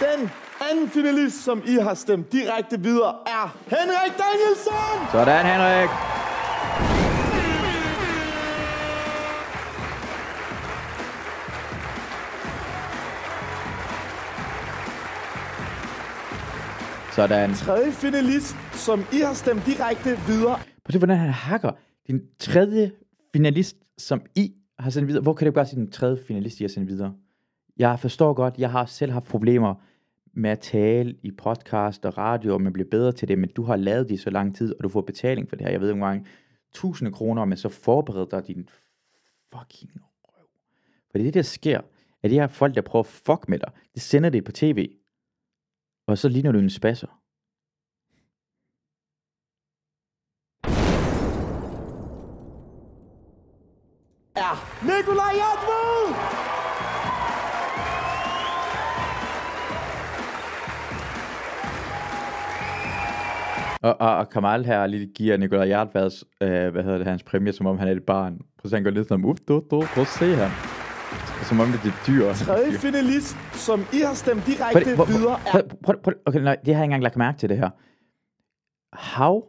Den 0.00 0.30
anden 0.70 0.88
finalist, 0.88 1.44
som 1.44 1.62
I 1.66 1.74
har 1.74 1.94
stemt 1.94 2.32
direkte 2.32 2.80
videre, 2.80 3.14
er 3.26 3.56
Henrik 3.66 4.12
Danielsen! 4.18 5.08
Sådan, 5.12 5.46
Henrik. 5.46 6.21
Sådan. 17.22 17.54
Tredje 17.54 17.92
finalist, 17.92 18.56
som 18.72 19.00
I 19.12 19.16
har 19.16 19.34
stemt 19.34 19.66
direkte 19.66 20.08
videre, 20.26 20.56
Prøv 20.84 20.88
at 20.88 20.96
hvordan 20.96 21.16
han 21.16 21.28
hakker. 21.30 21.72
Den 22.06 22.22
tredje 22.38 22.92
finalist, 23.32 23.76
som 23.98 24.22
I 24.34 24.52
har 24.78 24.90
sendt 24.90 25.08
videre. 25.08 25.22
Hvor 25.22 25.32
kan 25.32 25.44
det 25.46 25.54
bare 25.54 25.66
sige 25.66 25.80
den 25.80 25.90
tredje 25.90 26.18
finalist, 26.26 26.60
I 26.60 26.62
har 26.62 26.68
sendt 26.68 26.88
videre? 26.88 27.14
Jeg 27.76 27.98
forstår 27.98 28.32
godt, 28.32 28.58
jeg 28.58 28.70
har 28.70 28.86
selv 28.86 29.12
haft 29.12 29.26
problemer 29.26 29.74
med 30.34 30.50
at 30.50 30.60
tale 30.60 31.14
i 31.22 31.30
podcast 31.30 32.04
og 32.04 32.18
radio, 32.18 32.54
og 32.54 32.60
man 32.60 32.72
bliver 32.72 32.88
bedre 32.90 33.12
til 33.12 33.28
det, 33.28 33.38
men 33.38 33.50
du 33.50 33.62
har 33.62 33.76
lavet 33.76 34.08
det 34.08 34.14
i 34.14 34.18
så 34.18 34.30
lang 34.30 34.56
tid, 34.56 34.74
og 34.78 34.84
du 34.84 34.88
får 34.88 35.00
betaling 35.00 35.48
for 35.48 35.56
det 35.56 35.66
her. 35.66 35.72
Jeg 35.72 35.80
ved 35.80 35.88
ikke, 35.88 36.00
mange 36.00 36.26
tusinde 36.74 37.12
kroner, 37.12 37.44
men 37.44 37.58
så 37.58 37.68
forbereder 37.68 38.26
dig 38.26 38.46
din 38.46 38.68
fucking 39.54 39.92
røv. 40.24 40.46
For 41.10 41.18
det, 41.18 41.34
der 41.34 41.42
sker, 41.42 41.80
at 42.22 42.30
de 42.30 42.34
her 42.34 42.46
folk, 42.46 42.74
der 42.74 42.82
prøver 42.82 43.02
at 43.02 43.06
fuck 43.06 43.48
med 43.48 43.58
dig, 43.58 43.68
det 43.94 44.02
sender 44.02 44.30
det 44.30 44.44
på 44.44 44.52
tv. 44.52 44.88
Og 46.12 46.18
så 46.18 46.28
ligner 46.28 46.52
du 46.52 46.58
en 46.58 46.70
spasser. 46.70 47.06
Er 54.36 54.54
Nikolaj 54.82 55.32
Jadvud! 55.42 56.14
Og, 63.82 64.00
og, 64.00 64.16
og 64.16 64.28
Kamal 64.28 64.64
her 64.64 64.86
lige 64.86 65.06
giver 65.06 65.36
Nikolaj 65.36 65.66
Hjartvads, 65.66 66.24
øh, 66.40 66.48
hvad 66.72 66.82
hedder 66.82 66.98
det, 66.98 67.06
hans 67.06 67.22
præmie, 67.22 67.52
som 67.52 67.66
om 67.66 67.78
han 67.78 67.88
er 67.88 67.92
et 67.92 68.02
barn. 68.02 68.36
Prøv 68.36 68.64
at 68.64 68.70
se, 68.70 68.76
han 68.76 68.84
går 68.84 68.90
lidt 68.90 69.08
sådan, 69.08 69.24
uff, 69.24 69.40
du, 69.48 69.54
du, 69.70 69.84
prøv 69.94 70.02
at 70.02 70.08
se 70.08 70.34
ham. 70.34 70.71
Som 71.52 71.60
om 71.60 71.72
det 71.72 71.80
er 71.84 71.88
et 71.88 71.94
dyr. 72.06 72.32
Tredje 72.34 72.78
finalist, 72.78 73.36
som 73.52 73.84
I 73.92 73.98
har 74.00 74.14
stemt 74.14 74.44
Prøv, 74.44 74.54
direkte 74.54 74.84
lige- 74.84 74.96
prøv, 74.96 75.08
videre, 75.08 75.40
prøv, 75.50 75.60
er... 75.60 75.68
prøv, 75.68 75.76
prøv, 75.84 75.96
prøv, 76.04 76.14
okay, 76.26 76.40
nej, 76.40 76.56
det 76.64 76.74
har 76.74 76.80
jeg 76.80 76.84
ikke 76.84 76.84
engang 76.84 77.02
lagt 77.02 77.16
mærke 77.16 77.38
til 77.38 77.48
det 77.48 77.56
her. 77.58 77.70
Hav 78.96 79.44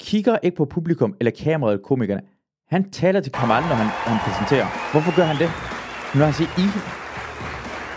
kigger 0.00 0.38
ikke 0.42 0.56
på 0.56 0.64
publikum 0.64 1.14
eller 1.20 1.30
kameraet 1.44 1.82
komikerne. 1.82 2.22
Han 2.68 2.90
taler 2.90 3.20
til 3.20 3.32
Kamal, 3.32 3.62
når 3.62 3.74
han, 3.74 3.86
han 3.86 4.18
præsenterer. 4.18 4.66
Hvorfor 4.92 5.16
gør 5.16 5.24
han 5.24 5.36
det? 5.36 5.50
Når 6.14 6.24
han 6.24 6.34
siger 6.34 6.50
I. 6.58 6.66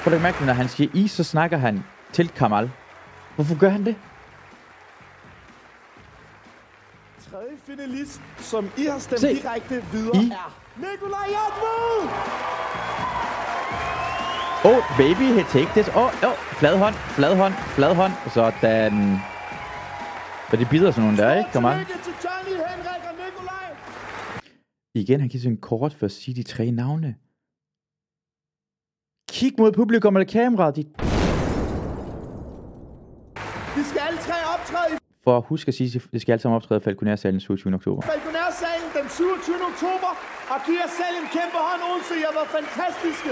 Prøv 0.04 0.14
at 0.14 0.22
mærke 0.22 0.46
når 0.46 0.54
han 0.54 0.68
siger 0.68 0.90
I, 0.94 1.08
så 1.08 1.24
snakker 1.24 1.58
han 1.58 1.84
til 2.14 2.30
Kamal. 2.30 2.72
Hvorfor 3.36 3.60
gør 3.60 3.70
han 3.70 3.86
det? 3.86 3.96
Tredje 7.32 7.58
finalist, 7.66 8.22
som 8.38 8.70
I 8.78 8.86
har 8.86 9.00
stemt 9.00 9.20
Se. 9.22 9.28
direkte 9.36 9.84
videre, 9.92 10.16
I. 10.24 10.30
er... 10.32 10.56
Nikolaj 10.78 11.28
Jadvud! 11.28 12.10
Oh, 14.66 14.82
baby, 14.98 15.28
take 15.56 15.70
this. 15.72 15.88
Oh, 15.96 16.12
oh, 16.28 16.36
flad 16.60 16.78
hånd, 16.78 16.96
flad 16.96 17.36
hånd, 17.36 17.54
flad 17.54 17.96
hånd. 17.96 18.14
Sådan. 18.34 19.18
Så 20.50 20.56
de 20.58 20.66
bider 20.66 20.92
sådan 20.92 21.04
nogle 21.04 21.18
der, 21.18 21.38
ikke? 21.38 21.50
Kom 21.54 21.66
an. 21.66 21.86
Igen, 24.96 25.20
han 25.20 25.30
giver 25.30 25.48
en 25.48 25.58
kort 25.58 25.94
for 25.94 26.06
at 26.06 26.12
sige 26.12 26.36
de 26.36 26.44
tre 26.44 26.72
navne. 26.72 27.16
Kig 29.32 29.54
mod 29.58 29.72
publikum 29.72 30.16
eller 30.16 30.32
kamera. 30.32 30.72
De... 30.72 30.84
Vi 33.78 33.84
skal 33.90 34.02
alle 34.08 34.20
tre 34.28 34.38
optræde 34.54 35.00
For 35.24 35.38
at 35.38 35.44
huske 35.48 35.68
at 35.70 35.76
sige, 35.76 36.02
det 36.14 36.22
skal 36.22 36.32
alle 36.32 36.42
sammen 36.42 36.56
optræde 36.56 36.80
i 36.82 36.84
Falconer-salen 36.84 37.34
den 37.34 37.42
27. 37.42 37.74
oktober. 37.74 38.02
Falconer-salen 38.02 38.90
den 39.00 39.10
27. 39.10 39.56
oktober, 39.72 40.12
og 40.54 40.58
giv 40.66 40.76
jer 40.84 40.92
selv 41.02 41.16
en 41.24 41.28
kæmpe 41.38 41.58
hånd, 41.68 41.82
Odense. 41.90 42.14
I 42.22 42.24
har 42.28 42.34
været 42.40 42.50
fantastiske. 42.58 43.32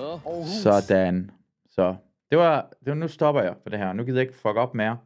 Aarhus. 0.00 0.48
Sådan. 0.48 1.30
Så 1.70 1.94
det 2.30 2.38
var, 2.38 2.72
det 2.80 2.86
var, 2.86 2.94
nu 2.94 3.08
stopper 3.08 3.42
jeg 3.42 3.54
for 3.62 3.70
det 3.70 3.78
her. 3.78 3.92
Nu 3.92 4.04
gider 4.04 4.18
jeg 4.18 4.28
ikke 4.28 4.38
fuck 4.38 4.56
op 4.56 4.74
mere. 4.74 4.98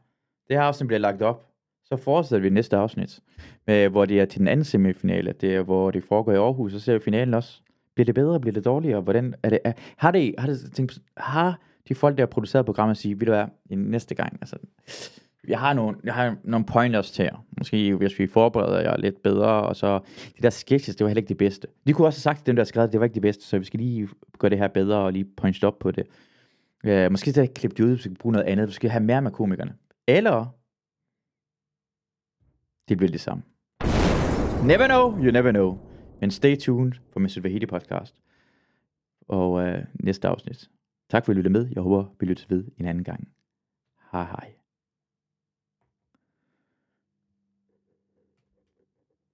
Det 0.48 0.56
her 0.56 0.62
afsnit 0.62 0.86
bliver 0.86 1.00
lagt 1.00 1.22
op. 1.22 1.46
Så 1.84 1.96
fortsætter 1.96 2.42
vi 2.42 2.50
næste 2.50 2.76
afsnit, 2.76 3.20
med, 3.66 3.88
hvor 3.88 4.04
det 4.04 4.20
er 4.20 4.24
til 4.24 4.38
den 4.38 4.48
anden 4.48 4.64
semifinale. 4.64 5.32
Det 5.32 5.54
er, 5.54 5.62
hvor 5.62 5.90
det 5.90 6.04
foregår 6.04 6.32
i 6.32 6.36
Aarhus, 6.36 6.72
så 6.72 6.80
ser 6.80 6.92
vi 6.92 6.98
finalen 6.98 7.34
også. 7.34 7.60
Bliver 7.94 8.04
det 8.04 8.14
bedre? 8.14 8.40
Bliver 8.40 8.54
det 8.54 8.64
dårligere? 8.64 9.00
Hvordan 9.00 9.34
er 9.42 9.50
det? 9.50 9.58
Er, 9.64 9.72
har, 9.96 10.10
det, 10.10 10.34
har, 10.38 10.46
det 10.46 10.72
tænkt, 10.72 10.98
har 11.16 11.60
de 11.88 11.94
folk, 11.94 12.16
der 12.16 12.22
har 12.22 12.26
produceret 12.26 12.66
programmet, 12.66 12.96
sige, 12.96 13.18
vil 13.18 13.26
du 13.26 13.32
være 13.32 13.48
i 13.70 13.74
næste 13.74 14.14
gang? 14.14 14.38
Altså, 14.40 14.56
jeg 15.48 15.58
har 15.58 15.72
nogle, 15.72 15.96
jeg 16.04 16.14
har 16.14 16.36
nogle 16.44 16.66
pointers 16.66 17.10
til 17.10 17.22
jer. 17.22 17.44
Måske 17.58 17.94
hvis 17.94 18.18
vi 18.18 18.26
forbereder 18.26 18.80
jer 18.80 18.96
lidt 18.96 19.22
bedre, 19.22 19.48
og 19.48 19.76
så 19.76 20.00
de 20.36 20.42
der 20.42 20.50
sketches, 20.50 20.96
det 20.96 21.04
var 21.04 21.08
heller 21.08 21.20
ikke 21.20 21.28
det 21.28 21.36
bedste. 21.36 21.68
De 21.86 21.92
kunne 21.92 22.06
også 22.06 22.18
have 22.18 22.34
sagt 22.34 22.38
til 22.38 22.46
dem, 22.46 22.56
der 22.56 22.64
skrev, 22.64 22.92
det 22.92 23.00
var 23.00 23.04
ikke 23.04 23.14
det 23.14 23.22
bedste, 23.22 23.44
så 23.44 23.58
vi 23.58 23.64
skal 23.64 23.80
lige 23.80 24.08
gøre 24.38 24.50
det 24.50 24.58
her 24.58 24.68
bedre, 24.68 24.96
og 24.96 25.12
lige 25.12 25.24
punch 25.36 25.64
op 25.64 25.78
på 25.78 25.90
det. 25.90 26.06
Øh, 26.84 27.10
måske 27.10 27.30
skal 27.30 27.40
jeg 27.40 27.54
klippe 27.54 27.76
det 27.76 27.84
ud, 27.84 27.98
så 27.98 28.08
vi 28.08 28.14
kan 28.14 28.20
bruge 28.20 28.32
noget 28.32 28.46
andet. 28.46 28.68
Vi 28.68 28.72
skal 28.72 28.90
have 28.90 29.04
mere 29.04 29.22
med 29.22 29.30
komikerne. 29.30 29.74
Eller 30.06 30.46
det 32.88 32.96
bliver 32.96 33.10
det 33.10 33.20
samme. 33.20 33.42
Never 34.64 34.86
know, 34.86 35.24
you 35.24 35.30
never 35.30 35.50
know. 35.50 35.78
Men 36.20 36.30
stay 36.30 36.56
tuned 36.56 36.92
for 37.12 37.20
Mr. 37.20 37.40
Vahidi 37.42 37.66
podcast. 37.66 38.20
Og 39.28 39.66
øh, 39.66 39.84
næste 39.94 40.28
afsnit. 40.28 40.70
Tak 41.10 41.24
for 41.24 41.32
at 41.32 41.36
I 41.36 41.38
lyttede 41.38 41.52
med. 41.52 41.68
Jeg 41.74 41.82
håber, 41.82 42.04
vi 42.20 42.26
lytter 42.26 42.44
ved 42.48 42.64
en 42.76 42.86
anden 42.86 43.04
gang. 43.04 43.28
Hej 44.12 44.24
hej. 44.24 44.63